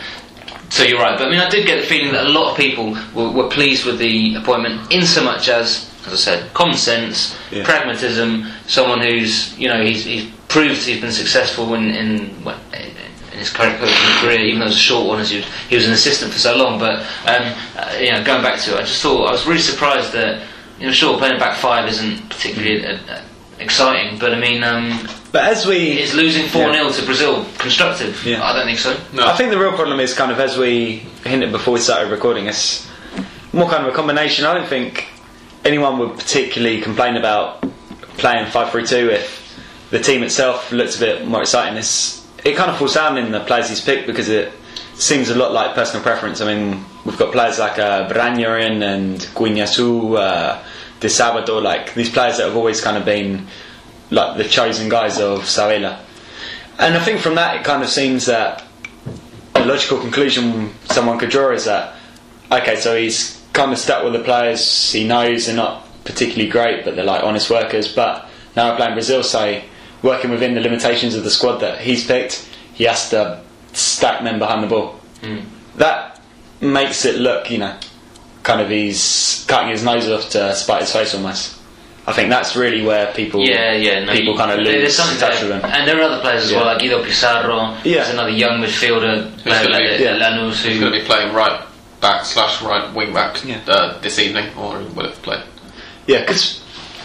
[0.69, 2.57] so you're right, but I mean, I did get the feeling that a lot of
[2.57, 6.77] people were, were pleased with the appointment, in so much as, as I said, common
[6.77, 7.63] sense, Yeah.
[7.63, 13.37] pragmatism, someone who's you know he's, he's proved he's been successful in in, well, in
[13.39, 15.75] his current coaching career, even though it was a short one, as he was, he
[15.75, 16.79] was an assistant for so long.
[16.79, 19.61] But um, uh, you know, going back to it, I just thought I was really
[19.61, 20.41] surprised that
[20.79, 23.21] you know, sure, playing back five isn't particularly uh, uh,
[23.59, 28.25] exciting, but I mean, um, But as we, is losing four 0 to Brazil constructive?
[28.25, 28.41] Yeah.
[28.43, 28.97] I don't think so.
[29.13, 29.27] No.
[29.27, 32.47] I think the real problem is kind of as we hinted before we started recording,
[32.47, 32.87] it's
[33.51, 34.45] more kind of a combination.
[34.45, 35.07] I don't think
[35.65, 37.61] anyone would particularly complain about
[38.17, 39.39] playing five three two if
[39.89, 41.77] the team itself looks a bit more exciting.
[41.77, 44.53] It's, it kind of falls down in the players he's picked because it
[44.95, 46.41] seems a lot like personal preference.
[46.41, 50.63] I mean, we've got players like uh, Branyarin and Guiñazu, uh,
[50.99, 53.47] De like these players that have always kind of been
[54.11, 56.03] like the chosen guys of Sabella.
[56.77, 58.63] And I think from that it kind of seems that
[59.55, 61.95] a logical conclusion someone could draw is that
[62.51, 66.85] okay, so he's kind of stuck with the players he knows they're not particularly great,
[66.85, 67.93] but they're like honest workers.
[67.93, 69.65] But now playing Brazil, say
[70.01, 73.41] working within the limitations of the squad that he's picked, he has to
[73.73, 74.99] stack men behind the ball.
[75.21, 75.43] Mm.
[75.75, 76.19] That
[76.61, 77.77] makes it look, you know,
[78.43, 81.55] kind of he's cutting his nose off to spite his face almost.
[82.07, 84.03] I think that's really where people Yeah, yeah.
[84.03, 85.49] No, people you- kind of there- lose There's something touch there.
[85.51, 85.71] with them.
[85.71, 86.57] And there are other players as Yeah.
[86.57, 87.75] well, like Guido Pizarro.
[87.83, 87.97] Yeah.
[87.97, 90.17] There's another young midfielder, gonna be- yeah.
[90.17, 91.59] Lanús, He's who going to be playing right
[92.01, 93.61] back slash right wing back Yeah.
[93.67, 95.41] uh, this evening, or will it play?
[96.07, 96.63] Yeah, because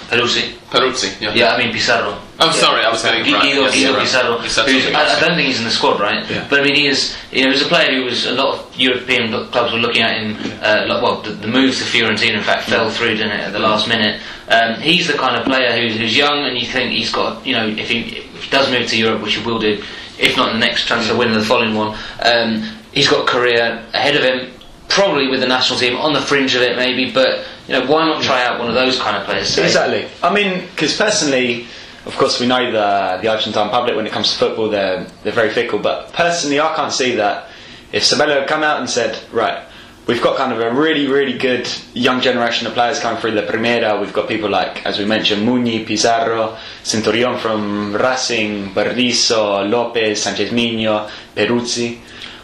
[0.08, 0.52] Peruzzi.
[0.70, 1.32] Peruzzi, yeah.
[1.34, 2.12] Yeah, I mean Pizarro.
[2.38, 3.42] I'm oh, sorry, I was getting it right.
[3.42, 4.02] Guido, Yes, Guido you're right.
[4.02, 4.38] Pizarro.
[4.38, 6.28] Who's- I, I don't think he's in the squad, right?
[6.28, 6.46] Yeah.
[6.50, 7.16] But I mean, he is.
[7.30, 10.02] You know, he was a player who was a lot of European clubs were looking
[10.02, 10.36] at him.
[10.62, 13.52] Uh, like, well, the, the move to Fiorentina, in fact, fell through, didn't it, at
[13.52, 14.20] the last minute?
[14.48, 17.46] Um, he's the kind of player who's, who's young, and you think he's got.
[17.46, 19.82] You know, if he, if he does move to Europe, which he will do,
[20.18, 23.84] if not in the next transfer window, the following one, um, he's got a career
[23.94, 24.50] ahead of him.
[24.88, 27.10] Probably with the national team on the fringe of it, maybe.
[27.10, 29.48] But you know, why not try out one of those kind of players?
[29.48, 29.64] say?
[29.64, 30.06] Exactly.
[30.22, 31.66] I mean, because personally,
[32.06, 35.32] of course, we know the the Argentine public when it comes to football, they're they're
[35.32, 35.78] very fickle.
[35.78, 37.48] But personally, I can't see that
[37.92, 39.64] if Sabella had come out and said, right,
[40.06, 43.42] we've got kind of a really really good young generation of players coming through the
[43.42, 43.98] Primera.
[44.00, 50.50] We've got people like, as we mentioned, Mugni, Pizarro, Centurion from Racing, Berrizo, Lopez, Sanchez
[50.50, 52.00] Miño, Peruzzi.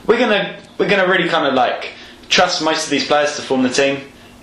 [0.06, 1.92] We're gonna we're gonna really kind of like
[2.31, 4.01] trust most of these players to form the team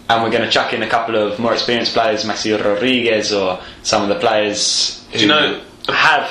[0.10, 3.60] and we're going to chuck in a couple of more experienced players, Maxi Rodriguez or
[3.84, 6.30] some of the players who you know- have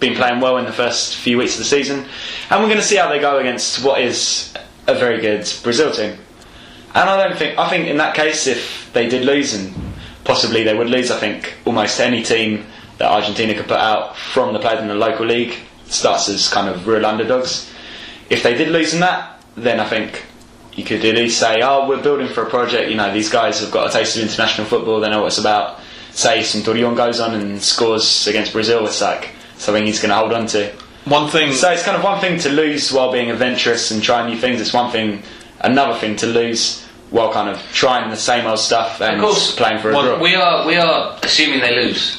[0.00, 2.06] been playing well in the first few weeks of the season,
[2.50, 4.54] and we're going to see how they go against what is
[4.86, 6.16] a very good Brazil team.
[6.94, 9.74] And I don't think I think in that case, if they did lose, and
[10.24, 12.64] possibly they would lose, I think almost any team
[12.98, 15.54] that Argentina could put out from the players in the local league
[15.86, 17.70] starts as kind of real underdogs.
[18.30, 20.24] If they did lose in that, then I think
[20.78, 22.88] you could at least say, oh, we're building for a project.
[22.90, 25.00] You know, these guys have got a taste of international football.
[25.00, 25.80] They know what it's about.
[26.12, 28.86] Say Centurion goes on and scores against Brazil.
[28.86, 30.72] It's like something he's going to hold on to.
[31.04, 31.52] One thing.
[31.52, 34.60] So it's kind of one thing to lose while being adventurous and trying new things.
[34.60, 35.22] It's one thing
[35.60, 39.56] another thing to lose while kind of trying the same old stuff and Of course,
[39.56, 40.22] playing for a Well, draw.
[40.22, 42.18] we are we are assuming they lose.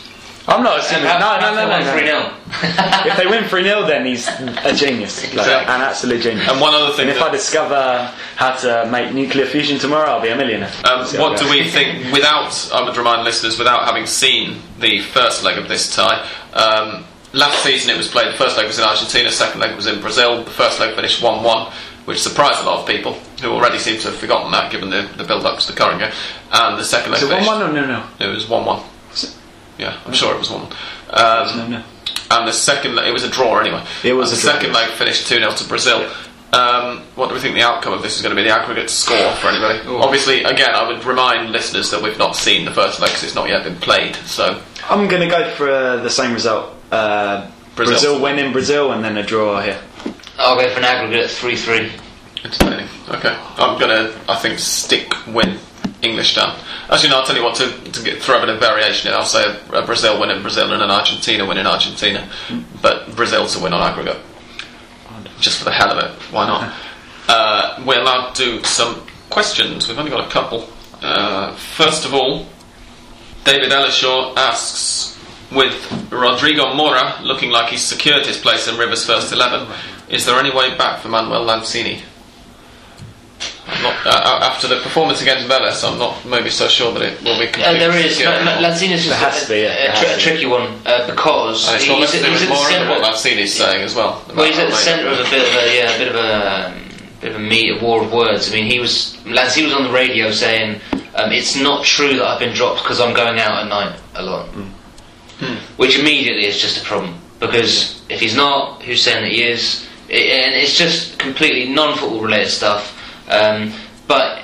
[0.49, 1.05] I'm not assuming.
[1.05, 2.31] No, no, no, no, no.
[2.31, 3.05] 3-0.
[3.07, 5.21] if they win 3 0, then he's a genius.
[5.23, 5.73] Like, Exactly.
[5.75, 6.49] An absolute genius.
[6.49, 10.09] And one other thing And if that- I discover how to make nuclear fusion tomorrow,
[10.09, 10.71] I'll be a millionaire.
[10.85, 11.51] Um, See how what it do goes.
[11.53, 12.11] we think?
[12.11, 17.05] Without, I would remind listeners, without having seen the first leg of this tie, um,
[17.33, 18.33] last season it was played.
[18.33, 20.43] The first leg was in Argentina, second leg was in Brazil.
[20.43, 21.71] The first leg finished one-one,
[22.05, 25.07] which surprised a lot of people who already seem to have forgotten that, given the,
[25.15, 26.11] the build-up to the current game.
[26.51, 27.61] And the second leg Is it 1 finished.
[27.61, 28.07] 1 or no, no?
[28.19, 28.81] It was one-one.
[29.79, 30.71] Is it- Yeah, I'm sure it was one-one.
[31.11, 31.83] Um, No, no.
[32.31, 33.81] and the second it was a draw anyway.
[34.03, 34.89] It was And a the draw, second yes.
[34.89, 36.09] leg finished two 0 to Brazil.
[36.51, 38.47] Um, what do we think the outcome of this is going to be?
[38.47, 39.87] The aggregate score for anybody?
[39.87, 43.35] Obviously, again, I would remind listeners that we've not seen the first leg because it's
[43.35, 44.15] not yet been played.
[44.25, 46.73] So I'm going to go for uh, the same result.
[46.91, 47.45] Uh,
[47.75, 47.93] Brazil.
[48.15, 48.19] Brazil.
[48.21, 49.77] win in Brazil and then a draw here.
[50.39, 51.91] I'll go for an aggregate three three.
[52.43, 52.87] entertaining.
[53.09, 55.59] Okay, I'm going to I think stick win
[56.01, 56.57] English down.
[56.89, 59.13] Actually, no, I'll tell you what to, to get, throw a bit of variation in.
[59.13, 62.29] I'll say a, a Brazil win in Brazil and an Argentina win in Argentina,
[62.81, 64.17] but Brazil to win on aggregate.
[65.39, 66.73] Just for the hell of it, why not?
[67.31, 69.87] Uh, we'll now do some questions.
[69.87, 70.67] We've only got a couple.
[70.99, 72.47] Uh, first of all,
[73.43, 75.15] David Ellishaw asks,
[75.51, 79.67] with Rodrigo Mora looking like he's secured his place in Rivers' first eleven,
[80.09, 82.01] is there any way back for Manuel Lanzini?
[83.71, 87.01] I'm not, uh, uh, after the performance against Vélez, I'm not maybe so sure that
[87.01, 88.15] it will be Uh, there is.
[88.17, 88.31] secure.
[88.43, 90.79] Ma- Ma- Lanzini's just has a, to be, yeah, a, there tri- a tricky one
[90.85, 92.89] uh, because And it's he's, got less to he's do at the Mora than centre-
[92.89, 94.23] what Lanzini's saying as well.
[94.35, 96.65] Well, he's at the centre of a bit of a yeah, a bit of a
[96.67, 96.83] um,
[97.21, 98.49] bit of a meat, a war of words.
[98.49, 100.81] I mean, he was Lanzini was on the radio saying
[101.15, 104.23] um, it's not true that I've been dropped because I'm going out at night a
[104.23, 104.47] lot,
[105.77, 109.85] which immediately is just a problem because if he's not, who's saying that he is?
[110.09, 112.95] I and it's just completely non-football related stuff.
[113.29, 113.73] Um,
[114.07, 114.43] but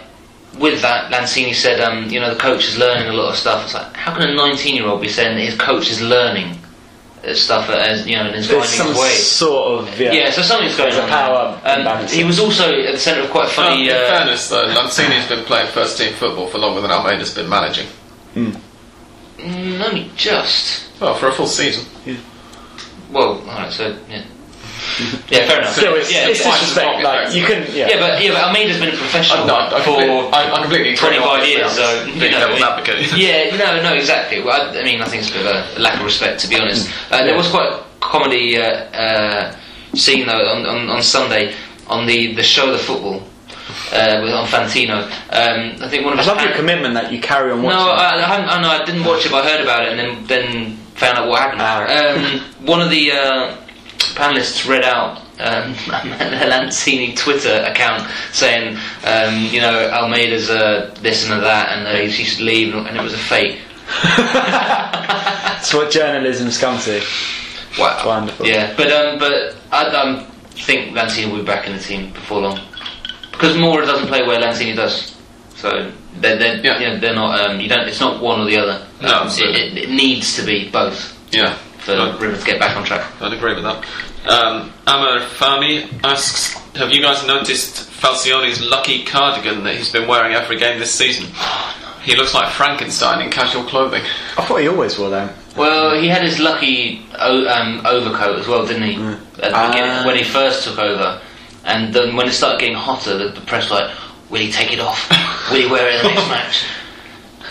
[0.59, 3.65] with that, Lanzini said, um, you know, the coach is learning a lot of stuff.
[3.65, 6.57] It's like, how can a 19-year-old be saying that his coach is learning
[7.25, 9.09] uh, stuff as you know, and is There's finding some his way?
[9.15, 9.99] sort of.
[9.99, 10.11] Yeah.
[10.13, 11.09] Yeah, so something's going There's a on.
[11.09, 11.87] power there.
[11.97, 13.89] Um, he was also at the centre of quite a Well, funny.
[13.89, 17.49] in uh, fairness, though, Lanzini's been playing first team football for longer than Almeyda's been
[17.49, 17.87] managing.
[18.35, 18.55] mm,
[19.39, 20.83] only just.
[21.01, 21.85] Well, for a full season.
[22.05, 22.17] Yeah.
[23.11, 24.23] Well, alright, so yeah,
[25.29, 25.73] yeah, fair enough.
[25.75, 26.99] Still, it's, yeah, it's quite disrespect.
[26.99, 27.63] strong, Like, you can.
[27.73, 27.87] Yeah.
[27.89, 30.51] yeah, but yeah, but Almeyda's been a professional I, no, I, I, for completely, I,
[30.53, 33.13] I completely 25 years, so you know, it- advocate.
[33.17, 34.41] yeah, no, no, exactly.
[34.41, 36.47] Well, I, I mean, I think it's a bit of a lack of respect, to
[36.47, 36.89] be honest.
[37.11, 39.55] Uh, there was quite a comedy uh, uh,
[39.93, 41.53] scene though on, on, on Sunday
[41.87, 43.23] on the, the show The Football
[43.91, 45.03] uh, with on Fantino.
[45.29, 47.77] Um, I think one of I his love your commitment that you carry on watching.
[47.79, 49.99] No, I, I, I, no, I didn't watch it, but I heard about it and
[49.99, 51.61] then, then found out what happened.
[51.61, 52.17] Ah, right.
[52.17, 53.55] Um, one of the uh,
[54.15, 55.73] panelists read out um,
[56.49, 61.95] Lanzini Twitter account saying, um, you know, Almeyda's a this and a that, and uh,
[62.09, 63.59] he should leave, and it was a fake.
[64.03, 67.03] That's what journalism's come to.
[67.77, 68.01] Wow.
[68.05, 68.45] Wonderful.
[68.47, 72.41] Yeah, but um, but I um, think Lanzini will be back in the team before
[72.41, 72.59] long
[73.31, 75.15] because Mora doesn't play where Lanzini does.
[75.55, 76.79] So they're, they're, Yeah.
[76.79, 77.39] you know, they're not.
[77.49, 77.87] Um, you don't.
[77.87, 78.85] It's not one or the other.
[79.01, 81.57] No, it, it, it needs to be both Yeah.
[81.85, 83.09] For I'd, River to get back on track.
[83.21, 83.85] I'd agree with that.
[84.27, 90.33] Um, Amar Fami asks, have you guys noticed Falcioni's lucky cardigan that he's been wearing
[90.33, 91.27] every game this season?
[92.01, 94.01] He looks like Frankenstein in casual clothing.
[94.37, 95.29] I thought he always wore them.
[95.55, 98.95] Well, he had his lucky o- um, overcoat as well, didn't he?
[99.41, 101.21] At the beginning, when he first took over,
[101.65, 103.95] and then when it started getting hotter, the, the press were like,
[104.29, 105.09] "Will he take it off?
[105.51, 106.65] Will he wear it in the next match?"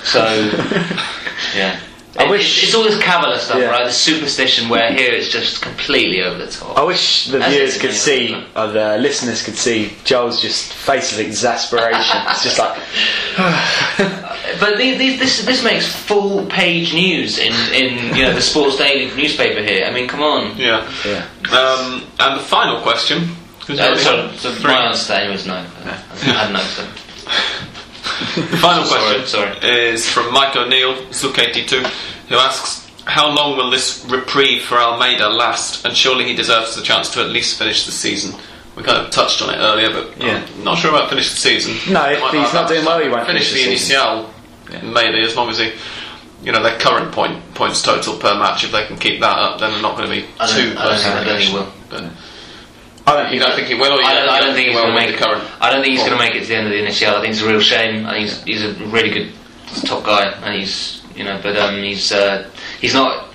[0.05, 0.23] So,
[1.57, 1.81] yeah.
[2.17, 3.71] I It- wish- it's, it's all this Kabbalah stuff, Yeah.
[3.71, 3.85] right?
[3.85, 6.79] The superstition where here it's just completely over the top.
[6.79, 11.13] I wish the As viewers could see, or the listeners could see, Joel's just face
[11.13, 12.17] of exasperation.
[12.31, 12.79] it's just like,
[14.61, 18.77] But these, these, this this makes full page news in, in you know the Sports
[18.77, 19.85] Daily newspaper here.
[19.87, 20.57] I mean, come on.
[20.57, 20.89] Yeah.
[21.05, 21.27] yeah.
[21.51, 23.31] Um, and the final question.
[23.69, 25.55] Uh, so, so my answer was no.
[25.55, 25.97] I
[26.27, 26.63] had no.
[28.35, 28.41] So.
[28.51, 29.59] The final question sorry.
[29.63, 31.85] is from Mike O'Neill, Zook82,
[32.29, 35.85] who asks, How long will this reprieve for Almeyda last?
[35.85, 38.39] And surely he deserves the chance to at least finish the season.
[38.77, 40.45] We kind of touched on it earlier, but Yeah.
[40.57, 41.75] I'm not sure about finish the season.
[41.93, 43.97] No, if he's not doing well, he won't finish finish the the season.
[44.73, 44.93] initial.
[44.93, 45.73] Maybe as long as he,
[46.43, 48.65] you know, their current point points total per match.
[48.65, 50.63] If they can keep that up, then they're not going to be I don't- too
[50.63, 51.03] I don't close.
[51.03, 51.55] think- to I don't think he relegation.
[51.55, 51.73] will.
[51.91, 52.05] But
[53.07, 54.69] I don't you think don't think he will, or you I don't, I don't think
[54.69, 55.45] he's well going to make the current.
[55.61, 57.15] I don't think he's going to make it to the end of the initial.
[57.15, 58.07] I think it's a real shame.
[58.07, 59.33] I think he's, he's a really good
[59.85, 62.49] top guy, and he's you know, but um, he's uh,
[62.81, 63.29] he's not.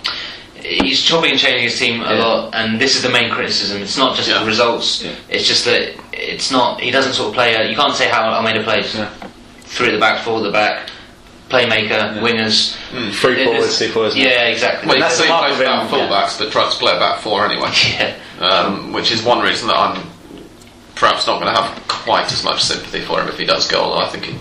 [0.56, 2.24] He's chopping and changing his team a Yeah.
[2.26, 3.82] lot, and this is the main criticism.
[3.82, 4.40] It's not just Yeah.
[4.40, 5.02] the results.
[5.04, 5.12] Yeah.
[5.30, 6.82] It's just that it's not.
[6.82, 7.54] He doesn't sort of play.
[7.56, 8.94] A, you can't say how Almeyda plays.
[8.94, 9.10] Yeah.
[9.62, 10.90] Three at the back, four at the back,
[11.50, 12.76] playmaker, wingers.
[13.14, 14.16] Three forwards, two forwards.
[14.18, 14.90] Yeah, exactly.
[14.90, 16.08] Well, that's that's the he mark plays of down him, yeah.
[16.10, 17.70] fullbacks, but tries to play a back four anyway.
[17.88, 18.16] yeah.
[18.40, 20.10] Um, which is one reason that I'm
[20.96, 23.80] perhaps not going to have quite as much sympathy for him if he does go.
[23.82, 24.38] Although I think he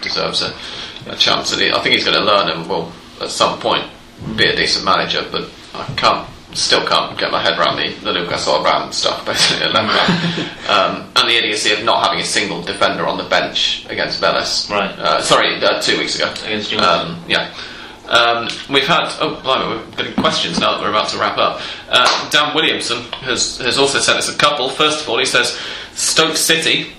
[0.00, 0.54] deserves a,
[1.06, 1.52] a chance.
[1.52, 3.88] And he, I think he's going to learn and will at some point
[4.36, 5.26] be a decent manager.
[5.30, 9.66] But I can't, still can't get my head around the, the Lucas Orban stuff basically
[9.66, 10.68] at left back.
[10.70, 14.68] um, and the idiocy of not having a single defender on the bench against Vélez.
[14.70, 14.90] Right.
[14.98, 16.32] Uh, sorry, uh, two weeks ago.
[16.44, 17.12] Against Newcastle.
[17.12, 17.54] Um, yeah.
[18.12, 21.62] Um, we've had oh blimey, we're getting questions now that we're about to wrap up.
[21.88, 24.68] Uh, Dan Williamson has has also sent us a couple.
[24.68, 25.58] First of all, he says
[25.94, 26.92] Stoke City,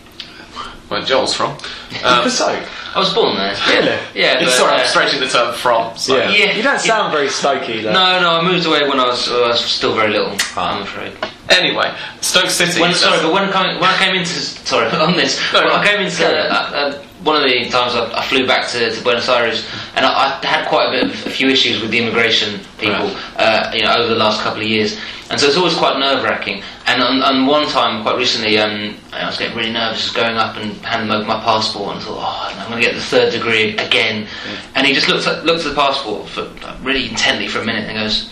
[0.90, 1.58] where Joel's from.
[2.04, 3.56] Um, so, I was born there.
[3.68, 3.98] Really?
[4.16, 4.40] Yeah.
[4.40, 5.96] But, sorry, uh, I'm stretching the term from.
[5.96, 6.18] So.
[6.18, 6.30] yeah.
[6.30, 6.52] Yeah.
[6.54, 7.84] you don't sound very stokey.
[7.84, 7.94] Like.
[7.94, 8.40] No, no.
[8.40, 10.36] I moved away when I was, I was still very little.
[10.58, 11.14] I'm afraid.
[11.50, 12.82] Anyway, Stoke City.
[12.82, 15.76] When, sorry, but when, coming, when I came into sorry on this, No, when no,
[15.76, 19.04] I came into uh, uh, one of the times I, I flew back to, to
[19.04, 22.00] Buenos Aires, and I, I had quite a bit of a few issues with the
[22.00, 23.18] immigration people, Right.
[23.38, 26.24] uh, you know, over the last couple of years, and so it's always quite nerve
[26.24, 26.62] wracking.
[26.86, 30.36] And on, on one time, quite recently, um, I was getting really nervous, just going
[30.36, 33.02] up and handing over my passport, and I thought, oh, I'm going to get the
[33.02, 34.28] third degree again.
[34.76, 36.44] And he just looked at, looked at the passport for
[36.84, 38.30] really intently for a minute, and goes,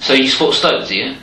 [0.00, 1.14] "So you support Stoke, do you?"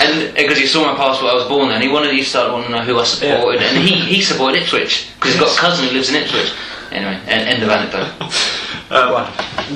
[0.00, 2.52] And because he saw my passport, I was born there, and he wanted he started
[2.52, 5.60] wanting to know who I supported, and he, he supported Ipswich because he's got a
[5.60, 6.52] cousin who lives in Ipswich.
[6.90, 8.12] Anyway, en- end of anecdote.
[8.92, 9.26] Um,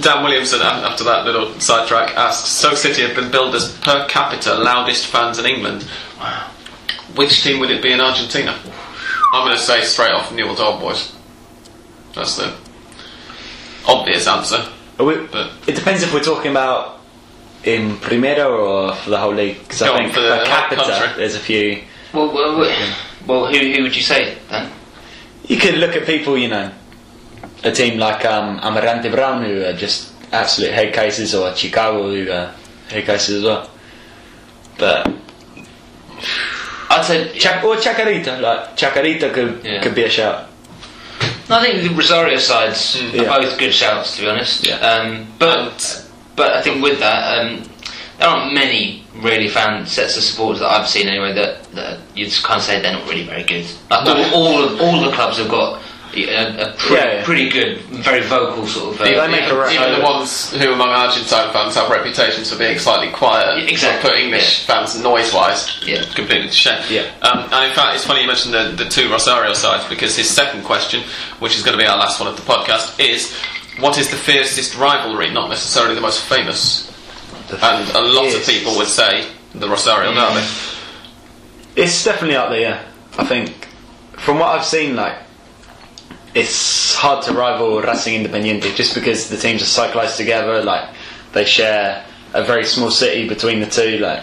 [0.03, 4.53] Dan Williamson, after that little sidetrack, asks Stoke City have been billed as per capita
[4.53, 5.89] loudest fans in England.
[6.19, 6.51] Wow.
[7.15, 8.55] Which team would it be in Argentina?
[9.33, 11.15] I'm going to say straight off Newell's Old Boys.
[12.15, 12.55] That's the
[13.89, 14.69] obvious answer.
[14.99, 16.96] Are we- But it depends if we're talking about
[17.67, 19.59] in Primera or for the whole league.
[19.61, 21.09] Because I think per capita, country.
[21.17, 21.83] there's a few.
[22.13, 22.95] Well, well, well,
[23.27, 24.71] well who, who would you say then?
[25.47, 26.73] You could look at people, you know,
[27.65, 32.31] a team like um, Almirante Brown who are just absolute head cases, or Chicago who
[32.31, 32.53] are
[32.89, 33.71] head cases as well.
[34.79, 35.13] But
[36.91, 37.37] I'd say.
[37.39, 39.83] Chac- or Chacarita, like Chacarita could Yeah.
[39.83, 40.49] could be a shout.
[41.49, 43.39] I think the Rosario sides are Yeah.
[43.39, 44.67] both good shouts, to be honest.
[44.67, 44.77] Yeah.
[44.79, 46.06] Um, but And-
[46.37, 47.63] but I think with that, um,
[48.19, 52.27] there aren't many really fan sets of supporters that I've seen anyway that, that you
[52.27, 53.67] just can't say they're not really very good.
[53.91, 55.83] Like, all, all of all the clubs have got
[56.15, 56.19] a,
[56.71, 57.25] a pretty, Yeah, yeah.
[57.25, 59.01] pretty good, very vocal sort of.
[59.01, 62.79] Uh, They make a even, the ones who among Argentine fans have reputations for being
[62.79, 66.03] slightly quiet, Yeah, exactly, put English fans noise-wise Yeah.
[66.15, 66.83] completely to shame.
[66.89, 67.03] Yeah.
[67.23, 70.29] Um, and in fact, it's funny you mentioned the, the two Rosario sides because his
[70.31, 71.03] second question,
[71.39, 73.35] which is going to be our last one of the podcast, is
[73.79, 75.31] what is the fiercest rivalry?
[75.31, 76.93] Not necessarily the most famous.
[77.51, 80.15] And a lot of people would say the Rosario mm.
[80.15, 81.83] Derby.
[81.83, 82.61] It's definitely up there.
[82.61, 82.85] Yeah,
[83.19, 83.67] I think
[84.19, 85.19] from what I've seen, like
[86.35, 90.63] it's hard to rival Racing Independiente just because the teams are so close together.
[90.63, 90.95] Like
[91.33, 92.05] they share
[92.35, 93.99] a very small city between the two.
[93.99, 94.23] Like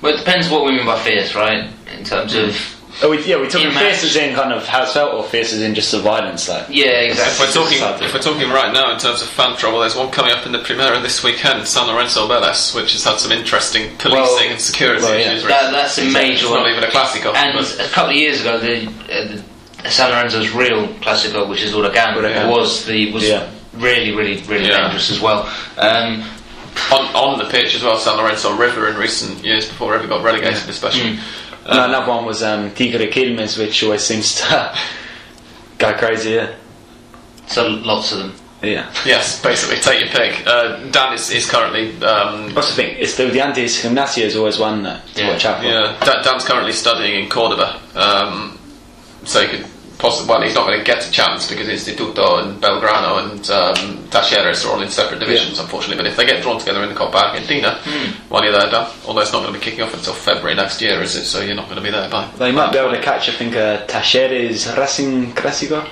[0.00, 1.70] Well, it depends what we mean by fierce, right?
[1.98, 2.56] In terms of
[3.02, 5.52] oh, we, yeah, we're talking In fierce in kind of how it's felt, or fierce
[5.52, 6.48] as in just the violence.
[6.48, 7.46] Like yeah, If exactly.
[7.46, 10.32] we're talking, if we're talking right now in terms of fan trouble, there's one coming
[10.32, 14.20] up in the Primera this weekend, San Lorenzo Vélez, which has had some interesting policing
[14.46, 15.32] Well- and security well, yeah.
[15.32, 15.44] issues.
[15.48, 16.60] That, that's a major it's one.
[16.60, 17.34] not even a classico.
[17.34, 19.36] And but- a couple of years ago, the, uh,
[19.82, 22.48] the San Lorenzo's real Classico, which is Huracan, Huracan.
[22.50, 23.48] was the was Yeah.
[23.74, 24.82] really, really, really Yeah.
[24.82, 25.48] dangerous as well.
[25.76, 26.22] Um,
[26.90, 30.06] on, on the pitch as well, San Lorenzo River in recent years before it ever
[30.06, 31.18] got relegated, especially.
[31.66, 34.76] And another one was um, Tigre Quilmes, which always seems to
[35.78, 36.30] go crazy.
[36.32, 36.54] Yeah,
[37.46, 38.32] so lots of them.
[38.62, 38.92] yeah.
[39.04, 40.46] Yes, basically, take your pick.
[40.46, 45.06] Uh, Dan is, is currently um, I also think Estudiantes Gimnasia is always one that
[45.14, 45.30] to Yeah.
[45.30, 45.66] watch out for.
[45.66, 48.58] yeah, Dan, Dan's currently studying in Cordoba, um,
[49.24, 49.66] so he could
[50.02, 50.28] possibly.
[50.28, 54.66] Well, he's not going to get a chance because Instituto and Belgrano and um, Talleres
[54.66, 55.96] are all in separate divisions, unfortunately.
[56.02, 57.78] But if they get drawn together in the Copa Argentina,
[58.28, 60.82] while you're there, Dan, although it's not going to be kicking off until February next
[60.82, 61.24] year, is it?
[61.24, 62.28] So you're not going to be there by.
[62.36, 65.88] They might be able to catch, I think, uh, Talleres Racing Clásico.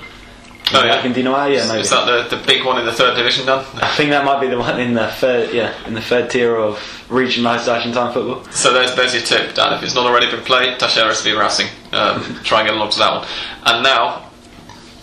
[0.72, 0.96] Oh, yeah.
[0.96, 1.80] Argentina, yeah, maybe.
[1.80, 3.64] Is that the, the big one in the third division, Dan?
[3.74, 6.54] I think that might be the one in the third, yeah, in the third tier
[6.56, 6.76] of
[7.08, 8.44] regionalised Argentine football.
[8.52, 9.72] So there's there's your tip, Dan.
[9.72, 11.66] If it's not already been played, Talleres v Racing.
[11.92, 13.28] Um, try and get along to that one.
[13.66, 14.30] And now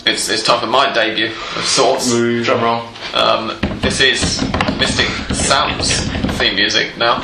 [0.06, 2.10] it's it's time for my debut of sorts.
[2.10, 2.88] Drum roll.
[3.14, 4.42] Um, this is
[4.78, 6.00] Mystic Sam's
[6.38, 7.16] theme music now,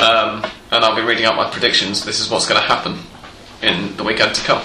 [0.00, 2.04] um, and I'll be reading out my predictions.
[2.04, 2.98] This is what's going to happen
[3.62, 4.62] in the weekend to come.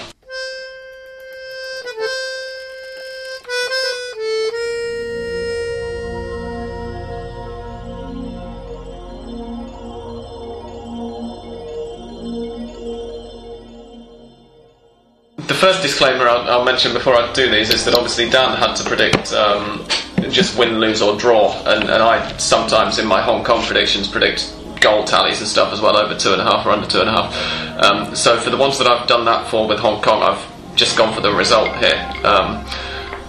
[15.56, 18.84] First disclaimer I'll, I'll mention before I do these is that obviously Dan had to
[18.84, 19.86] predict um,
[20.30, 24.54] just win, lose, or draw, and, and I sometimes in my Hong Kong predictions predict
[24.80, 27.08] goal tallies and stuff as well, over two and a half or under two and
[27.08, 27.84] a half.
[27.84, 30.96] Um, so for the ones that I've done that for with Hong Kong, I've just
[30.96, 31.96] gone for the result here.
[32.24, 32.66] Um,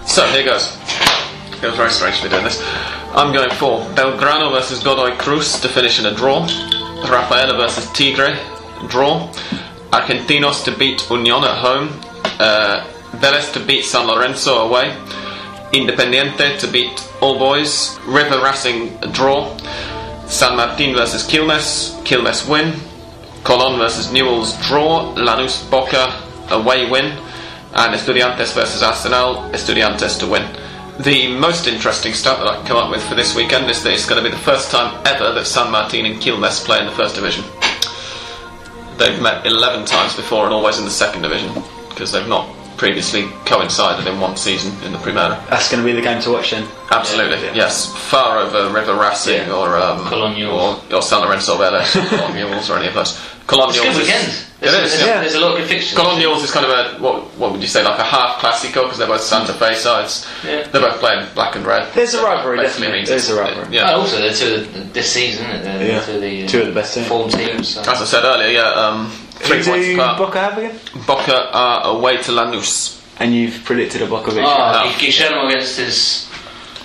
[0.06, 0.76] so here goes.
[1.50, 2.62] It feels very strange to be doing this.
[3.14, 6.42] I'm going for Belgrano versus Godoy Cruz to finish in a draw.
[7.08, 8.36] Rafaela versus Tigre,
[8.88, 9.32] draw.
[9.90, 11.88] Argentinos to beat Union at home.
[12.38, 14.96] Uh, Vélez to beat San Lorenzo away.
[15.72, 17.98] Independiente to beat All Boys.
[18.06, 19.56] River Racing draw.
[20.26, 22.00] San Martin versus Quilmes.
[22.04, 22.74] Quilmes win.
[23.44, 25.14] Colon versus Newell's draw.
[25.14, 27.06] Lanús Boca away win.
[27.74, 29.50] And Estudiantes versus Arsenal.
[29.52, 30.46] Estudiantes to win.
[31.00, 33.92] The most interesting stat that I can come up with for this weekend is that
[33.92, 36.86] it's going to be the first time ever that San Martin and Quilmes play in
[36.86, 37.44] the first division.
[38.96, 41.62] They've met 11 times before and always in the second division
[41.98, 42.46] because they've not
[42.76, 45.34] previously coincided in one season in the Primera.
[45.50, 46.64] That's going to be the game to watch then.
[46.92, 47.54] Absolutely, Yeah.
[47.54, 47.92] yes.
[48.08, 49.52] Far over River Racing Yeah.
[49.52, 50.80] or, um, Colonials.
[50.90, 53.18] or or San Lorenzo Vélez or Colonials or any of those.
[53.48, 54.44] Colonials It's good is- weekend.
[54.60, 55.20] It There's, is, there's, yeah.
[55.20, 55.96] there's a lot of good fixtures.
[55.96, 58.98] Colonials is kind of a what what would you say like a half classico because
[58.98, 60.26] they're both Santa Fe sides.
[60.44, 60.66] Yeah.
[60.68, 61.92] They're both playing black and red.
[61.94, 62.98] There's a rivalry, Basically definitely.
[62.98, 63.76] means There's a it's- rivalry.
[63.76, 63.90] Yeah.
[63.92, 65.44] Oh, also, they're two of the, this season.
[65.62, 66.00] They're Yeah.
[66.04, 67.06] two of the, uh, Two of the best teams.
[67.08, 67.68] form teams.
[67.74, 67.80] So.
[67.82, 69.96] As I said earlier, yeah, um, three Who points do.
[69.96, 70.78] Boca have again?
[71.06, 72.94] Boca are away to Lanús.
[73.20, 74.44] And you've predicted a Boca victory.
[74.46, 74.98] Oh, No.
[74.98, 76.28] Guillermo against his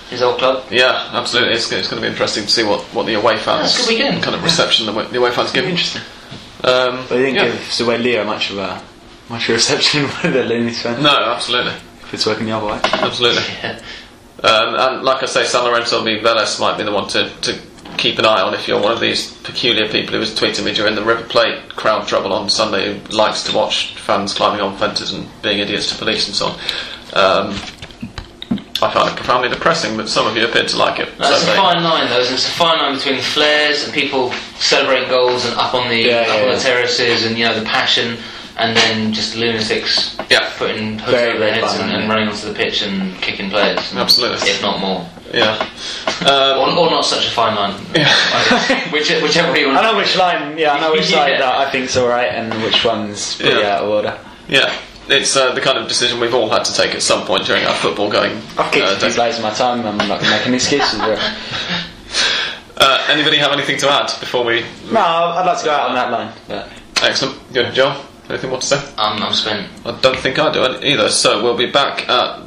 [0.10, 0.64] his old club.
[0.72, 1.54] Yeah, absolutely.
[1.54, 3.98] It's, it's going to be interesting to see what, what the away fans That's a
[3.98, 5.66] good kind of reception the, the away fans give.
[5.66, 6.02] Interesting.
[6.64, 7.46] Um, But they didn't yeah.
[7.52, 8.82] give Sued Leo much of a
[9.30, 11.02] much of a reception with the Looney's fans.
[11.02, 11.74] No, absolutely,
[12.04, 12.80] If it's working the other way.
[12.84, 13.44] absolutely.
[13.64, 13.80] Yeah.
[14.44, 17.58] Um, and like I say, San Lorenzo v Vélez might be the one to, to
[17.98, 20.74] keep an eye on if you're one of these peculiar people who was tweeting me
[20.74, 24.78] during the River Plate crowd trouble on Sunday who likes to watch fans climbing on
[24.78, 26.54] fences and being idiots to police and so on.
[27.14, 27.56] Um,
[28.82, 31.10] I find it profoundly depressing, but some of you appear to like it.
[31.18, 32.20] That's So a they- fine line, though.
[32.20, 32.36] isn't it?
[32.36, 36.18] It's a fine line between flares and people celebrating goals and up on the Yeah,
[36.22, 36.56] up yeah, on yeah.
[36.56, 38.18] the terraces and you know the passion,
[38.58, 40.50] and then just lunatics Yeah.
[40.58, 43.80] putting hoods Very, over their heads and, and running onto the pitch and kicking players.
[43.96, 44.50] Absolutely.
[44.50, 45.68] if not more, Yeah.
[46.26, 47.74] or, Um, or not such a fine line.
[48.92, 49.80] Which, whichever you want.
[49.80, 51.40] I know which line, yeah, I know which side Yeah.
[51.40, 53.76] that I think's alright and which one's pretty Yeah.
[53.78, 54.18] out of order.
[54.48, 54.72] yeah.
[55.10, 57.66] It's uh, the kind of decision we've all had to take at some point during
[57.66, 58.38] our football going.
[58.58, 59.16] I've kicked uh, a few days.
[59.16, 61.02] players in my time, I'm not going to make any excuses.
[62.76, 64.66] Uh, anybody have anything to add before we?
[64.92, 66.34] no, I'd like to go out on that line.
[66.48, 66.70] But
[67.02, 67.54] Excellent.
[67.54, 67.96] Good, Joe.
[68.30, 68.94] Anything more to say?
[68.98, 69.70] I'm, I'm spent.
[69.86, 71.10] I don't think I do either.
[71.10, 72.42] So we'll be back at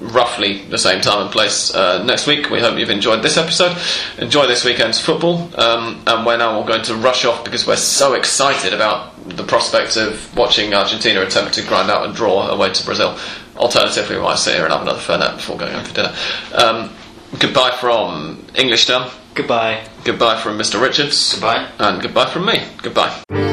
[0.00, 2.50] roughly the same time and place uh, next week.
[2.50, 3.76] We hope you've enjoyed this episode.
[4.18, 5.48] Enjoy this weekend's football.
[5.58, 9.42] Um, and we're now all going to rush off because we're so excited about the
[9.44, 13.18] prospect of watching Argentina attempt to grind out a draw away to Brazil.
[13.56, 16.14] Alternatively, we might sit here and have another Fernet before going home for dinner.
[16.54, 16.90] Um,
[17.38, 19.10] goodbye from English Dan.
[19.34, 19.86] goodbye.
[20.04, 20.80] Goodbye from Mr.
[20.80, 21.32] Richards.
[21.32, 21.68] Goodbye.
[21.78, 22.64] And goodbye from me.
[22.82, 23.51] Goodbye.